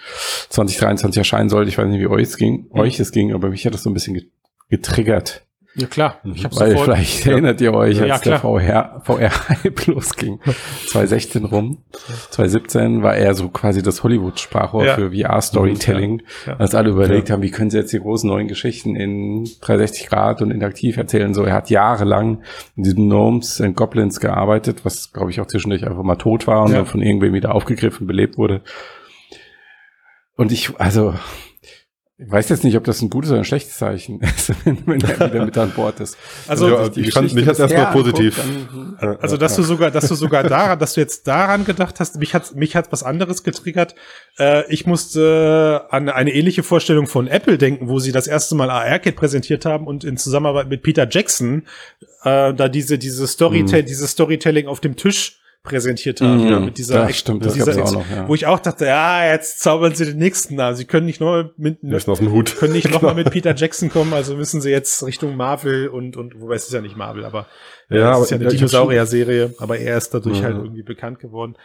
2023 0.49 1.19
erscheinen 1.19 1.49
sollte. 1.49 1.69
Ich 1.69 1.79
weiß 1.79 1.87
nicht, 1.87 2.01
wie 2.01 2.09
euch 2.09 2.25
es 2.25 2.37
ging, 2.37 2.67
euch 2.73 2.99
es 2.99 3.13
ging, 3.13 3.33
aber 3.33 3.51
mich 3.51 3.65
hat 3.65 3.73
das 3.75 3.85
so 3.85 3.91
ein 3.91 3.95
bisschen 3.95 4.15
get- 4.15 4.31
getriggert. 4.69 5.43
Ja 5.77 5.87
klar, 5.87 6.17
ich 6.25 6.43
habe 6.45 6.57
Weil 6.57 6.71
sofort. 6.73 6.85
vielleicht 6.97 7.27
erinnert 7.29 7.61
ihr 7.61 7.73
euch, 7.73 7.99
Ja, 7.99 8.15
als 8.15 8.23
der 8.23 8.41
VR, 8.41 9.01
VR-Hype 9.05 9.87
losging. 9.87 10.41
2016 10.89 11.45
rum. 11.45 11.85
2017 12.31 13.05
war 13.05 13.15
er 13.15 13.35
so 13.35 13.49
quasi 13.51 13.81
das 13.81 14.03
Hollywood-Sprachrohr 14.03 14.85
Ja. 14.85 14.95
für 14.97 15.13
VR-Storytelling. 15.13 16.23
Ja. 16.45 16.57
Als 16.57 16.75
alle 16.75 16.91
überlegt 16.91 17.31
haben, 17.31 17.43
wie 17.43 17.53
können 17.53 17.71
sie 17.71 17.79
jetzt 17.79 17.93
die 17.93 18.01
großen 18.01 18.29
neuen 18.29 18.49
Geschichten 18.49 18.97
in 18.97 19.45
360 19.61 20.09
Grad 20.09 20.43
und 20.43 20.51
interaktiv 20.51 20.97
erzählen. 20.97 21.35
So, 21.35 21.45
er 21.45 21.55
hat 21.55 21.71
jahrelang 21.71 22.43
in 22.77 22.83
diesem 22.83 23.09
Gnomes 23.09 23.61
and 23.61 23.77
Goblins 23.77 24.19
gearbeitet, 24.19 24.85
was 24.85 25.13
glaube 25.13 25.31
ich 25.31 25.41
auch 25.41 25.47
zwischendurch 25.47 25.87
einfach 25.87 26.03
mal 26.03 26.17
tot 26.17 26.49
war 26.49 26.63
und 26.63 26.71
Ja. 26.73 26.79
dann 26.79 26.87
von 26.87 27.01
irgendwem 27.01 27.33
wieder 27.33 27.55
aufgegriffen, 27.55 28.09
belebt 28.09 28.39
wurde. 28.39 28.63
Und 30.37 30.51
ich, 30.51 30.73
also, 30.81 31.15
ich 32.23 32.31
weiß 32.31 32.49
jetzt 32.51 32.65
nicht, 32.65 32.77
ob 32.77 32.85
das 32.85 33.01
ein 33.01 33.09
gutes 33.11 33.31
oder 33.31 33.41
ein 33.41 33.45
schlechtes 33.45 33.77
Zeichen 33.79 34.21
ist, 34.21 34.53
wenn, 34.65 35.01
er 35.01 35.33
wieder 35.33 35.45
mit 35.45 35.57
an 35.57 35.71
Bord 35.73 36.01
ist. 36.01 36.17
Also, 36.49 36.69
Ja, 36.69 36.89
ich 36.95 37.13
fand- 37.13 37.33
mich 37.33 37.47
hat's 37.47 37.59
erst 37.59 37.71
bisher 37.73 37.85
mal 37.87 37.93
positiv. 37.93 38.39
anguckt, 38.39 39.03
dann- 39.03 39.17
Also, 39.21 39.37
dass 39.37 39.57
du 39.57 39.63
sogar, 39.63 39.91
dass 39.91 40.09
du 40.09 40.15
sogar 40.15 40.43
daran, 40.45 40.79
dass 40.79 40.95
du 40.95 41.01
jetzt 41.01 41.27
daran 41.27 41.65
gedacht 41.65 41.99
hast, 42.01 42.19
mich 42.19 42.35
hat, 42.35 42.55
mich 42.55 42.77
hat 42.77 42.93
was 42.93 43.03
anderes 43.03 43.43
getriggert. 43.43 43.95
Äh, 44.39 44.71
ich 44.73 44.87
musste 44.87 45.87
an 45.91 46.09
eine 46.09 46.33
ähnliche 46.33 46.63
Vorstellung 46.63 47.07
von 47.07 47.27
Apple 47.27 47.59
denken, 47.59 47.89
wo 47.89 47.99
sie 47.99 48.13
das 48.13 48.27
erste 48.27 48.55
Mal 48.55 48.71
AR-Kit 48.71 49.17
präsentiert 49.17 49.65
haben 49.65 49.87
und 49.87 50.05
in 50.05 50.17
Zusammenarbeit 50.17 50.69
mit 50.69 50.83
Peter 50.83 51.09
Jackson 51.11 51.63
äh, 52.25 52.53
da 52.55 52.69
diese, 52.69 52.99
diese 52.99 53.27
Storytelling, 53.27 53.87
dieses 53.87 54.11
Storytelling 54.11 54.67
auf 54.67 54.81
dem 54.81 54.97
Tisch 54.97 55.39
präsentiert 55.63 56.21
haben. 56.23 56.45
Mhm. 56.45 56.51
Ja, 56.51 56.61
mit 56.61 56.79
dieser, 56.79 57.03
Ja, 57.07 57.13
stimmt, 57.13 57.45
das 57.45 57.53
dieser 57.53 57.85
auch 57.85 57.93
noch, 57.93 58.11
ja. 58.11 58.27
Wo 58.27 58.35
ich 58.35 58.47
auch 58.47 58.59
dachte, 58.61 58.87
ja, 58.87 59.27
jetzt 59.31 59.61
zaubern 59.61 59.95
sie 59.95 60.07
den 60.07 60.17
nächsten 60.17 60.57
da. 60.57 60.73
Sie 60.75 60.87
können 60.87 61.05
nicht 61.05 61.21
nur 61.21 61.53
mit, 61.59 61.83
müssen 61.83 62.11
aus 62.11 62.19
dem 62.19 62.33
Hut. 62.33 62.57
können 62.57 62.73
nicht 62.73 62.91
nochmal 62.91 63.15
mit 63.15 63.31
Peter 63.31 63.55
Jackson 63.55 63.91
kommen, 63.91 64.15
also 64.15 64.37
müssen 64.37 64.61
sie 64.63 64.71
jetzt 64.71 65.05
Richtung 65.05 65.37
Marvel 65.37 65.89
und, 65.89 66.17
und 66.17 66.41
wobei 66.41 66.55
es 66.55 66.65
ist 66.65 66.73
ja 66.73 66.81
nicht 66.81 66.97
Marvel, 66.97 67.25
aber 67.27 67.47
äh, 67.91 67.99
Ja, 67.99 68.17
es 68.17 68.23
ist 68.25 68.31
ja 68.31 68.37
eine 68.39 68.49
Dinosaurier-Serie, 68.49 69.55
aber 69.59 69.79
er 69.79 69.99
ist 69.99 70.15
dadurch 70.15 70.39
Ja. 70.39 70.45
halt 70.45 70.57
irgendwie 70.57 70.83
bekannt 70.83 71.19
geworden. 71.19 71.57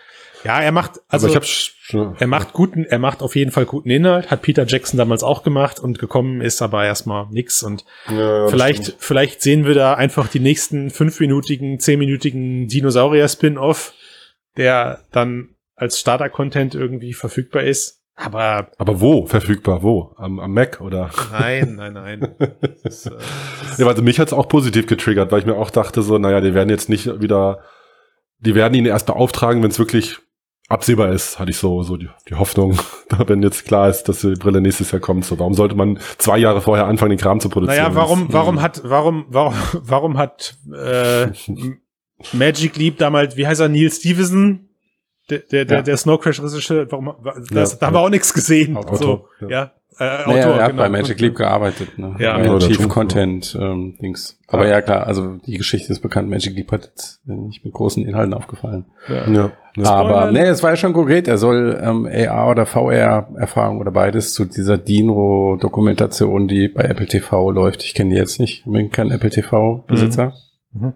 Ja, 0.45 0.61
er 0.61 0.71
macht, 0.71 1.01
also 1.07 1.27
er 1.27 2.27
macht 2.27 2.53
guten, 2.53 2.85
er 2.85 2.99
macht 2.99 3.23
auf 3.23 3.35
jeden 3.35 3.51
Fall 3.51 3.65
guten 3.65 3.89
Inhalt, 3.89 4.29
hat 4.29 4.43
Peter 4.43 4.65
Jackson 4.67 4.97
damals 4.99 5.23
auch 5.23 5.41
gemacht 5.41 5.79
und 5.79 5.97
gekommen 5.97 6.41
ist 6.41 6.61
aber 6.61 6.85
erstmal 6.85 7.25
nix 7.31 7.63
und 7.63 7.83
ja, 8.09 8.47
vielleicht, 8.47 8.83
stimmt. 8.83 8.97
vielleicht 8.99 9.41
sehen 9.41 9.65
wir 9.65 9.73
da 9.73 9.95
einfach 9.95 10.27
die 10.27 10.39
nächsten 10.39 10.91
fünfminütigen, 10.91 11.79
zehnminütigen 11.79 12.67
Dinosaurier-Spin-Off, 12.67 13.93
der 14.55 14.99
dann 15.11 15.55
als 15.75 15.99
Starter-Content 15.99 16.75
irgendwie 16.75 17.13
verfügbar 17.13 17.63
ist. 17.63 18.03
Aber 18.15 18.69
Aber 18.77 19.01
wo 19.01 19.25
verfügbar? 19.25 19.81
Wo? 19.81 20.13
Am, 20.15 20.39
am 20.39 20.53
Mac 20.53 20.79
oder? 20.79 21.09
nein, 21.31 21.75
nein, 21.77 21.93
nein. 21.93 22.35
Ist, 22.83 23.07
äh, 23.07 23.11
Ja, 23.77 23.87
also 23.87 24.03
mich 24.03 24.19
hat's 24.19 24.31
auch 24.31 24.47
positiv 24.47 24.85
getriggert, 24.85 25.31
weil 25.31 25.39
ich 25.39 25.45
mir 25.45 25.55
auch 25.55 25.71
dachte 25.71 26.03
so, 26.03 26.17
naja, 26.17 26.39
die 26.39 26.53
werden 26.53 26.69
jetzt 26.69 26.87
nicht 26.87 27.19
wieder, 27.19 27.61
die 28.39 28.55
werden 28.55 28.75
ihn 28.75 28.85
erst 28.85 29.07
beauftragen, 29.07 29.63
wenn 29.63 29.71
es 29.71 29.79
wirklich 29.79 30.19
absehbar 30.67 31.11
ist, 31.11 31.39
hatte 31.39 31.51
ich 31.51 31.57
so, 31.57 31.83
so 31.83 31.97
die, 31.97 32.09
die 32.29 32.35
Hoffnung, 32.35 32.77
wenn 33.27 33.43
jetzt 33.43 33.65
klar 33.65 33.89
ist, 33.89 34.03
dass 34.03 34.21
die 34.21 34.33
Brille 34.33 34.61
nächstes 34.61 34.91
Jahr 34.91 34.99
kommt. 35.01 35.25
So, 35.25 35.37
warum 35.39 35.53
sollte 35.53 35.75
man 35.75 35.99
zwei 36.17 36.37
Jahre 36.37 36.61
vorher 36.61 36.87
anfangen, 36.87 37.11
den 37.11 37.19
Kram 37.19 37.39
zu 37.39 37.49
produzieren? 37.49 37.83
Naja, 37.83 37.95
warum, 37.95 38.31
warum 38.31 38.61
hat, 38.61 38.81
warum, 38.83 39.25
warum, 39.29 39.53
warum 39.73 40.17
hat 40.17 40.57
äh, 40.73 41.27
Magic 42.33 42.77
Leap 42.77 42.97
damals, 42.97 43.37
wie 43.37 43.45
heißt 43.45 43.61
er, 43.61 43.69
Neil 43.69 43.91
Stevenson, 43.91 44.69
der, 45.29 45.39
der, 45.39 45.65
der, 45.65 45.77
Ja. 45.77 45.83
der 45.83 45.97
Snow 45.97 46.19
Crash 46.19 46.41
Regisseur, 46.41 46.85
warum, 46.91 47.13
das, 47.51 47.71
Ja. 47.73 47.77
da 47.79 47.87
haben 47.87 47.93
wir 47.95 47.99
auch 47.99 48.09
nichts 48.09 48.33
gesehen. 48.33 48.77
Autor, 48.77 48.97
so, 48.97 49.47
ja. 49.47 49.71
Ja. 49.99 50.05
Äh, 50.05 50.27
Naja, 50.27 50.43
Autor, 50.45 50.55
er 50.55 50.63
hat 50.63 50.71
genau. 50.71 50.83
bei 50.83 50.89
Magic 50.89 51.19
Leap 51.21 51.35
gearbeitet, 51.35 51.97
ne? 51.97 52.15
Ja. 52.19 52.37
Oder 52.37 52.59
Chief 52.59 52.87
Content 52.87 53.57
ähm, 53.59 53.97
Dings. 54.01 54.37
Aber 54.47 54.67
ja. 54.67 54.81
klar, 54.81 55.07
also 55.07 55.37
die 55.45 55.57
Geschichte 55.57 55.91
ist 55.91 56.01
bekannt. 56.01 56.29
Magic 56.29 56.55
Leap 56.55 56.71
hat 56.71 56.85
jetzt 56.85 57.21
nicht 57.25 57.65
mit 57.65 57.73
großen 57.73 58.05
Inhalten 58.05 58.33
aufgefallen. 58.33 58.85
Ja. 59.07 59.29
Ja, 59.29 59.51
ja. 59.75 59.89
Aber 59.91 60.31
nee, 60.31 60.39
es 60.39 60.63
war 60.63 60.71
ja 60.71 60.75
schon 60.75 60.93
konkret. 60.93 61.27
Er 61.27 61.37
soll 61.37 61.79
ähm, 61.81 62.07
AR 62.07 62.51
oder 62.51 62.65
VR 62.65 63.29
Erfahrung 63.37 63.79
oder 63.79 63.91
beides 63.91 64.33
zu 64.33 64.45
dieser 64.45 64.77
Dino 64.77 65.57
Dokumentation, 65.59 66.47
die 66.47 66.67
bei 66.67 66.83
Apple 66.83 67.07
TV 67.07 67.51
läuft. 67.51 67.83
Ich 67.83 67.93
kenne 67.93 68.11
die 68.11 68.17
jetzt 68.17 68.39
nicht. 68.39 68.63
Ich 68.65 68.71
bin 68.71 68.91
kein 68.91 69.11
Apple 69.11 69.29
TV 69.29 69.83
Besitzer. 69.87 70.33
Mhm. 70.73 70.93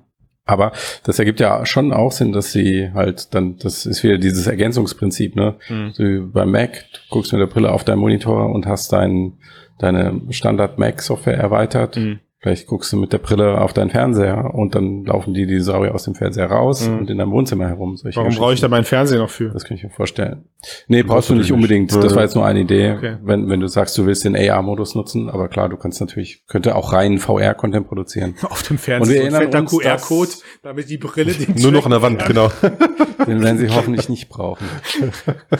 Aber 0.49 0.71
das 1.03 1.19
ergibt 1.19 1.39
ja 1.39 1.65
schon 1.65 1.93
auch 1.93 2.11
Sinn, 2.11 2.31
dass 2.31 2.51
sie 2.51 2.91
halt 2.93 3.33
dann, 3.33 3.57
das 3.57 3.85
ist 3.85 4.03
wieder 4.03 4.17
dieses 4.17 4.47
Ergänzungsprinzip, 4.47 5.35
ne? 5.35 5.55
Mhm. 5.69 5.93
Wie 5.97 6.19
beim 6.19 6.51
Mac, 6.51 6.85
du 6.93 6.99
guckst 7.09 7.31
mit 7.31 7.41
der 7.41 7.47
Brille 7.47 7.71
auf 7.71 7.83
deinen 7.83 7.99
Monitor 7.99 8.49
und 8.51 8.65
hast 8.65 8.91
dein, 8.91 9.33
deine 9.77 10.21
Standard 10.29 10.79
Mac 10.79 11.01
Software 11.01 11.37
erweitert. 11.37 11.97
Mhm. 11.97 12.19
Vielleicht 12.41 12.67
guckst 12.67 12.93
du 12.93 12.97
mit 12.97 13.11
der 13.11 13.17
Brille 13.17 13.59
auf 13.59 13.73
deinen 13.73 13.89
Fernseher 13.89 14.53
und 14.53 14.73
dann 14.73 15.03
laufen 15.03 15.33
die 15.33 15.45
Dinosaurier 15.45 15.93
aus 15.93 16.03
dem 16.05 16.15
Fernseher 16.15 16.45
raus 16.49 16.87
Mhm. 16.87 16.99
und 16.99 17.09
in 17.09 17.17
deinem 17.17 17.31
Wohnzimmer 17.31 17.67
herum. 17.67 17.97
Solche 17.97 18.15
Warum 18.17 18.33
brauche 18.33 18.53
ich 18.53 18.61
da 18.61 18.69
meinen 18.69 18.85
Fernseher 18.85 19.19
noch 19.19 19.29
für? 19.29 19.49
Das 19.49 19.65
kann 19.65 19.75
ich 19.75 19.83
mir 19.83 19.89
vorstellen. 19.89 20.45
Nee, 20.87 21.03
brauchst 21.03 21.29
du 21.29 21.33
nicht 21.33 21.43
nicht. 21.43 21.51
unbedingt. 21.51 21.91
Das 21.93 22.03
Ja. 22.11 22.15
war 22.15 22.23
jetzt 22.23 22.35
nur 22.35 22.45
eine 22.45 22.61
Idee, 22.61 22.93
Okay. 22.93 23.17
wenn, 23.23 23.49
wenn 23.49 23.59
du 23.59 23.67
sagst, 23.67 23.97
du 23.97 24.05
willst 24.05 24.23
den 24.23 24.37
AR-Modus 24.37 24.95
nutzen. 24.95 25.29
Aber 25.29 25.49
klar, 25.49 25.67
du 25.67 25.75
kannst 25.75 25.99
natürlich, 25.99 26.45
könnte 26.47 26.75
auch 26.77 26.93
rein 26.93 27.17
VR-Content 27.17 27.87
produzieren. 27.89 28.35
Auf 28.49 28.63
dem 28.63 28.75
Und 28.75 28.79
Fernseher 28.79 29.15
wir 29.25 29.31
so 29.31 29.35
ein 29.37 29.41
erinnern 29.43 29.61
uns, 29.63 29.71
dass- 29.71 29.81
QR-Code, 30.07 30.31
damit 30.63 30.89
die 30.89 30.97
Brille 30.97 31.33
den 31.33 31.55
Nur 31.61 31.73
noch 31.73 31.83
an 31.83 31.91
der 31.91 32.01
Wand, 32.01 32.25
genau. 32.25 32.49
Den 33.27 33.43
werden 33.43 33.57
sie 33.57 33.67
hoffentlich 33.69 34.07
nicht 34.07 34.29
brauchen. 34.29 34.65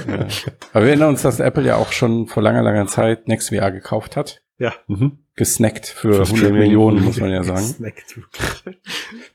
ja. 0.08 0.28
Aber 0.72 0.84
wir 0.86 0.90
erinnern 0.92 1.10
uns, 1.10 1.22
dass 1.24 1.42
Apple 1.42 1.66
ja 1.66 1.76
auch 1.76 1.92
schon 1.92 2.28
vor 2.28 2.42
langer, 2.42 2.62
langer 2.64 2.88
Zeit 2.88 3.28
NextVR 3.28 3.70
gekauft 3.72 4.16
hat. 4.16 4.42
Ja. 4.58 4.74
Mhm. 4.88 5.20
Gesnackt 5.40 5.88
für 5.88 6.14
Für 6.14 6.22
100 6.24 6.28
Streaming. 6.38 6.60
Millionen, 6.60 7.04
muss 7.06 7.18
man 7.20 7.32
ja 7.32 7.42
sagen. 7.44 7.62
Snackt 7.66 8.18
wirklich. 8.18 8.78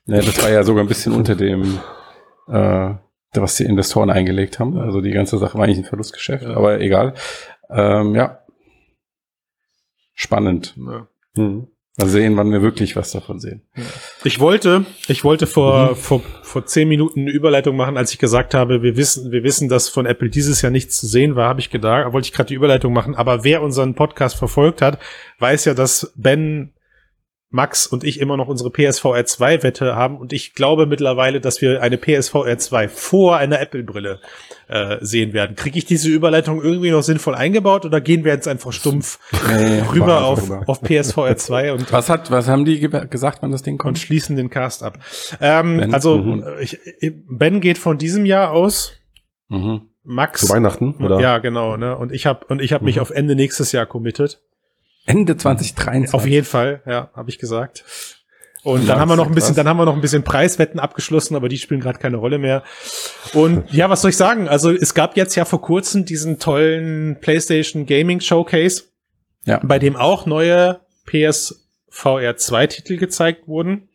Ja, 0.05 0.17
das 0.17 0.43
war 0.43 0.51
ja 0.51 0.63
sogar 0.63 0.85
ein 0.85 0.87
bisschen 0.89 1.15
unter 1.15 1.35
dem, 1.35 1.81
äh, 2.47 2.91
was 3.33 3.57
die 3.57 3.65
Investoren 3.65 4.11
eingelegt 4.11 4.59
haben. 4.61 4.79
Also 4.79 5.01
die 5.01 5.13
ganze 5.13 5.39
Sache 5.39 5.57
war 5.57 5.65
eigentlich 5.65 5.79
ein 5.79 5.85
Verlustgeschäft, 5.85 6.45
Ja. 6.45 6.57
aber 6.57 6.79
egal. 6.81 7.15
Ähm, 7.71 8.15
ja. 8.15 8.41
spannend. 10.13 10.77
Ja. 10.77 11.09
Mhm. 11.37 11.69
Mal 11.97 12.09
sehen, 12.09 12.37
wann 12.37 12.51
wir 12.51 12.61
wirklich 12.61 12.97
was 12.97 13.13
davon 13.13 13.39
sehen. 13.39 13.63
Ich 14.25 14.41
wollte, 14.41 14.85
ich 15.07 15.23
wollte 15.23 15.47
vor, 15.47 15.95
vor, 15.95 16.23
vor 16.43 16.67
zehn 16.67 16.89
Minuten 16.89 17.21
eine 17.21 17.31
Überleitung 17.31 17.77
machen, 17.77 17.97
als 17.97 18.11
ich 18.11 18.19
gesagt 18.19 18.53
habe, 18.53 18.83
wir 18.83 18.97
wissen, 18.97 19.31
wir 19.31 19.45
wissen, 19.45 19.69
dass 19.69 19.89
von 19.89 20.05
Apple 20.05 20.29
dieses 20.29 20.61
Jahr 20.61 20.73
nichts 20.73 20.99
zu 20.99 21.07
sehen 21.07 21.37
war, 21.37 21.49
habe 21.49 21.61
ich 21.61 21.71
gedacht, 21.71 22.13
wollte 22.13 22.27
ich 22.27 22.33
gerade 22.33 22.49
die 22.49 22.55
Überleitung 22.55 22.93
machen. 22.93 23.15
Aber 23.15 23.45
wer 23.45 23.63
unseren 23.63 23.95
Podcast 23.95 24.35
verfolgt 24.35 24.83
hat, 24.83 24.99
weiß 25.39 25.67
ja, 25.67 25.75
dass 25.75 26.13
Ben 26.17 26.74
Max 27.55 27.87
und 27.87 28.03
ich 28.03 28.19
immer 28.19 28.37
noch 28.37 28.49
unsere 28.49 28.69
PSVR 28.71 29.25
2 29.25 29.63
Wette 29.63 29.95
haben 29.95 30.17
und 30.19 30.33
ich 30.33 30.55
glaube 30.55 30.87
mittlerweile, 30.87 31.41
dass 31.41 31.61
wir 31.63 31.81
eine 31.81 31.97
PSVR 31.99 32.59
2 32.59 32.89
vor 32.89 33.37
einer 33.37 33.61
Apple 33.61 33.85
Brille 33.85 34.19
äh, 34.67 34.97
sehen 35.01 35.33
werden. 35.33 35.55
Kriege 35.55 35.79
ich 35.79 35.85
diese 35.85 36.09
Überleitung 36.09 36.61
irgendwie 36.61 36.91
noch 36.91 37.03
sinnvoll 37.03 37.37
eingebaut 37.37 37.85
oder 37.85 38.01
gehen 38.01 38.25
wir 38.25 38.33
jetzt 38.33 38.49
einfach 38.49 38.73
stumpf 38.73 39.21
Nee, 39.49 39.83
rüber 39.95 40.25
auf, 40.25 40.43
rüber. 40.43 40.65
auf 40.67 40.83
PSVR 40.83 41.37
2 41.37 41.73
und 41.75 41.93
Was 41.93 42.11
hat, 42.11 42.31
was 42.33 42.49
haben 42.49 42.65
die 42.65 42.81
ge 42.81 43.07
gesagt, 43.09 43.39
wann 43.43 43.53
das 43.53 43.63
Ding 43.63 43.75
und 43.75 43.79
kommt? 43.79 43.99
schließen 44.01 44.35
den 44.35 44.51
Cast 44.51 44.83
ab. 44.83 44.99
Ähm, 45.41 45.77
Ben? 45.77 45.95
also 45.95 46.19
Mhm. 46.19 46.45
ich, 46.61 46.81
Ben 47.29 47.61
geht 47.61 47.79
von 47.79 47.99
diesem 47.99 48.27
Jahr 48.27 48.51
aus. 48.51 48.95
Mhm. 49.49 49.83
Max. 50.03 50.41
Zu 50.47 50.53
Weihnachten, 50.53 50.95
oder? 51.03 51.21
Ja, 51.21 51.39
genau. 51.39 51.77
Ne? 51.77 51.97
Und 51.97 52.11
ich 52.13 52.27
habe 52.27 52.45
und 52.49 52.61
ich 52.61 52.73
habe 52.73 52.85
mich 52.85 52.97
Mhm. 52.97 53.03
auf 53.03 53.11
Ende 53.11 53.37
nächstes 53.37 53.71
Jahr 53.73 53.87
committed. 53.87 54.41
Ende 55.07 55.37
2023. 55.37 56.15
Auf 56.15 56.27
jeden 56.27 56.47
Fall, 56.47 56.83
ja, 56.87 57.11
habe 57.15 57.31
ich 57.31 57.39
gesagt. 57.39 57.85
Und 58.63 58.89
dann 58.89 58.99
haben 58.99 59.11
wir 59.11 59.17
noch 59.17 59.27
ein 59.27 59.35
bisschen, 59.35 59.55
dann 59.55 59.69
haben 59.69 59.77
wir 59.77 59.85
noch 59.85 59.95
ein 59.95 60.01
bisschen 60.01 60.25
Preiswetten 60.25 60.81
abgeschlossen, 60.81 61.37
aber 61.37 61.51
die 61.51 61.59
spielen 61.59 61.81
gerade 61.81 61.99
keine 61.99 62.17
Rolle 62.17 62.39
mehr. 62.39 62.63
Und 63.35 63.71
ja, 63.75 63.91
was 63.91 64.01
soll 64.01 64.09
ich 64.09 64.17
sagen? 64.17 64.49
Also 64.49 64.71
es 64.73 64.95
gab 64.95 65.19
jetzt 65.19 65.35
ja 65.35 65.45
vor 65.45 65.61
kurzem 65.61 66.07
diesen 66.07 66.39
tollen 66.39 67.19
PlayStation 67.21 67.85
Gaming 67.85 68.21
Showcase, 68.21 68.85
Ja. 69.45 69.61
bei 69.63 69.79
dem 69.79 69.97
auch 69.97 70.25
neue 70.25 70.81
PSVR 71.05 72.37
2 72.39 72.67
Titel 72.69 72.97
gezeigt 72.97 73.47
wurden. 73.47 73.91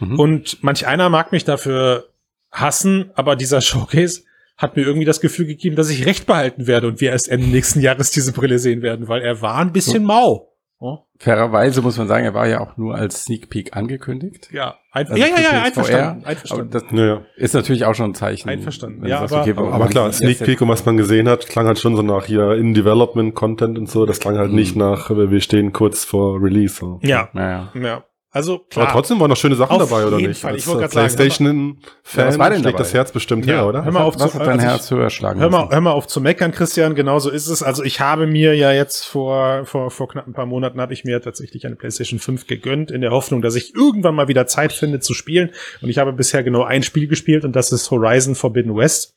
Mhm. 0.00 0.18
Und 0.18 0.62
manch 0.64 0.86
einer 0.86 1.10
mag 1.10 1.30
mich 1.30 1.44
dafür 1.44 2.08
hassen, 2.50 3.10
aber 3.14 3.36
dieser 3.36 3.60
Showcase 3.60 4.22
hat 4.58 4.76
mir 4.76 4.82
irgendwie 4.82 5.06
das 5.06 5.20
Gefühl 5.20 5.46
gegeben, 5.46 5.76
dass 5.76 5.88
ich 5.88 6.04
recht 6.04 6.26
behalten 6.26 6.66
werde 6.66 6.88
und 6.88 7.00
wir 7.00 7.10
erst 7.12 7.28
Ende 7.30 7.46
nächsten 7.46 7.80
Jahres 7.80 8.10
diese 8.10 8.32
Brille 8.32 8.58
sehen 8.58 8.82
werden, 8.82 9.08
weil 9.08 9.22
er 9.22 9.40
war 9.40 9.56
ein 9.56 9.72
bisschen 9.72 10.04
mau. 10.04 10.44
Oh. 10.80 10.98
Fairerweise 11.18 11.82
muss 11.82 11.98
man 11.98 12.06
sagen, 12.06 12.24
er 12.24 12.34
war 12.34 12.46
ja 12.46 12.60
auch 12.60 12.76
nur 12.76 12.94
als 12.94 13.24
Sneak 13.24 13.50
Peek 13.50 13.76
angekündigt. 13.76 14.48
Ja, 14.52 14.76
ein, 14.92 15.08
Also 15.08 15.16
ja, 15.20 15.26
ja, 15.26 15.40
ja, 15.40 15.62
einverstanden. 15.62 16.20
Aber 16.20 16.26
einverstanden. 16.28 16.70
das 16.70 16.84
Ja, 16.92 17.04
ja. 17.06 17.22
ist 17.36 17.54
natürlich 17.54 17.84
auch 17.84 17.94
schon 17.96 18.10
ein 18.12 18.14
Zeichen. 18.14 18.48
Einverstanden. 18.48 19.04
Ja, 19.04 19.22
aber- 19.22 19.44
wir 19.44 19.58
Aber 19.58 19.76
wollen 19.80 19.88
klar, 19.90 20.06
das 20.06 20.18
Sneak 20.18 20.38
Peek 20.38 20.60
und 20.60 20.68
was 20.68 20.84
man 20.86 20.96
gesehen 20.96 21.28
hat, 21.28 21.48
klang 21.48 21.66
halt 21.66 21.80
schon 21.80 21.96
so 21.96 22.02
nach 22.02 22.26
hier 22.26 22.52
in 22.52 22.74
Development 22.74 23.34
Content 23.34 23.76
und 23.76 23.90
so. 23.90 24.06
Das 24.06 24.20
klang 24.20 24.38
halt 24.38 24.52
nicht 24.52 24.76
Mhm. 24.76 24.82
nach, 24.82 25.10
äh, 25.10 25.30
wir 25.32 25.40
stehen 25.40 25.72
kurz 25.72 26.04
vor 26.04 26.40
Release. 26.40 26.76
So. 26.76 27.00
ja, 27.02 27.28
Naja. 27.32 27.72
ja. 27.74 28.04
Also 28.30 28.56
Aber 28.56 28.64
klar. 28.68 28.88
trotzdem 28.92 29.18
waren 29.20 29.30
noch 29.30 29.38
schöne 29.38 29.54
Sachen 29.56 29.80
Auf 29.80 29.88
dabei, 29.88 30.04
oder 30.06 30.18
jeden 30.18 30.28
nicht? 30.30 30.40
Fall. 30.42 30.54
Ich 30.54 30.66
wollte 30.66 30.82
grad 30.82 30.92
sagen, 30.92 31.06
PlayStation-Fan 31.06 32.24
Ja, 32.24 32.28
was 32.28 32.38
war 32.38 32.50
denn 32.50 32.58
schlägt 32.60 32.74
dabei? 32.74 32.84
das 32.84 32.92
Herz 32.92 33.10
bestimmt 33.12 33.46
Ja, 33.46 33.54
her, 33.54 33.66
oder? 33.66 33.84
hör 33.86 33.90
mal 33.92 34.02
auf 34.02 34.16
Was 34.20 34.32
zu- 34.32 34.38
hat 34.38 34.46
dein 34.46 34.60
also 34.60 34.66
ich- 34.66 34.72
Herz 34.72 34.90
höher 34.90 35.08
schlagen 35.08 35.40
Hör 35.40 35.48
mal, 35.48 35.68
hör 35.70 35.80
mal 35.80 35.92
auf 35.92 36.06
zu 36.06 36.20
meckern, 36.20 36.52
Christian. 36.52 36.94
Genau 36.94 37.18
so 37.20 37.30
ist 37.30 37.46
es. 37.48 37.62
Also 37.62 37.82
ich 37.84 38.00
habe 38.00 38.26
mir 38.26 38.54
ja 38.54 38.70
jetzt 38.70 39.06
vor, 39.06 39.64
vor, 39.64 39.90
vor 39.90 40.08
knapp 40.08 40.26
ein 40.26 40.34
paar 40.34 40.44
Monaten 40.44 40.78
habe 40.78 40.92
ich 40.92 41.04
mir 41.04 41.22
tatsächlich 41.22 41.64
eine 41.64 41.76
PlayStation 41.76 42.18
5 42.18 42.46
gegönnt, 42.46 42.90
in 42.90 43.00
der 43.00 43.12
Hoffnung, 43.12 43.40
dass 43.40 43.54
ich 43.54 43.74
irgendwann 43.74 44.14
mal 44.14 44.28
wieder 44.28 44.46
Zeit 44.46 44.72
finde 44.74 45.00
zu 45.00 45.14
spielen. 45.14 45.50
Und 45.80 45.88
ich 45.88 45.96
habe 45.96 46.12
bisher 46.12 46.42
genau 46.42 46.64
ein 46.64 46.82
Spiel 46.82 47.08
gespielt 47.08 47.46
und 47.46 47.56
das 47.56 47.72
ist 47.72 47.90
Horizon 47.90 48.34
Forbidden 48.34 48.76
West. 48.76 49.14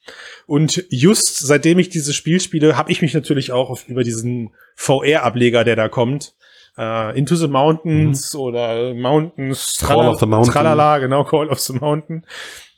Und 0.47 0.85
just 0.89 1.37
seitdem 1.45 1.79
ich 1.79 1.89
dieses 1.89 2.15
Spiel 2.15 2.39
spiele, 2.39 2.77
habe 2.77 2.89
ich 2.89 3.01
mich 3.01 3.13
natürlich 3.13 3.51
auch 3.51 3.69
auf, 3.69 3.89
über 3.89 4.03
diesen 4.05 4.51
VR-Ableger, 4.77 5.65
der 5.65 5.75
da 5.75 5.89
kommt, 5.89 6.33
äh, 6.81 7.17
Into 7.17 7.35
the 7.35 7.47
Mountains 7.47 8.35
oder 8.35 8.93
Mountains, 8.93 9.77
Mhm. 9.81 9.85
Call 9.85 10.07
of 10.07 10.19
the 10.19 10.25
Mountain. 10.25 10.51
Tralala, 10.53 10.97
genau, 10.99 11.23
Call 11.23 11.49
of 11.49 11.59
the 11.59 11.73
Mountain. 11.73 12.25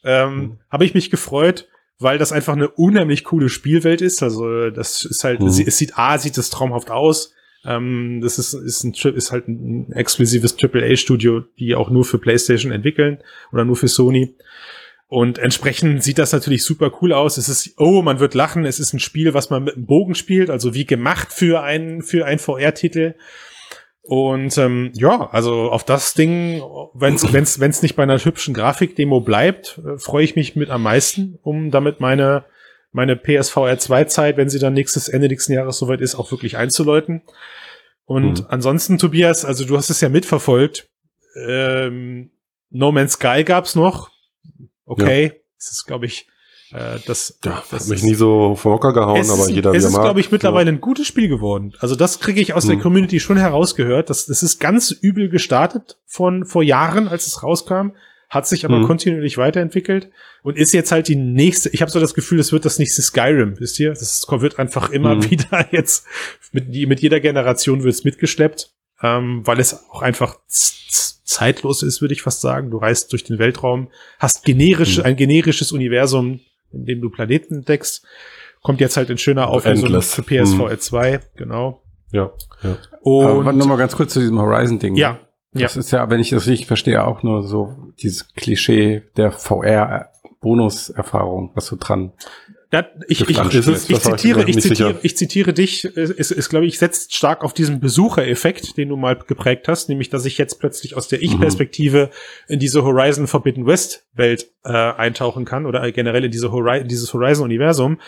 Ähm, 0.04 0.36
Mhm. 0.36 0.58
Habe 0.70 0.86
ich 0.86 0.94
mich 0.94 1.10
gefreut, 1.10 1.68
weil 2.00 2.18
das 2.18 2.32
einfach 2.34 2.54
eine 2.54 2.68
unheimlich 2.70 3.24
coole 3.24 3.48
Spielwelt 3.50 4.02
ist. 4.02 4.22
Also 4.22 4.70
das 4.72 5.06
ist 5.06 5.24
halt, 5.24 5.40
Mhm. 5.40 5.48
es 5.48 5.78
sieht 5.78 5.98
A, 5.98 6.18
sieht 6.18 6.38
es 6.38 6.50
traumhaft 6.50 6.92
aus. 6.92 7.34
Ähm, 7.66 8.20
das 8.22 8.40
ist, 8.40 8.54
ist, 8.54 8.84
ein, 8.84 8.94
ist 9.16 9.32
halt 9.32 9.48
ein 9.48 9.90
exklusives 9.94 10.58
AAA-Studio, 10.58 11.42
die 11.58 11.76
auch 11.76 11.90
nur 11.90 12.04
für 12.04 12.18
PlayStation 12.18 12.74
entwickeln 12.74 13.20
oder 13.54 13.64
nur 13.64 13.78
für 13.78 13.88
Sony. 13.88 14.36
Und 15.08 15.38
entsprechend 15.38 16.04
sieht 16.04 16.18
das 16.18 16.34
natürlich 16.34 16.66
super 16.66 16.92
cool 17.02 17.14
aus. 17.14 17.38
Es 17.38 17.48
ist, 17.48 17.76
oh, 17.78 18.02
man 18.02 18.20
wird 18.20 18.34
lachen. 18.34 18.66
Es 18.66 18.80
ist 18.80 18.94
ein 18.94 19.00
Spiel, 19.00 19.34
was 19.34 19.50
man 19.50 19.64
mit 19.64 19.76
einem 19.76 19.86
Bogen 19.86 20.16
spielt, 20.16 20.50
also 20.50 20.74
wie 20.74 20.86
gemacht 20.86 21.32
für 21.32 21.62
einen, 21.62 22.02
für 22.02 22.26
einen 22.26 22.40
VR-Titel. 22.40 23.14
Und 24.06 24.58
ähm, 24.58 24.92
ja, 24.96 25.30
also 25.32 25.72
auf 25.72 25.86
das 25.86 26.14
Ding, 26.14 26.62
wenn 26.94 27.16
es 27.16 27.32
wenn's, 27.32 27.60
wenn's 27.62 27.82
nicht 27.82 27.96
bei 27.96 28.04
einer 28.04 28.20
hübschen 28.20 28.54
Grafikdemo 28.54 29.22
bleibt, 29.22 29.80
äh, 29.86 29.98
freue 29.98 30.26
ich 30.26 30.36
mich 30.36 30.58
mit 30.58 30.70
am 30.70 30.84
meisten, 30.84 31.40
um 31.42 31.72
damit 31.72 32.02
meine, 32.02 32.44
meine 32.92 33.16
PSVR 33.16 33.78
2 33.80 34.04
Zeit, 34.06 34.36
wenn 34.38 34.50
sie 34.50 34.60
dann 34.60 34.74
nächstes 34.74 35.08
Ende 35.08 35.30
nächsten 35.30 35.54
Jahres 35.54 35.78
soweit 35.78 36.02
ist, 36.02 36.16
auch 36.16 36.32
wirklich 36.32 36.58
einzuläuten. 36.58 37.22
Und 38.06 38.42
Mhm. 38.42 38.46
ansonsten, 38.50 38.98
Tobias, 38.98 39.46
also 39.46 39.64
du 39.64 39.78
hast 39.78 39.90
es 39.90 40.02
ja 40.02 40.10
mitverfolgt. 40.10 40.90
Ähm, 41.48 42.32
no 42.70 42.92
Man's 42.92 43.14
Sky 43.14 43.44
gab's 43.46 43.74
noch. 43.74 44.12
Okay, 44.86 45.42
das 45.58 45.72
ist, 45.72 45.86
glaube 45.86 46.08
ich, 46.08 46.28
äh, 46.74 47.00
das, 47.06 47.38
Ja, 47.46 47.62
das 47.70 47.82
hat 47.84 47.90
mich 47.90 48.00
ist- 48.00 48.04
nie 48.04 48.16
so 48.16 48.56
vom 48.56 48.74
Hocker 48.74 48.94
gehauen, 48.94 49.22
es 49.22 49.30
aber 49.30 49.44
ist, 49.44 49.52
jeder 49.52 49.74
es 49.74 49.84
ist, 49.84 49.94
glaube 49.94 50.20
ich, 50.20 50.32
mittlerweile 50.32 50.70
ein 50.72 50.82
gutes 50.82 51.08
Spiel 51.08 51.28
geworden. 51.30 51.74
Also 51.80 51.96
das 51.96 52.20
kriege 52.20 52.42
ich 52.42 52.54
aus 52.54 52.66
der 52.66 52.76
Hm. 52.76 52.82
Community 52.82 53.20
schon 53.20 53.38
herausgehört. 53.38 54.10
Das, 54.10 54.26
das 54.26 54.42
ist 54.44 54.60
ganz 54.60 54.92
übel 54.92 55.30
gestartet 55.30 55.98
von 56.06 56.46
vor 56.46 56.64
Jahren, 56.64 57.08
als 57.08 57.28
es 57.28 57.44
rauskam, 57.44 57.92
hat 58.30 58.48
sich 58.48 58.66
aber 58.66 58.78
Hm. 58.78 58.88
kontinuierlich 58.88 59.38
weiterentwickelt 59.38 60.10
und 60.42 60.58
ist 60.58 60.74
jetzt 60.74 60.92
halt 60.92 61.08
die 61.08 61.16
nächste. 61.16 61.70
Ich 61.70 61.82
habe 61.84 61.92
so 61.92 62.00
das 62.00 62.16
Gefühl, 62.16 62.40
es 62.40 62.52
wird 62.52 62.66
das 62.66 62.80
nächste 62.80 63.02
Skyrim, 63.04 63.60
wisst 63.60 63.80
ihr? 63.80 63.90
Das 63.92 64.26
wird 64.30 64.58
einfach 64.58 64.90
immer 64.90 65.12
Hm. 65.12 65.30
wieder 65.30 65.68
jetzt 65.72 66.06
mit, 66.52 66.70
mit 66.70 67.00
jeder 67.02 67.20
Generation 67.20 67.84
wird 67.84 67.94
es 67.94 68.04
mitgeschleppt, 68.04 68.72
ähm, 69.04 69.42
weil 69.46 69.60
es 69.60 69.88
auch 69.92 70.02
einfach 70.02 70.40
zeitlos 71.24 71.84
ist, 71.84 72.02
würde 72.02 72.14
ich 72.14 72.22
fast 72.22 72.42
sagen. 72.42 72.72
Du 72.72 72.78
reist 72.78 73.12
durch 73.12 73.24
den 73.24 73.40
Weltraum, 73.40 73.90
hast 74.20 74.44
generisch, 74.46 74.98
Hm. 74.98 75.06
ein 75.06 75.16
generisches 75.16 75.72
Universum, 75.72 76.40
in 76.74 76.86
dem 76.86 77.02
du 77.02 77.10
Planeten 77.10 77.56
entdeckst. 77.56 78.06
Kommt 78.62 78.80
jetzt 78.82 78.96
halt 78.98 79.10
in 79.10 79.18
schöner 79.18 79.48
Auflösung 79.50 79.86
Endless. 79.88 80.14
für 80.16 80.22
PSVR 80.24 80.80
2, 80.80 81.20
genau. 81.36 81.82
Ja, 82.12 82.32
ja. 82.64 82.78
Aber 83.02 83.36
Und 83.38 83.58
noch 83.58 83.66
mal 83.66 83.78
ganz 83.78 83.96
kurz 83.96 84.14
zu 84.14 84.20
diesem 84.20 84.40
Horizon-Ding. 84.40 84.96
ja, 84.96 85.20
ja. 85.56 85.62
Das 85.64 85.76
ist 85.78 85.92
ja, 85.92 86.10
wenn 86.10 86.20
ich 86.20 86.30
das 86.32 86.48
richtig 86.48 86.66
verstehe, 86.68 87.06
auch 87.06 87.22
nur 87.24 87.44
so 87.44 87.76
dieses 88.00 88.34
Klischee 88.34 89.04
der 89.18 89.32
VR-Bonuserfahrung, 89.32 91.52
was 91.56 91.66
so 91.68 91.76
dran. 91.80 92.12
Ja, 92.74 92.84
ich, 93.08 93.22
ich, 93.22 93.30
ich, 93.30 93.54
es? 93.68 93.88
ich, 93.88 94.00
zitiere, 94.00 94.50
ich, 94.50 94.60
zitiere, 94.60 94.96
ich 95.04 95.16
zitiere 95.16 95.54
dich, 95.54 95.86
es 95.86 96.10
ist, 96.10 96.32
ist 96.32 96.50
glaube 96.50 96.66
ich, 96.66 96.80
setzt 96.80 97.14
stark 97.14 97.44
auf 97.44 97.54
diesen 97.54 97.80
Besuchereffekt, 97.80 98.78
den 98.78 98.90
du 98.90 98.98
mal 98.98 99.16
geprägt 99.16 99.68
hast, 99.68 99.90
nämlich, 99.90 100.10
dass 100.10 100.26
ich 100.26 100.40
jetzt 100.40 100.60
plötzlich 100.60 100.98
aus 100.98 101.08
der 101.08 101.20
Mhm. 101.20 101.26
Ich-Perspektive 101.26 102.10
in 102.48 102.58
diese 102.58 102.84
Horizon 102.84 103.28
Forbidden 103.28 103.68
West 103.68 104.08
Welt 104.16 104.48
äh, 104.66 104.72
eintauchen 104.72 105.46
kann 105.46 105.68
oder 105.68 105.92
generell 105.92 106.26
in 106.26 106.32
diese 106.32 106.52
Hori 106.52 106.84
dieses 106.88 107.14
Horizon-Universum. 107.14 108.00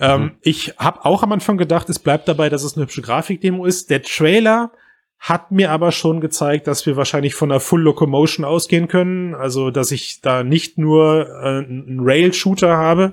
Ähm, 0.00 0.22
Mhm. 0.22 0.30
ich 0.42 0.74
habe 0.76 1.04
auch 1.04 1.22
am 1.22 1.30
Anfang 1.30 1.56
gedacht, 1.56 1.88
es 1.88 2.00
bleibt 2.00 2.26
dabei, 2.26 2.48
dass 2.48 2.64
es 2.64 2.74
eine 2.74 2.86
hübsche 2.86 3.02
Grafikdemo 3.02 3.64
ist. 3.64 3.90
Der 3.90 4.02
Trailer 4.02 4.72
hat 5.22 5.52
mir 5.52 5.70
aber 5.70 5.92
schon 5.92 6.22
gezeigt, 6.22 6.66
dass 6.66 6.86
wir 6.86 6.96
wahrscheinlich 6.96 7.34
von 7.34 7.50
einer 7.52 7.60
Full 7.60 7.82
Locomotion 7.82 8.46
ausgehen 8.46 8.88
können. 8.88 9.34
Also, 9.34 9.70
dass 9.70 9.90
ich 9.92 10.22
da 10.22 10.42
nicht 10.42 10.78
nur 10.78 11.28
äh, 11.28 11.58
einen 11.58 11.98
Rail-Shooter 12.02 12.74
habe, 12.74 13.12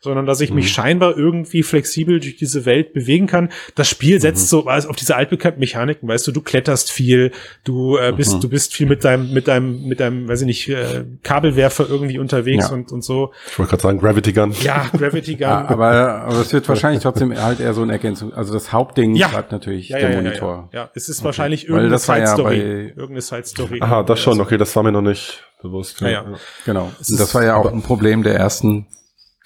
sondern 0.00 0.24
dass 0.24 0.40
ich 0.40 0.52
mich 0.52 0.66
Mhm. 0.66 0.68
scheinbar 0.68 1.16
irgendwie 1.18 1.64
flexibel 1.64 2.20
durch 2.20 2.36
diese 2.36 2.64
Welt 2.64 2.92
bewegen 2.92 3.26
kann. 3.26 3.48
Das 3.74 3.88
Spiel 3.88 4.20
setzt 4.20 4.48
so 4.48 4.66
also 4.66 4.88
auf 4.88 4.94
diese 4.94 5.16
altbekannten 5.16 5.58
Mechaniken, 5.58 6.08
weißt 6.08 6.28
du, 6.28 6.32
du 6.32 6.42
kletterst 6.42 6.92
viel, 6.92 7.32
du 7.64 7.96
äh, 7.96 8.12
bist, 8.12 8.36
Mhm. 8.36 8.40
du 8.40 8.48
bist 8.50 8.72
viel 8.74 8.86
mit 8.86 9.04
deinem, 9.04 9.32
mit 9.32 9.48
deinem, 9.48 9.82
mit 9.88 9.98
deinem, 9.98 10.28
weiß 10.28 10.42
ich 10.42 10.46
nicht, 10.46 10.68
äh, 10.68 11.04
Kabelwerfer 11.24 11.86
irgendwie 11.88 12.20
unterwegs 12.20 12.68
Ja. 12.68 12.74
und, 12.74 12.92
und 12.92 13.02
so. 13.02 13.32
Ich 13.50 13.58
wollte 13.58 13.70
gerade 13.70 13.82
sagen, 13.82 13.98
Gravity 13.98 14.32
Gun. 14.32 14.52
Ja, 14.62 14.86
Gravity 14.96 15.32
Gun. 15.32 15.40
Ja, 15.40 15.64
aber, 15.68 15.90
aber 16.22 16.40
es 16.40 16.52
wird 16.52 16.68
wahrscheinlich 16.68 17.02
trotzdem 17.02 17.36
halt 17.36 17.58
eher 17.58 17.74
so 17.74 17.82
eine 17.82 17.90
Ergänzung. 17.92 18.32
Also 18.32 18.54
das 18.54 18.72
Hauptding 18.72 19.16
Ja. 19.16 19.26
bleibt 19.26 19.50
natürlich 19.50 19.88
ja, 19.88 19.98
der 19.98 20.10
Monitor. 20.14 20.68
Ja, 20.72 20.82
ja, 20.82 20.90
es 20.94 21.08
ist 21.08 21.24
wahrscheinlich 21.24 21.47
Weil 21.48 21.68
irgendeine 21.70 21.90
das 21.90 22.08
war 22.08 22.18
ja 22.18 22.26
Side-Story. 22.26 22.56
bei- 22.58 22.88
irgendeine 23.00 23.20
Side-Story. 23.20 23.78
Aha, 23.82 24.02
das 24.02 24.20
schon, 24.20 24.40
okay, 24.40 24.56
das 24.58 24.74
war 24.76 24.82
mir 24.82 24.92
noch 24.92 25.02
nicht 25.02 25.42
bewusst. 25.62 26.00
Ja, 26.00 26.08
ja. 26.08 26.24
Genau. 26.64 26.92
Das 26.98 27.34
war 27.34 27.44
ja 27.44 27.56
auch 27.56 27.72
ein 27.72 27.82
Problem 27.82 28.22
der 28.22 28.34
ersten 28.36 28.86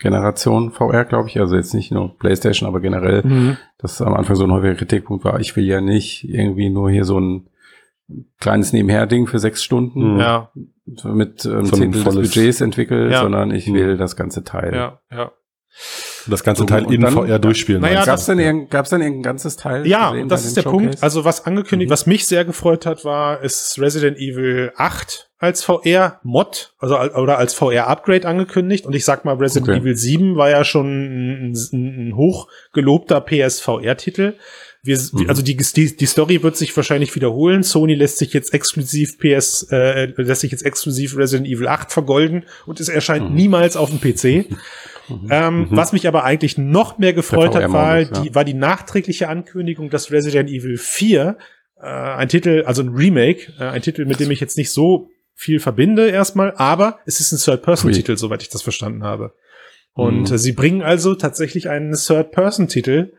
Generation 0.01 0.73
VR, 0.73 1.05
glaube 1.05 1.29
ich. 1.29 1.39
Also 1.39 1.55
jetzt 1.57 1.75
nicht 1.75 1.93
nur 1.93 2.19
PlayStation, 2.19 2.69
aber 2.69 2.81
generell, 2.81 3.23
Mhm. 3.25 3.57
dass 3.79 4.03
am 4.03 4.15
Anfang 4.15 4.37
so 4.37 4.45
ein 4.45 4.51
häufiger 4.53 4.75
Kritikpunkt 4.75 5.25
war. 5.25 5.39
Ich 5.41 5.55
will 5.57 5.65
ja 5.65 5.81
nicht 5.81 6.25
irgendwie 6.29 6.71
nur 6.71 6.91
hier 6.91 7.05
so 7.05 7.19
ein 7.21 7.49
kleines 8.41 8.73
Nebenher-Ding 8.73 9.27
für 9.27 9.39
sechs 9.39 9.63
Stunden 9.63 10.15
Mhm. 10.15 10.21
Ja, 10.21 10.51
mit 11.05 11.45
ähm, 11.47 11.65
So 11.67 11.77
ein 11.77 11.93
Zehntel 11.93 12.03
des 12.05 12.15
Budgets 12.15 12.61
entwickelt, 12.61 13.13
Ja. 13.13 13.21
sondern 13.23 13.53
ich 13.53 13.69
Mhm. 13.69 13.75
will 13.75 13.97
das 13.97 14.17
ganze 14.17 14.43
Teil. 14.45 14.75
ja, 14.75 15.01
ja. 15.11 15.31
Das 16.27 16.45
ganze 16.45 16.61
So, 16.61 16.67
Teil 16.67 16.93
in 16.93 17.01
dann- 17.01 17.13
VR 17.15 17.39
durchspielen. 17.39 17.81
Naja, 17.83 18.01
du? 18.01 18.07
Gab's 18.07 18.27
denn, 18.27 18.39
irgend, 18.39 18.71
gab's 18.71 18.91
denn 18.91 19.01
irgendein 19.01 19.23
ganzes 19.23 19.57
Teil? 19.57 19.87
Ja, 19.87 20.11
und 20.11 20.29
das 20.29 20.45
ist 20.45 20.57
der 20.57 20.63
Punkt. 20.63 20.85
Showcase? 20.95 21.03
Also 21.03 21.25
was 21.25 21.45
angekündigt, 21.47 21.91
was 21.91 22.07
mich 22.07 22.27
sehr 22.27 22.45
gefreut 22.45 22.87
hat, 22.87 23.05
war, 23.05 23.43
ist 23.43 23.79
Resident 23.81 24.19
Evil 24.19 24.73
8 24.77 25.31
als 25.39 25.65
VR-Mod, 25.65 26.75
also 26.79 26.97
al- 26.97 27.11
oder 27.11 27.39
als 27.39 27.55
VR-Upgrade 27.55 28.27
angekündigt. 28.29 28.87
Und 28.87 28.95
ich 28.95 29.05
sag 29.05 29.25
mal, 29.25 29.35
Resident 29.35 29.69
Okay. 29.71 29.81
Evil 29.81 29.97
7 29.97 30.37
war 30.37 30.51
ja 30.51 30.63
schon 30.65 30.87
ein, 30.87 31.53
ein, 31.73 32.09
ein 32.11 32.17
hochgelobter 32.17 33.21
PSVR-Titel. 33.21 34.35
Wir, 34.85 34.99
Mhm. 35.13 35.29
Also 35.29 35.43
die, 35.43 35.57
die, 35.57 35.97
die 35.97 36.07
Story 36.07 36.43
wird 36.43 36.57
sich 36.57 36.77
wahrscheinlich 36.77 37.15
wiederholen. 37.15 37.63
Sony 37.63 37.95
lässt 37.95 38.19
sich 38.19 38.33
jetzt 38.33 38.53
exklusiv 38.53 39.17
PS, 39.19 39.69
äh, 39.71 40.07
lässt 40.17 40.41
sich 40.41 40.51
jetzt 40.51 40.65
exklusiv 40.67 41.17
Resident 41.17 41.47
Evil 41.49 41.69
8 41.69 41.93
vergolden 41.93 42.45
und 42.67 42.81
es 42.81 42.89
erscheint 42.89 43.31
Mhm. 43.31 43.37
niemals 43.37 43.77
auf 43.77 43.91
dem 43.91 44.01
PC. 44.01 44.47
Ähm, 45.31 45.67
Was 45.71 45.93
mich 45.93 46.07
aber 46.09 46.25
eigentlich 46.25 46.59
noch 46.59 46.99
mehr 46.99 47.13
gefreut 47.13 47.55
hat, 47.55 47.73
war 47.73 47.97
VR-Modus, 47.99 48.19
ja. 48.19 48.25
die, 48.25 48.35
war 48.35 48.45
die 48.45 48.55
nachträgliche 48.55 49.29
Ankündigung, 49.29 49.91
dass 49.91 50.11
Resident 50.11 50.49
Evil 50.51 50.77
4, 50.79 51.37
äh, 51.81 51.85
ein 51.87 52.29
Titel, 52.29 52.65
also 52.67 52.83
ein 52.83 52.91
Remake, 52.91 53.53
äh, 53.59 53.65
ein 53.65 53.83
Titel, 53.83 54.05
mit 54.05 54.21
dem 54.21 54.31
ich 54.31 54.41
jetzt 54.41 54.57
nicht 54.57 54.71
so 54.71 55.09
viel 55.35 55.61
verbinde 55.61 56.09
erstmal, 56.09 56.53
aber 56.57 56.99
es 57.07 57.21
ist 57.21 57.33
ein 57.33 57.39
Third-Person-Titel, 57.39 58.17
soweit 58.17 58.43
ich 58.43 58.49
das 58.49 58.63
verstanden 58.63 59.03
habe. 59.03 59.35
Und 59.95 60.31
Mhm. 60.31 60.39
sie 60.39 60.53
bringen 60.53 60.83
also 60.83 61.15
tatsächlich 61.15 61.69
einen 61.69 61.95
Third-Person-Titel 61.95 63.13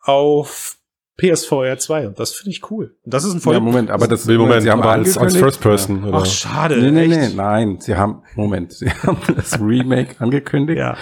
auf 0.00 0.76
PSVR 1.18 1.78
2 1.78 2.08
und 2.08 2.18
das 2.20 2.32
finde 2.32 2.50
ich 2.50 2.70
cool. 2.70 2.94
Und 3.04 3.14
das 3.14 3.24
ist 3.24 3.32
ein 3.34 3.40
voll. 3.40 3.54
ja, 3.54 3.60
Moment, 3.60 3.90
aber 3.90 4.06
das 4.06 4.26
Nee, 4.26 4.36
Moment, 4.36 4.62
Sie 4.62 4.70
haben 4.70 4.82
als, 4.82 5.16
als 5.16 5.36
First 5.36 5.60
Person. 5.62 6.04
Oder? 6.04 6.18
Ach, 6.18 6.26
schade. 6.26 6.76
Nee, 6.76 6.90
nee, 6.90 7.06
nee, 7.06 7.28
nein. 7.34 7.78
Sie 7.80 7.96
haben, 7.96 8.22
Moment, 8.34 8.72
Sie 8.72 8.90
haben 9.02 9.18
das 9.34 9.58
Remake 9.60 10.16
angekündigt. 10.20 10.78
Ja. 10.78 10.96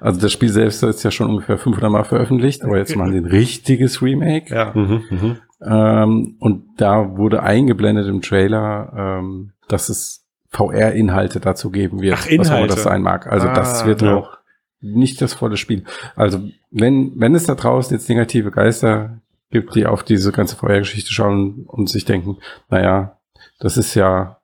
Also 0.00 0.20
das 0.20 0.32
Spiel 0.32 0.48
selbst 0.50 0.82
ist 0.82 1.02
ja 1.04 1.10
schon 1.10 1.28
ungefähr 1.30 1.58
500 1.58 1.90
Mal 1.90 2.04
veröffentlicht, 2.04 2.62
aber 2.64 2.78
jetzt 2.78 2.96
machen 2.96 3.12
sie 3.12 3.18
ein 3.18 3.24
richtiges 3.26 4.02
Remake. 4.02 4.54
Ja. 4.54 4.72
Mhm, 4.74 5.02
mhm. 5.10 5.36
Ähm, 5.62 6.36
und 6.38 6.64
da 6.76 7.16
wurde 7.16 7.42
eingeblendet 7.42 8.06
im 8.06 8.20
Trailer, 8.20 8.92
ähm, 9.20 9.52
dass 9.68 9.88
es 9.88 10.26
VR-Inhalte 10.50 11.40
dazu 11.40 11.70
geben 11.70 12.00
wird, 12.00 12.14
Ach, 12.14 12.20
was 12.20 12.26
auch 12.26 12.30
immer 12.32 12.44
Inhalte. 12.44 12.74
das 12.74 12.82
sein 12.82 13.02
mag. 13.02 13.26
Also 13.26 13.46
das 13.48 13.82
Ah, 13.82 13.86
wird 13.86 14.02
ja. 14.02 14.14
auch 14.16 14.36
nicht 14.80 15.20
das 15.22 15.32
volle 15.34 15.56
Spiel. 15.56 15.84
Also 16.14 16.40
wenn, 16.70 17.12
wenn 17.16 17.34
es 17.34 17.46
da 17.46 17.54
draußen 17.54 17.96
jetzt 17.96 18.08
negative 18.08 18.50
Geister 18.50 19.20
gibt, 19.60 19.74
die 19.74 19.86
auf 19.86 20.02
diese 20.02 20.32
ganze 20.32 20.56
VR-Geschichte 20.56 21.12
schauen 21.12 21.64
und 21.66 21.88
sich 21.88 22.04
denken, 22.04 22.38
naja, 22.70 23.18
das 23.58 23.76
ist 23.76 23.94
ja, 23.94 24.38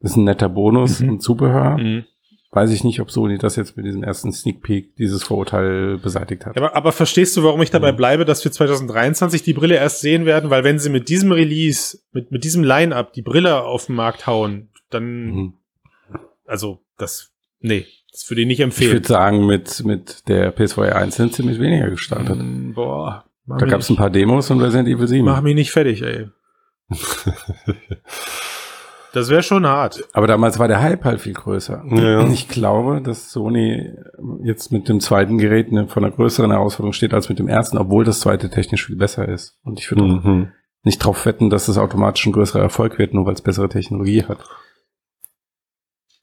das 0.00 0.12
ist 0.12 0.16
ein 0.16 0.24
netter 0.24 0.48
Bonus 0.48 1.00
Mhm. 1.00 1.08
und 1.08 1.20
Zubehör, 1.22 1.78
Mhm. 1.78 2.04
weiß 2.50 2.70
ich 2.70 2.84
nicht, 2.84 3.00
ob 3.00 3.10
Sony 3.10 3.38
das 3.38 3.56
jetzt 3.56 3.76
mit 3.76 3.84
diesem 3.86 4.02
ersten 4.02 4.32
Sneak 4.32 4.62
Peek 4.62 4.94
dieses 4.96 5.22
Vorurteil 5.24 5.98
beseitigt 5.98 6.46
hat. 6.46 6.56
Aber, 6.56 6.74
aber 6.76 6.92
verstehst 6.92 7.36
du, 7.36 7.42
warum 7.44 7.60
ich 7.62 7.70
dabei 7.70 7.92
bleibe, 7.92 8.24
dass 8.24 8.44
wir 8.44 8.52
2023 8.52 9.42
die 9.42 9.52
Brille 9.52 9.76
erst 9.76 10.00
sehen 10.00 10.24
werden? 10.26 10.48
Weil 10.50 10.64
wenn 10.64 10.78
sie 10.78 10.90
mit 10.90 11.08
diesem 11.08 11.32
Release, 11.32 11.98
mit, 12.12 12.30
mit 12.30 12.44
diesem 12.44 12.62
Line-Up 12.64 13.12
die 13.12 13.22
Brille 13.22 13.62
auf 13.64 13.86
den 13.86 13.96
Markt 13.96 14.26
hauen, 14.26 14.68
dann, 14.90 15.24
Mhm. 15.26 15.52
also, 16.46 16.80
das, 16.98 17.30
nee, 17.60 17.84
das 18.12 18.30
würde 18.30 18.40
ich 18.42 18.46
nicht 18.46 18.60
Ich 18.60 18.64
empfehlen. 18.64 18.92
würde 18.92 19.08
sagen, 19.08 19.44
mit, 19.46 19.84
mit 19.84 20.26
der 20.28 20.50
PSVR 20.52 20.96
1 20.96 21.16
sind 21.16 21.34
sie 21.34 21.42
mit 21.42 21.60
weniger 21.60 21.90
gestartet. 21.90 22.38
Mm, 22.38 22.72
Boah. 22.72 23.24
Mach 23.46 23.58
Da 23.58 23.66
gab 23.66 23.80
es 23.80 23.88
ein 23.90 23.96
paar 23.96 24.10
Demos 24.10 24.48
von 24.48 24.60
Resident 24.60 24.88
Evil 24.88 25.06
7. 25.08 25.24
Mach 25.24 25.40
mich 25.40 25.54
nicht 25.54 25.70
fertig, 25.70 26.02
ey. 26.02 26.28
Das 29.12 29.30
wäre 29.30 29.42
schon 29.42 29.66
hart. 29.66 30.04
Aber 30.12 30.26
damals 30.26 30.58
war 30.58 30.68
der 30.68 30.82
Hype 30.82 31.04
halt 31.04 31.22
viel 31.22 31.32
größer. 31.32 31.82
Ja. 31.90 32.28
Ich 32.28 32.48
glaube, 32.48 33.00
dass 33.00 33.30
Sony 33.32 33.94
jetzt 34.42 34.72
mit 34.72 34.90
dem 34.90 35.00
zweiten 35.00 35.38
Gerät 35.38 35.68
eine, 35.70 35.88
vor 35.88 36.02
einer 36.02 36.12
größeren 36.12 36.50
Herausforderung 36.50 36.92
steht 36.92 37.14
als 37.14 37.30
mit 37.30 37.38
dem 37.38 37.48
ersten, 37.48 37.78
obwohl 37.78 38.04
das 38.04 38.20
zweite 38.20 38.50
technisch 38.50 38.84
viel 38.84 38.96
besser 38.96 39.26
ist. 39.26 39.58
Und 39.64 39.78
ich 39.80 39.90
würde 39.90 40.02
Mhm. 40.04 40.48
nicht 40.82 40.98
drauf 40.98 41.24
wetten, 41.24 41.48
dass 41.48 41.68
es 41.68 41.78
automatisch 41.78 42.26
ein 42.26 42.32
größerer 42.32 42.60
Erfolg 42.60 42.98
wird, 42.98 43.14
nur 43.14 43.24
weil 43.24 43.32
es 43.32 43.40
bessere 43.40 43.70
Technologie 43.70 44.22
hat. 44.24 44.38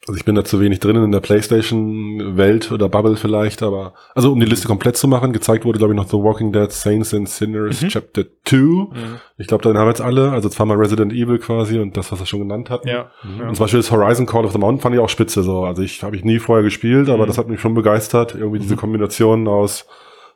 Also 0.06 0.18
ich 0.18 0.26
bin 0.26 0.36
da 0.36 0.44
zu 0.44 0.60
wenig 0.60 0.80
drin 0.82 0.98
in 0.98 1.12
der 1.14 1.22
PlayStation-Welt 1.22 2.72
oder 2.72 2.90
Bubble 2.90 3.16
vielleicht, 3.16 3.64
aber 3.64 3.94
also 4.16 4.32
um 4.34 4.40
die 4.40 4.46
Liste 4.46 4.68
komplett 4.68 4.98
zu 4.98 5.08
machen, 5.08 5.32
gezeigt 5.32 5.64
wurde, 5.66 5.78
glaube 5.80 5.94
ich, 5.94 5.98
noch 5.98 6.08
The 6.08 6.18
Walking 6.18 6.52
Dead 6.52 6.70
Saints 6.72 7.14
and 7.14 7.30
Sinners 7.30 7.82
Mhm. 7.82 7.88
Chapter 7.88 8.24
2. 8.46 8.88
Ich 9.38 9.48
glaube, 9.48 9.64
den 9.64 9.78
haben 9.78 9.86
wir 9.86 9.92
jetzt 9.92 10.02
alle, 10.02 10.32
also 10.32 10.50
zweimal 10.50 10.78
Resident 10.78 11.14
Evil 11.14 11.40
quasi 11.40 11.80
und 11.80 11.96
das, 11.96 12.12
was 12.12 12.20
wir 12.20 12.26
schon 12.26 12.40
genannt 12.42 12.70
hatten. 12.70 12.88
Ja. 12.88 13.12
ja. 13.40 13.48
Und 13.48 13.56
zum 13.56 13.64
Beispiel 13.64 13.80
das 13.80 13.92
Horizon 13.92 14.26
Call 14.26 14.46
of 14.46 14.52
the 14.52 14.58
Mountain 14.58 14.82
fand 14.82 14.96
ich 14.96 15.00
auch 15.02 15.10
spitze 15.10 15.42
so. 15.44 15.64
Also 15.64 15.82
ich 15.82 16.04
habe 16.04 16.16
ich 16.16 16.26
nie 16.26 16.40
vorher 16.40 16.64
gespielt, 16.64 17.10
aber 17.10 17.24
Mhm. 17.24 17.28
das 17.28 17.38
hat 17.38 17.48
mich 17.48 17.62
schon 17.62 17.74
begeistert. 17.74 18.36
Irgendwie 18.36 18.60
diese 18.60 18.76
Kombination 18.76 19.48
aus 19.48 19.86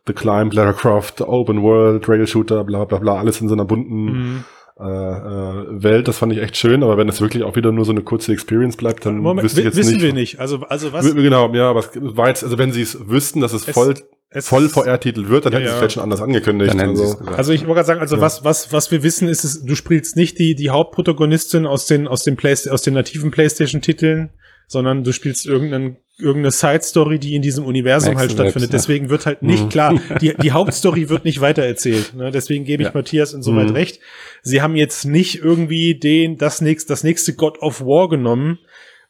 The 0.08 0.14
Climb, 0.14 0.54
Lara 0.54 0.72
Croft, 0.72 1.20
Open 1.22 1.62
World, 1.62 2.08
Rail 2.08 2.26
Shooter, 2.26 2.64
bla 2.64 2.86
bla 2.86 3.00
bla, 3.00 3.18
alles 3.18 3.42
in 3.42 3.50
so 3.50 3.54
einer 3.56 3.66
bunten 3.66 4.04
Mhm. 4.06 4.44
Äh, 4.80 4.84
äh, 4.84 5.84
Welt. 5.84 6.08
Das 6.08 6.18
fand 6.20 6.34
ich 6.34 6.40
echt 6.40 6.56
schön, 6.58 6.84
aber 6.84 6.98
wenn 6.98 7.10
es 7.10 7.20
wirklich 7.22 7.44
auch 7.44 7.56
wieder 7.56 7.72
nur 7.72 7.86
so 7.86 7.92
eine 7.92 8.02
kurze 8.02 8.32
Experience 8.34 8.78
bleibt, 8.78 9.06
dann 9.06 9.18
Moment, 9.18 9.46
wüsste 9.46 9.62
ich 9.62 9.66
jetzt 9.66 9.78
wissen 9.78 9.94
nicht. 9.94 10.04
wir 10.04 10.14
nicht. 10.14 10.40
Also, 10.40 10.60
also 10.70 10.94
was? 10.94 11.14
Genau, 11.16 11.54
ja, 11.54 11.70
aber 11.70 11.80
es 11.80 11.90
war 11.96 12.28
jetzt, 12.28 12.44
also 12.44 12.58
wenn 12.58 12.72
sie 12.72 12.82
es 12.82 12.98
wüssten, 13.10 13.42
dass 13.42 13.54
es, 13.54 13.68
Es- 13.68 13.74
voll, 13.74 13.96
es- 14.30 14.48
voll 14.48 14.70
VR-Titel 14.70 15.30
wird, 15.30 15.46
dann 15.46 15.54
Ja, 15.54 15.60
hätten 15.60 15.66
sie 15.66 15.70
es 15.70 15.74
ja. 15.74 15.80
vielleicht 15.80 15.94
schon 15.94 16.04
anders 16.04 16.22
angekündigt. 16.22 16.80
Also. 16.80 17.18
Also 17.36 17.54
ich 17.54 17.62
wollte 17.62 17.74
gerade 17.76 17.88
sagen, 17.88 18.00
also 18.02 18.22
was, 18.22 18.44
was, 18.44 18.72
was 18.74 18.92
wir 18.92 19.02
wissen, 19.04 19.28
ist, 19.28 19.44
es, 19.44 19.64
du 19.64 19.74
spielst 19.76 20.16
nicht 20.16 20.38
die, 20.38 20.54
die 20.56 20.70
Hauptprotagonistin 20.70 21.66
aus 21.66 21.86
den, 21.88 22.08
aus 22.08 22.24
den 22.24 22.36
Play 22.36 22.54
aus 22.70 22.82
den 22.82 22.94
nativen 22.94 23.32
PlayStation-Titeln, 23.32 24.30
sondern 24.68 25.04
du 25.04 25.12
spielst 25.14 25.46
irgendeinen, 25.46 25.98
irgendeine 26.20 26.52
Side-Story, 26.52 27.20
die 27.20 27.36
in 27.36 27.42
diesem 27.42 27.64
Universum 27.66 28.10
Merkst 28.16 28.22
halt 28.22 28.32
stattfindet. 28.32 28.72
ja. 28.72 28.78
Deswegen 28.78 29.10
wird 29.10 29.26
halt 29.26 29.42
nicht 29.44 29.66
Mhm. 29.66 29.70
klar, 29.70 29.94
die, 30.22 30.34
die 30.36 30.52
Hauptstory 30.52 31.10
wird 31.10 31.26
nicht 31.26 31.42
weitererzählt. 31.42 32.14
Ne? 32.16 32.32
Deswegen 32.32 32.66
gebe 32.66 32.84
ich 32.84 32.90
Ja. 32.90 32.94
Matthias 32.96 33.34
insoweit 33.34 33.70
Mhm. 33.70 33.76
recht. 33.76 34.00
Sie 34.42 34.62
haben 34.62 34.76
jetzt 34.76 35.06
nicht 35.06 35.40
irgendwie 35.42 35.96
den, 35.96 36.38
das 36.38 36.62
nächste, 36.62 36.90
das 36.94 37.04
nächste 37.04 37.34
God 37.34 37.60
of 37.62 37.82
War 37.82 38.10
genommen 38.10 38.60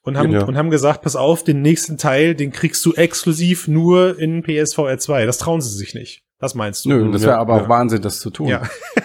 und 0.03 0.17
haben, 0.17 0.31
Ja. 0.31 0.43
und 0.43 0.57
haben 0.57 0.69
gesagt, 0.69 1.01
pass 1.01 1.15
auf, 1.15 1.43
den 1.43 1.61
nächsten 1.61 1.97
Teil, 1.97 2.35
den 2.35 2.51
kriegst 2.51 2.85
du 2.85 2.93
exklusiv 2.93 3.67
nur 3.67 4.19
in 4.19 4.43
PSVR 4.43 4.97
2. 4.99 5.25
Das 5.25 5.37
trauen 5.37 5.61
sie 5.61 5.75
sich 5.75 5.93
nicht. 5.95 6.23
Das 6.39 6.53
meinst 6.55 6.85
du? 6.85 6.89
Nö, 6.89 7.11
das 7.11 7.23
wäre 7.23 7.31
Ja, 7.31 7.37
aber 7.39 7.57
ja. 7.57 7.63
auch 7.63 7.69
Wahnsinn, 7.69 8.01
das 8.03 8.19
zu 8.19 8.29
tun. 8.29 8.47
Ja. 8.47 8.61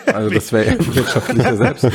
Also 0.06 0.28
das 0.28 0.52
wäre 0.52 0.76
wirtschaftlicher 0.94 1.56
selbst. 1.56 1.84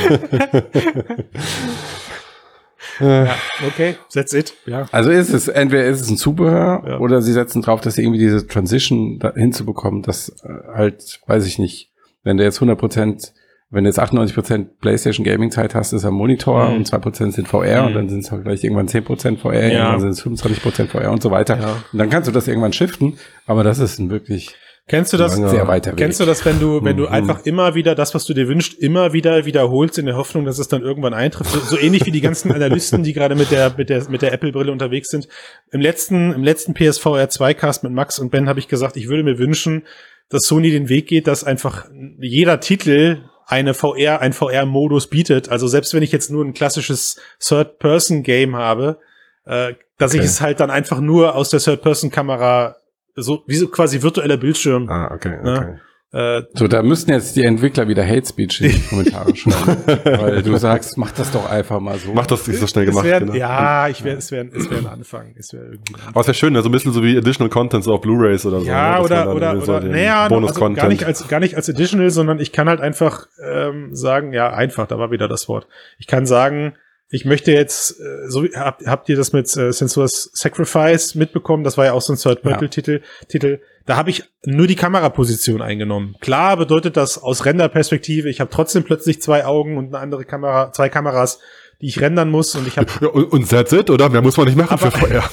Ja, 3.00 3.34
okay, 3.66 3.96
that's 4.12 4.32
it. 4.32 4.54
Ja. 4.66 4.86
Also 4.92 5.10
ist 5.10 5.32
es, 5.32 5.48
entweder 5.48 5.84
ist 5.86 6.00
es 6.00 6.08
ein 6.10 6.16
Zubehör 6.16 6.82
Ja. 6.86 6.98
oder 6.98 7.22
sie 7.22 7.32
setzen 7.32 7.62
drauf, 7.62 7.80
dass 7.80 7.94
sie 7.94 8.02
irgendwie 8.02 8.20
diese 8.20 8.46
Transition 8.46 9.18
da 9.18 9.32
hinzubekommen, 9.34 10.02
dass 10.02 10.28
äh, 10.44 10.48
halt, 10.74 11.20
weiß 11.26 11.46
ich 11.46 11.58
nicht, 11.58 11.90
wenn 12.22 12.36
du 12.36 12.44
jetzt 12.44 12.60
100%, 12.60 13.32
wenn 13.70 13.84
du 13.84 13.88
jetzt 13.90 13.98
98% 14.00 14.66
PlayStation 14.80 15.24
Gaming 15.24 15.50
Zeit 15.50 15.74
hast, 15.74 15.92
ist 15.92 16.04
am 16.04 16.14
Monitor 16.14 16.70
Mhm. 16.70 16.76
und 16.76 16.86
2% 16.86 17.32
sind 17.34 17.48
VR 17.48 17.82
Mhm. 17.82 17.86
und 17.88 17.94
dann 17.94 18.08
sind 18.08 18.20
es 18.20 18.30
halt 18.30 18.42
vielleicht 18.42 18.64
irgendwann 18.64 18.88
10% 18.88 19.40
VR, 19.40 19.54
Ja. 19.72 19.78
irgendwann 19.90 20.00
sind 20.00 20.10
es 20.10 20.22
25% 20.22 20.90
VR 20.90 21.10
und 21.10 21.22
so 21.22 21.30
weiter. 21.30 21.58
Ja. 21.60 21.72
Und 21.92 21.98
dann 21.98 22.10
kannst 22.10 22.28
du 22.28 22.32
das 22.32 22.48
irgendwann 22.48 22.72
shiften, 22.72 23.18
aber 23.46 23.64
das 23.64 23.78
ist 23.78 23.98
ein 23.98 24.10
wirklich 24.10 24.54
Kennst 24.88 25.12
du 25.12 25.16
das? 25.18 25.36
Sehr 25.36 25.68
weiter 25.68 25.92
Weg. 25.92 25.98
Kennst 25.98 26.18
du 26.18 26.24
das, 26.24 26.44
wenn 26.44 26.58
du, 26.58 26.82
wenn 26.82 26.96
du 26.96 27.04
Mhm. 27.04 27.12
einfach 27.12 27.44
immer 27.46 27.74
wieder 27.74 27.94
das, 27.94 28.14
was 28.14 28.24
du 28.24 28.34
dir 28.34 28.48
wünschst, 28.48 28.74
immer 28.78 29.12
wieder 29.12 29.44
wiederholst 29.44 29.98
in 29.98 30.06
der 30.06 30.16
Hoffnung, 30.16 30.44
dass 30.46 30.58
es 30.58 30.66
dann 30.68 30.82
irgendwann 30.82 31.14
eintrifft? 31.14 31.50
So, 31.52 31.60
so 31.60 31.78
ähnlich 31.78 32.06
wie 32.06 32.10
die 32.10 32.20
ganzen 32.22 32.50
Analysten, 32.52 33.02
die 33.02 33.12
gerade 33.12 33.34
mit 33.34 33.50
der, 33.50 33.74
mit 33.76 33.90
der, 33.90 34.08
mit 34.08 34.22
der 34.22 34.32
Apple-Brille 34.32 34.72
unterwegs 34.72 35.08
sind. 35.08 35.28
Im 35.70 35.80
letzten, 35.80 36.32
im 36.32 36.42
letzten 36.42 36.74
PSVR 36.74 37.28
2 37.28 37.54
Cast 37.54 37.84
mit 37.84 37.92
Max 37.92 38.18
und 38.18 38.30
Ben 38.30 38.48
habe 38.48 38.58
ich 38.58 38.68
gesagt, 38.68 38.96
ich 38.96 39.08
würde 39.08 39.22
mir 39.22 39.38
wünschen, 39.38 39.84
dass 40.30 40.42
Sony 40.42 40.70
den 40.70 40.88
Weg 40.88 41.06
geht, 41.06 41.26
dass 41.26 41.44
einfach 41.44 41.86
jeder 42.20 42.60
Titel 42.60 43.18
eine 43.46 43.72
VR, 43.74 44.20
ein 44.20 44.32
VR-Modus 44.34 45.06
bietet. 45.06 45.48
Also 45.48 45.68
selbst 45.68 45.94
wenn 45.94 46.02
ich 46.02 46.12
jetzt 46.12 46.30
nur 46.30 46.44
ein 46.44 46.52
klassisches 46.52 47.18
Third-Person-Game 47.40 48.56
habe, 48.56 48.98
äh, 49.46 49.74
dass 49.96 50.12
ich 50.14 50.20
Okay. 50.20 50.26
es 50.28 50.40
halt 50.40 50.60
dann 50.60 50.70
einfach 50.70 51.00
nur 51.00 51.34
aus 51.34 51.50
der 51.50 51.60
Third-Person-Kamera 51.60 52.76
so, 53.22 53.42
wie 53.46 53.56
so 53.56 53.68
quasi 53.68 54.02
virtueller 54.02 54.36
Bildschirm 54.36 54.88
Ah, 54.88 55.10
okay, 55.14 55.36
Ja. 55.44 55.56
okay. 55.58 55.74
äh, 56.12 56.42
So, 56.54 56.68
da 56.68 56.82
müssten 56.82 57.10
jetzt 57.12 57.36
die 57.36 57.44
Entwickler 57.44 57.86
wieder 57.88 58.06
Hate 58.06 58.26
Speech 58.26 58.60
in 58.62 58.70
die 58.70 58.80
Kommentare 58.88 59.36
schreiben. 59.36 59.76
weil 60.04 60.42
du 60.42 60.56
sagst, 60.56 60.96
mach 60.96 61.10
das 61.12 61.30
doch 61.32 61.50
einfach 61.50 61.80
mal 61.80 61.98
so. 61.98 62.12
Mach 62.14 62.26
das 62.26 62.46
nicht 62.48 62.58
so 62.58 62.66
schnell 62.66 62.84
es 62.84 62.90
gemacht. 62.90 63.04
wär, 63.04 63.20
genau. 63.20 63.34
Ja, 63.34 63.88
ich 63.88 64.02
wär, 64.04 64.16
es 64.16 64.30
wäre 64.32 64.46
es 64.54 64.70
wär 64.70 64.78
ein 64.78 64.86
Anfang. 64.86 65.34
Es 65.38 65.52
wäre 65.52 65.64
irgendwie 65.64 65.92
ein 65.92 65.96
Anfang. 65.96 66.08
Aber 66.14 66.20
es 66.22 66.26
wäre 66.28 66.34
schön, 66.34 66.52
ne? 66.54 66.62
so 66.62 66.68
ein 66.70 66.72
bisschen 66.72 66.92
so 66.92 67.02
wie 67.02 67.16
Additional 67.18 67.50
Contents 67.50 67.86
auf 67.88 68.00
Blu-Rays 68.00 68.46
oder 68.46 68.60
so. 68.60 68.66
Ja, 68.66 68.96
ne? 68.98 69.04
Oder, 69.04 69.34
oder, 69.34 69.60
so 69.60 69.74
oder, 69.76 69.86
naja, 69.86 70.22
also 70.22 70.34
Bonus-Content. 70.34 70.76
gar 70.78 70.88
nicht 70.88 71.04
als, 71.04 71.28
gar 71.28 71.40
nicht 71.40 71.56
als 71.56 71.68
Additional, 71.68 72.08
sondern 72.10 72.38
ich 72.40 72.52
kann 72.52 72.68
halt 72.70 72.80
einfach 72.80 73.26
ähm, 73.44 73.94
sagen, 73.94 74.32
ja, 74.32 74.50
einfach, 74.50 74.86
da 74.86 74.98
war 74.98 75.10
wieder 75.10 75.28
das 75.28 75.46
Wort. 75.48 75.66
Ich 75.98 76.06
kann 76.06 76.24
sagen, 76.24 76.72
ich 77.10 77.24
möchte 77.24 77.52
jetzt, 77.52 77.92
äh, 78.00 78.28
so 78.28 78.44
wie- 78.44 78.54
habt, 78.54 78.86
habt 78.86 79.08
ihr 79.08 79.16
das 79.16 79.32
mit 79.32 79.46
äh, 79.56 79.72
Sensuous 79.72 80.30
Sacrifice 80.34 81.14
mitbekommen? 81.14 81.64
Das 81.64 81.78
war 81.78 81.86
ja 81.86 81.92
auch 81.92 82.02
so 82.02 82.12
ein 82.12 82.18
Third-Titel. 82.18 83.00
Titel. 83.28 83.60
Da 83.86 83.96
habe 83.96 84.10
ich 84.10 84.24
nur 84.44 84.66
die 84.66 84.76
Kameraposition 84.76 85.62
eingenommen. 85.62 86.16
Klar 86.20 86.56
bedeutet 86.58 86.96
das 86.98 87.16
aus 87.22 87.46
Renderperspektive, 87.46 88.28
ich 88.28 88.40
habe 88.40 88.50
trotzdem 88.50 88.84
plötzlich 88.84 89.22
zwei 89.22 89.46
Augen 89.46 89.78
und 89.78 89.86
eine 89.88 89.98
andere 89.98 90.24
Kamera, 90.26 90.70
zwei 90.72 90.90
Kameras, 90.90 91.38
die 91.80 91.86
ich 91.86 92.00
rendern 92.00 92.30
muss 92.30 92.54
und 92.54 92.66
ich 92.68 92.76
habe 92.76 92.88
Ja, 93.00 93.08
und, 93.12 93.24
und 93.32 93.48
that's 93.48 93.72
it, 93.72 93.88
oder? 93.88 94.10
Mehr 94.10 94.20
muss 94.20 94.36
man 94.36 94.46
nicht 94.46 94.56
machen 94.58 94.72
Aber- 94.78 94.90
für 94.90 95.06
VR. 95.06 95.30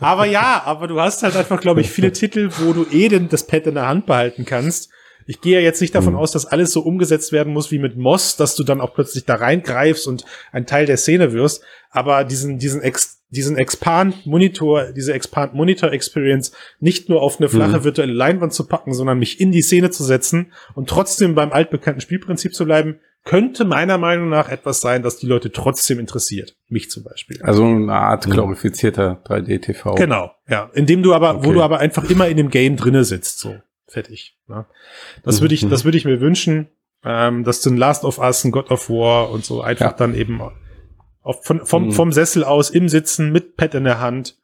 aber 0.00 0.26
ja, 0.26 0.62
aber 0.64 0.88
du 0.88 1.00
hast 1.00 1.22
halt 1.22 1.36
einfach, 1.36 1.60
glaube 1.60 1.80
ich, 1.80 1.90
viele 1.90 2.12
Titel, 2.12 2.50
wo 2.58 2.72
du 2.72 2.84
eh 2.90 3.08
den, 3.08 3.28
das 3.28 3.46
Pad 3.46 3.66
in 3.66 3.74
der 3.76 3.86
Hand 3.88 4.06
behalten 4.06 4.44
kannst. 4.44 4.90
Ich 5.30 5.42
gehe 5.42 5.54
ja 5.54 5.60
jetzt 5.60 5.80
nicht 5.82 5.94
davon 5.94 6.14
Mhm. 6.14 6.18
aus, 6.18 6.32
dass 6.32 6.46
alles 6.46 6.72
so 6.72 6.80
umgesetzt 6.80 7.32
werden 7.32 7.52
muss 7.52 7.70
wie 7.70 7.78
mit 7.78 7.96
Moss, 7.98 8.36
dass 8.36 8.56
du 8.56 8.64
dann 8.64 8.80
auch 8.80 8.94
plötzlich 8.94 9.26
da 9.26 9.34
reingreifst 9.34 10.06
und 10.08 10.24
ein 10.52 10.64
Teil 10.66 10.86
der 10.86 10.96
Szene 10.96 11.32
wirst. 11.34 11.62
Aber 11.90 12.24
diesen, 12.24 12.58
diesen, 12.58 12.80
Ex, 12.80 13.20
diesen 13.28 13.58
Expand 13.58 14.24
Monitor, 14.26 14.92
diese 14.96 15.12
Expand 15.12 15.52
Monitor 15.54 15.92
Experience 15.92 16.52
nicht 16.80 17.10
nur 17.10 17.20
auf 17.20 17.38
eine 17.38 17.50
flache 17.50 17.80
Mhm. 17.80 17.84
virtuelle 17.84 18.12
Leinwand 18.14 18.54
zu 18.54 18.66
packen, 18.66 18.94
sondern 18.94 19.18
mich 19.18 19.38
in 19.38 19.52
die 19.52 19.60
Szene 19.62 19.90
zu 19.90 20.02
setzen 20.02 20.52
und 20.74 20.88
trotzdem 20.88 21.34
beim 21.34 21.52
altbekannten 21.52 22.00
Spielprinzip 22.00 22.54
zu 22.54 22.64
bleiben, 22.64 22.98
könnte 23.24 23.66
meiner 23.66 23.98
Meinung 23.98 24.30
nach 24.30 24.48
etwas 24.48 24.80
sein, 24.80 25.02
das 25.02 25.18
die 25.18 25.26
Leute 25.26 25.52
trotzdem 25.52 25.98
interessiert. 25.98 26.56
Mich 26.70 26.90
zum 26.90 27.04
Beispiel. 27.04 27.38
Also 27.42 27.64
eine 27.66 27.92
Art 27.92 28.24
glorifizierter 28.30 29.20
3D-TV. 29.26 29.94
Genau, 29.96 30.30
ja. 30.48 30.70
Indem 30.72 31.02
du 31.02 31.12
aber, 31.12 31.34
wo 31.34 31.38
Okay. 31.48 31.52
du 31.52 31.62
aber 31.62 31.78
einfach 31.80 32.08
immer 32.08 32.28
in 32.28 32.38
dem 32.38 32.48
Game 32.48 32.76
drinne 32.76 33.04
sitzt, 33.04 33.40
so. 33.40 33.56
Fertig. 33.88 34.36
Ne? 34.46 34.66
Das 35.24 35.36
Mhm, 35.38 35.40
würde 35.44 35.54
ich, 35.54 35.64
mhm. 35.64 35.70
das 35.70 35.84
würde 35.84 35.98
ich 35.98 36.04
mir 36.04 36.20
wünschen, 36.20 36.68
ähm, 37.04 37.44
dass 37.44 37.62
du 37.62 37.70
ein 37.70 37.76
Last 37.76 38.04
of 38.04 38.18
Us, 38.18 38.44
ein 38.44 38.50
God 38.52 38.70
of 38.70 38.88
War 38.90 39.30
und 39.30 39.44
so 39.44 39.62
einfach 39.62 39.86
Ja. 39.86 39.92
dann 39.92 40.14
eben 40.14 40.40
auf, 41.22 41.44
von, 41.44 41.64
vom, 41.66 41.86
Mhm. 41.86 41.92
vom 41.92 42.12
Sessel 42.12 42.44
aus 42.44 42.70
im 42.70 42.88
Sitzen 42.88 43.32
mit 43.32 43.56
Pad 43.56 43.74
in 43.74 43.84
der 43.84 44.00
Hand 44.00 44.36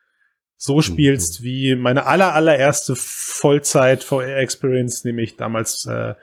so 0.57 0.81
spielst 0.81 1.43
wie 1.43 1.75
meine 1.75 2.07
aller, 2.07 2.33
allererste 2.35 2.95
Vollzeit 2.97 4.03
VR 4.05 4.37
Experience, 4.39 5.05
nämlich 5.05 5.37
damals 5.37 5.85
äh, 5.85 6.15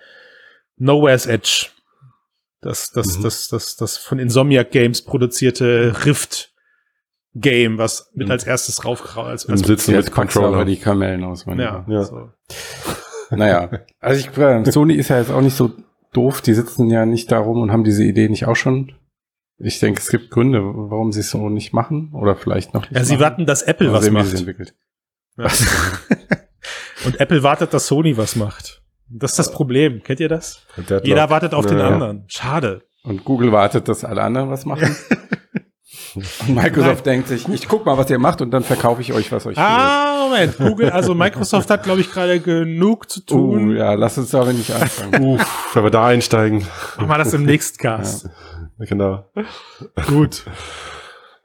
Nowhere's 0.77 1.27
Edge. 1.27 1.67
Das, 2.61 2.91
das, 2.91 3.17
Mhm. 3.17 3.23
das, 3.23 3.47
das, 3.49 3.75
das 3.75 3.97
von 3.97 4.17
Insomniac 4.19 4.71
Games 4.71 5.01
produzierte 5.03 6.05
Rift 6.05 6.53
Game, 7.33 7.77
was 7.77 8.09
mit 8.13 8.27
Mhm. 8.27 8.31
als 8.31 8.43
erstes 8.45 8.83
rauf, 8.85 9.17
als, 9.17 9.45
Im 9.45 9.51
als 9.53 9.61
Sitzen 9.61 9.95
mit 9.95 10.11
Controller. 10.11 10.65
die 10.65 10.77
Kamellen 10.77 11.23
aus. 11.23 11.45
ja. 11.45 11.85
Ja. 11.87 12.03
So. 12.03 12.29
Naja, 13.31 13.69
also 13.99 14.19
ich, 14.19 14.71
Sony 14.73 14.93
ist 14.95 15.09
ja 15.09 15.17
jetzt 15.19 15.31
auch 15.31 15.41
nicht 15.41 15.55
so 15.55 15.71
doof. 16.13 16.41
Die 16.41 16.53
sitzen 16.53 16.89
ja 16.89 17.05
nicht 17.05 17.31
darum 17.31 17.61
und 17.61 17.71
haben 17.71 17.83
diese 17.83 18.03
Idee 18.03 18.29
nicht 18.29 18.45
auch 18.45 18.55
schon. 18.55 18.93
Ich 19.57 19.79
denke, 19.79 19.99
es 19.99 20.09
gibt 20.09 20.31
Gründe, 20.31 20.59
warum 20.63 21.11
sie 21.11 21.19
es 21.21 21.29
so 21.29 21.47
nicht 21.49 21.71
machen 21.73 22.11
oder 22.13 22.35
vielleicht 22.35 22.73
noch 22.73 22.81
nicht 22.81 22.93
Ja, 22.93 23.03
sie 23.03 23.13
machen. 23.13 23.21
warten, 23.23 23.45
dass 23.45 23.61
Apple 23.61 23.87
Mal 23.87 23.93
was 23.93 24.09
macht. 24.09 24.33
entwickelt. 24.33 24.73
Ja. 25.37 25.47
Und 27.05 27.19
Apple 27.19 27.41
wartet, 27.43 27.73
dass 27.73 27.87
Sony 27.87 28.17
was 28.17 28.35
macht. 28.35 28.81
Das 29.09 29.31
ist 29.31 29.39
das 29.39 29.51
Problem. 29.51 30.01
Kennt 30.03 30.19
ihr 30.19 30.29
das? 30.29 30.65
Jeder 31.03 31.29
wartet 31.29 31.53
auf 31.53 31.65
den 31.65 31.79
Ja. 31.79 31.87
anderen. 31.89 32.25
Schade. 32.27 32.83
Und 33.03 33.23
Google 33.25 33.51
wartet, 33.51 33.87
dass 33.87 34.03
alle 34.05 34.21
anderen 34.21 34.49
was 34.49 34.65
machen. 34.65 34.95
Und 36.15 36.25
Microsoft 36.55 37.05
denkt 37.05 37.27
sich, 37.27 37.47
ich 37.47 37.67
guck 37.67 37.85
mal, 37.85 37.97
was 37.97 38.09
ihr 38.09 38.19
macht 38.19 38.41
und 38.41 38.51
dann 38.51 38.63
verkaufe 38.63 39.01
ich 39.01 39.13
euch, 39.13 39.31
was 39.31 39.45
euch 39.45 39.57
Ah, 39.57 40.27
Moment. 40.29 40.57
Google, 40.57 40.89
also 40.91 41.13
Microsoft 41.15 41.69
hat, 41.69 41.83
glaube 41.83 42.01
ich, 42.01 42.11
gerade 42.11 42.39
genug 42.39 43.09
zu 43.09 43.19
fehlt. 43.21 43.31
Uh, 43.31 43.51
tun. 43.55 43.75
ja, 43.75 43.93
lass 43.93 44.17
uns 44.17 44.31
damit 44.31 44.57
nicht 44.57 44.71
anfangen. 44.73 45.23
Uff, 45.35 45.71
wenn 45.75 45.83
wir 45.83 45.91
da 45.91 46.07
einsteigen. 46.07 46.65
Machen 46.97 47.07
wir 47.09 47.17
das 47.17 47.33
im 47.33 47.43
nächsten 47.43 47.77
Cast. 47.77 48.29
Genau. 48.79 49.25
Gut. 50.07 50.43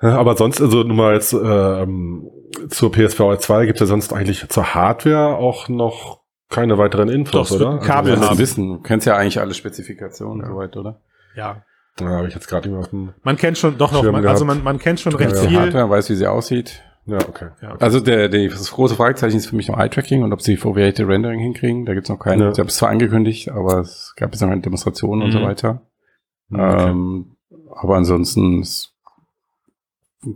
Ja, 0.03 0.17
Aber 0.19 0.37
sonst, 0.37 0.61
also 0.61 0.83
nur 0.83 0.97
mal 0.97 1.15
jetzt 1.15 1.33
ähm, 1.33 2.29
zur 2.69 2.93
PSVR 2.93 3.39
2 3.39 3.67
gibt 3.67 3.77
es 3.77 3.81
ja 3.81 3.87
sonst 3.87 4.13
eigentlich 4.13 4.49
zur 4.49 4.75
Hardware 4.75 5.37
auch 5.37 5.69
noch 5.69 6.21
keine 6.49 6.79
weiteren 6.79 7.09
Infos, 7.09 7.49
Doch, 7.49 7.57
oder? 7.57 7.71
ein 7.73 7.81
Kabel 7.81 8.13
also, 8.13 8.25
haben. 8.27 8.37
du 8.37 8.43
wissen? 8.43 8.69
Du 8.75 8.81
kennst 8.81 9.07
ja 9.07 9.17
eigentlich 9.17 9.41
alle 9.41 9.53
Spezifikationen 9.55 10.43
Ja. 10.47 10.49
soweit, 10.53 10.77
oder? 10.77 11.01
Ja. 11.35 11.63
Ja, 12.01 12.09
habe 12.09 12.29
ich 12.29 12.35
jetzt 12.35 12.49
gerade 12.49 12.69
dem. 12.69 13.15
Man 13.23 13.37
kennt 13.37 13.57
schon, 13.59 13.79
doch 13.79 13.91
noch, 13.93 14.03
man, 14.05 14.27
also 14.27 14.45
man, 14.45 14.63
man 14.63 14.79
kennt 14.79 15.01
schon 15.01 15.15
recht 15.15 15.35
ja. 15.35 15.43
Die 15.43 15.49
viel. 15.49 15.59
Hardware 15.59 15.89
weiß, 15.89 16.11
wie 16.11 16.15
sie 16.15 16.27
aussieht. 16.27 16.83
Ja, 17.07 17.19
okay. 17.29 17.51
Ja. 17.63 17.77
Also 17.77 18.01
der, 18.01 18.29
der, 18.29 18.49
das 18.49 18.71
große 18.73 18.97
Fragezeichen 18.97 19.37
ist 19.37 19.47
für 19.47 19.55
mich 19.57 19.69
noch 19.69 19.79
Eye-Tracking 19.79 20.23
und 20.25 20.33
ob 20.33 20.43
sie 20.43 20.57
Foveated 20.57 21.07
Rendering 21.07 21.39
hinkriegen. 21.39 21.87
Da 21.87 21.95
gibt's 21.95 22.09
noch 22.11 22.19
keine. 22.19 22.45
Ja. 22.47 22.55
Sie 22.55 22.61
haben 22.61 22.69
es 22.69 22.77
zwar 22.77 22.89
angekündigt, 22.91 23.49
aber 23.51 23.79
es 23.79 24.13
gab 24.17 24.33
jetzt 24.33 24.41
noch 24.41 24.49
keine 24.49 24.61
Demonstrationen 24.61 25.23
und 25.23 25.31
so 25.33 25.39
Mhm. 25.39 25.45
weiter. 25.45 25.83
Okay. 26.53 26.89
Ähm, 26.91 27.37
aber 27.75 27.97
ansonsten 27.97 28.61
ist 28.61 28.93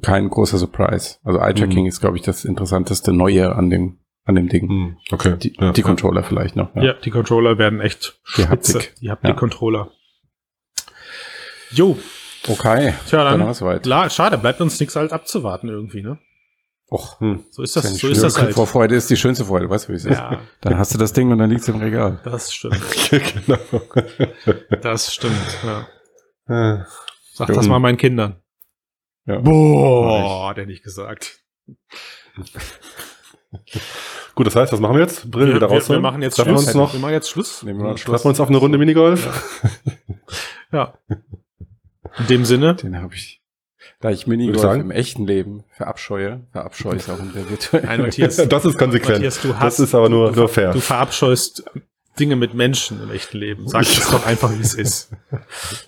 kein 0.02 0.30
großer 0.30 0.58
Surprise. 0.58 1.16
Also 1.24 1.40
Eye-Tracking 1.40 1.82
Mhm. 1.82 1.88
ist, 1.88 2.00
glaube 2.00 2.16
ich, 2.16 2.22
das 2.22 2.44
interessanteste 2.44 3.12
Neue 3.12 3.54
an 3.56 3.68
dem, 3.68 3.98
an 4.24 4.36
dem 4.36 4.48
Ding. 4.48 4.68
Hm, 4.68 4.96
okay. 5.10 5.36
Die, 5.42 5.56
ja. 5.58 5.72
die 5.72 5.82
Controller 5.82 6.22
vielleicht 6.22 6.54
noch. 6.54 6.74
Ja. 6.76 6.92
die 6.94 7.10
Controller 7.10 7.58
werden 7.58 7.80
echt 7.80 8.20
Die 8.36 8.42
spitze. 8.42 8.74
Haptik. 8.78 8.94
Die 9.00 9.10
Haptik-Controller. 9.10 9.90
Jo, 11.72 11.98
Okay. 12.48 12.94
tja, 13.06 13.22
Dann 13.24 13.40
dann, 13.40 13.52
soweit. 13.54 13.82
klar, 13.82 14.08
schade, 14.08 14.38
bleibt 14.38 14.60
uns 14.62 14.80
nichts 14.80 14.96
halt 14.96 15.12
abzuwarten 15.12 15.68
irgendwie, 15.68 16.02
ne? 16.02 16.18
Och, 16.90 17.20
Hm. 17.20 17.44
So 17.50 17.62
ist 17.62 17.76
ja 17.76 17.82
das, 17.82 17.98
so 17.98 18.08
ist 18.08 18.22
das 18.22 18.38
halt. 18.38 18.54
Vorfreude 18.54 18.96
ist 18.96 19.08
die 19.10 19.16
schönste 19.16 19.44
Freude, 19.44 19.68
weißt 19.70 19.86
du, 19.88 19.92
wie 19.92 19.96
es 19.96 20.04
ist. 20.06 20.16
Ja, 20.16 20.40
Dann 20.62 20.76
hast 20.78 20.92
du 20.94 20.98
das 20.98 21.12
Ding 21.12 21.30
und 21.30 21.38
dann 21.38 21.50
liegt's 21.50 21.68
im 21.68 21.76
Regal. 21.76 22.18
das 22.24 22.52
stimmt. 22.52 22.80
genau. 23.10 23.58
Das 24.82 25.12
stimmt, 25.14 25.36
ja. 25.62 25.86
Äh, 26.48 26.84
Sag 27.32 27.48
Ja, 27.50 27.54
das 27.54 27.68
mal 27.68 27.78
meinen 27.78 27.96
Kindern. 27.98 28.42
Ja. 29.26 29.38
Boah, 29.38 30.48
hat 30.50 30.58
er 30.58 30.66
nicht 30.66 30.82
gesagt. 30.82 31.38
Gut, 34.34 34.46
das 34.46 34.56
heißt, 34.56 34.72
was 34.72 34.80
machen 34.80 34.94
wir 34.94 35.02
jetzt? 35.02 35.30
Brillen 35.30 35.48
Wir, 35.50 35.56
wieder 35.56 35.70
wir, 35.70 35.76
raus. 35.76 35.88
wir 35.90 36.00
machen 36.00 36.22
jetzt 36.22 36.36
Treffen 36.36 36.50
wir 36.52 36.56
Schluss. 36.56 36.66
uns 36.68 36.74
noch. 36.74 36.92
Wir 36.92 37.00
machen 37.00 37.12
jetzt 37.12 37.28
Schluss. 37.30 37.62
Nehmen 37.62 37.80
wir 37.80 37.84
mal 37.88 37.94
Treffen 37.96 38.24
wir 38.24 38.28
uns 38.30 38.40
auf 38.40 38.48
eine 38.48 38.56
Runde 38.58 38.78
Minigolf. 38.78 39.60
Ja. 40.72 40.94
In 42.18 42.26
dem 42.26 42.44
Sinne, 42.44 42.74
Den 42.74 43.00
habe 43.00 43.14
ich. 43.14 43.40
Da 44.00 44.10
ich 44.10 44.26
Minigolf 44.26 44.76
im 44.80 44.90
echten 44.90 45.26
Leben 45.26 45.64
verabscheue, 45.76 46.46
verabscheue 46.52 46.96
ich 46.96 47.02
es 47.02 47.10
auch 47.10 47.18
in 47.18 47.32
der 47.32 47.48
virtuellen. 47.48 47.86
Nein, 47.86 48.00
Matthias, 48.02 48.36
Das 48.36 48.64
ist 48.64 48.78
konsequent. 48.78 49.16
Matthias, 49.16 49.40
du 49.42 49.48
das 49.48 49.58
hast, 49.58 49.78
ist 49.78 49.94
aber 49.94 50.08
nur, 50.08 50.32
du, 50.32 50.40
nur 50.40 50.48
fair. 50.48 50.72
du 50.72 50.80
verabscheust 50.80 51.64
Dinge 52.18 52.36
mit 52.36 52.54
Menschen 52.54 53.02
im 53.02 53.10
echten 53.10 53.38
Leben. 53.38 53.68
Sag 53.68 53.82
es 53.82 54.10
doch 54.10 54.26
einfach, 54.26 54.52
wie 54.56 54.60
es 54.60 54.74
ist. 54.74 55.10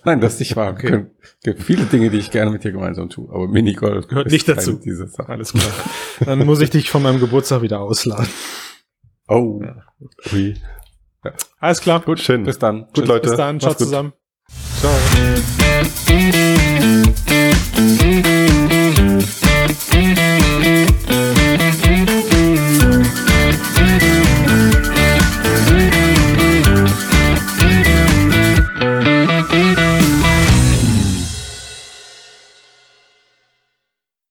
Nein, 0.03 0.21
das 0.21 0.33
ist 0.33 0.39
nicht 0.39 0.55
wahr. 0.55 0.71
Okay. 0.73 1.05
Es 1.21 1.37
gibt 1.43 1.63
viele 1.63 1.85
Dinge, 1.85 2.09
die 2.09 2.17
ich 2.17 2.31
gerne 2.31 2.49
mit 2.51 2.63
dir 2.63 2.71
gemeinsam 2.71 3.09
tue, 3.09 3.29
aber 3.29 3.47
Minigolf 3.47 4.07
Gehört 4.07 4.31
nicht 4.31 4.47
dazu. 4.47 4.79
Alles 5.27 5.53
klar. 5.53 5.71
Dann 6.25 6.45
muss 6.45 6.61
ich 6.61 6.69
dich 6.69 6.89
von 6.89 7.03
meinem 7.03 7.19
Geburtstag 7.19 7.61
wieder 7.61 7.81
ausladen. 7.81 8.27
Oh, 9.27 9.61
Ui. 10.33 10.55
Alles 11.59 11.81
klar. 11.81 12.01
Gut, 12.01 12.19
schön. 12.19 12.43
bis 12.43 12.59
dann. 12.59 12.81
Gut, 12.87 12.95
Tschüss. 12.95 13.07
Leute. 13.07 13.29
Bis 13.29 13.37
dann. 13.37 13.59
Ciao 13.59 13.71
Macht's 13.71 13.89
gut. 13.89 15.62
Zusammen. 15.83 17.13
Ciao. 17.97 18.32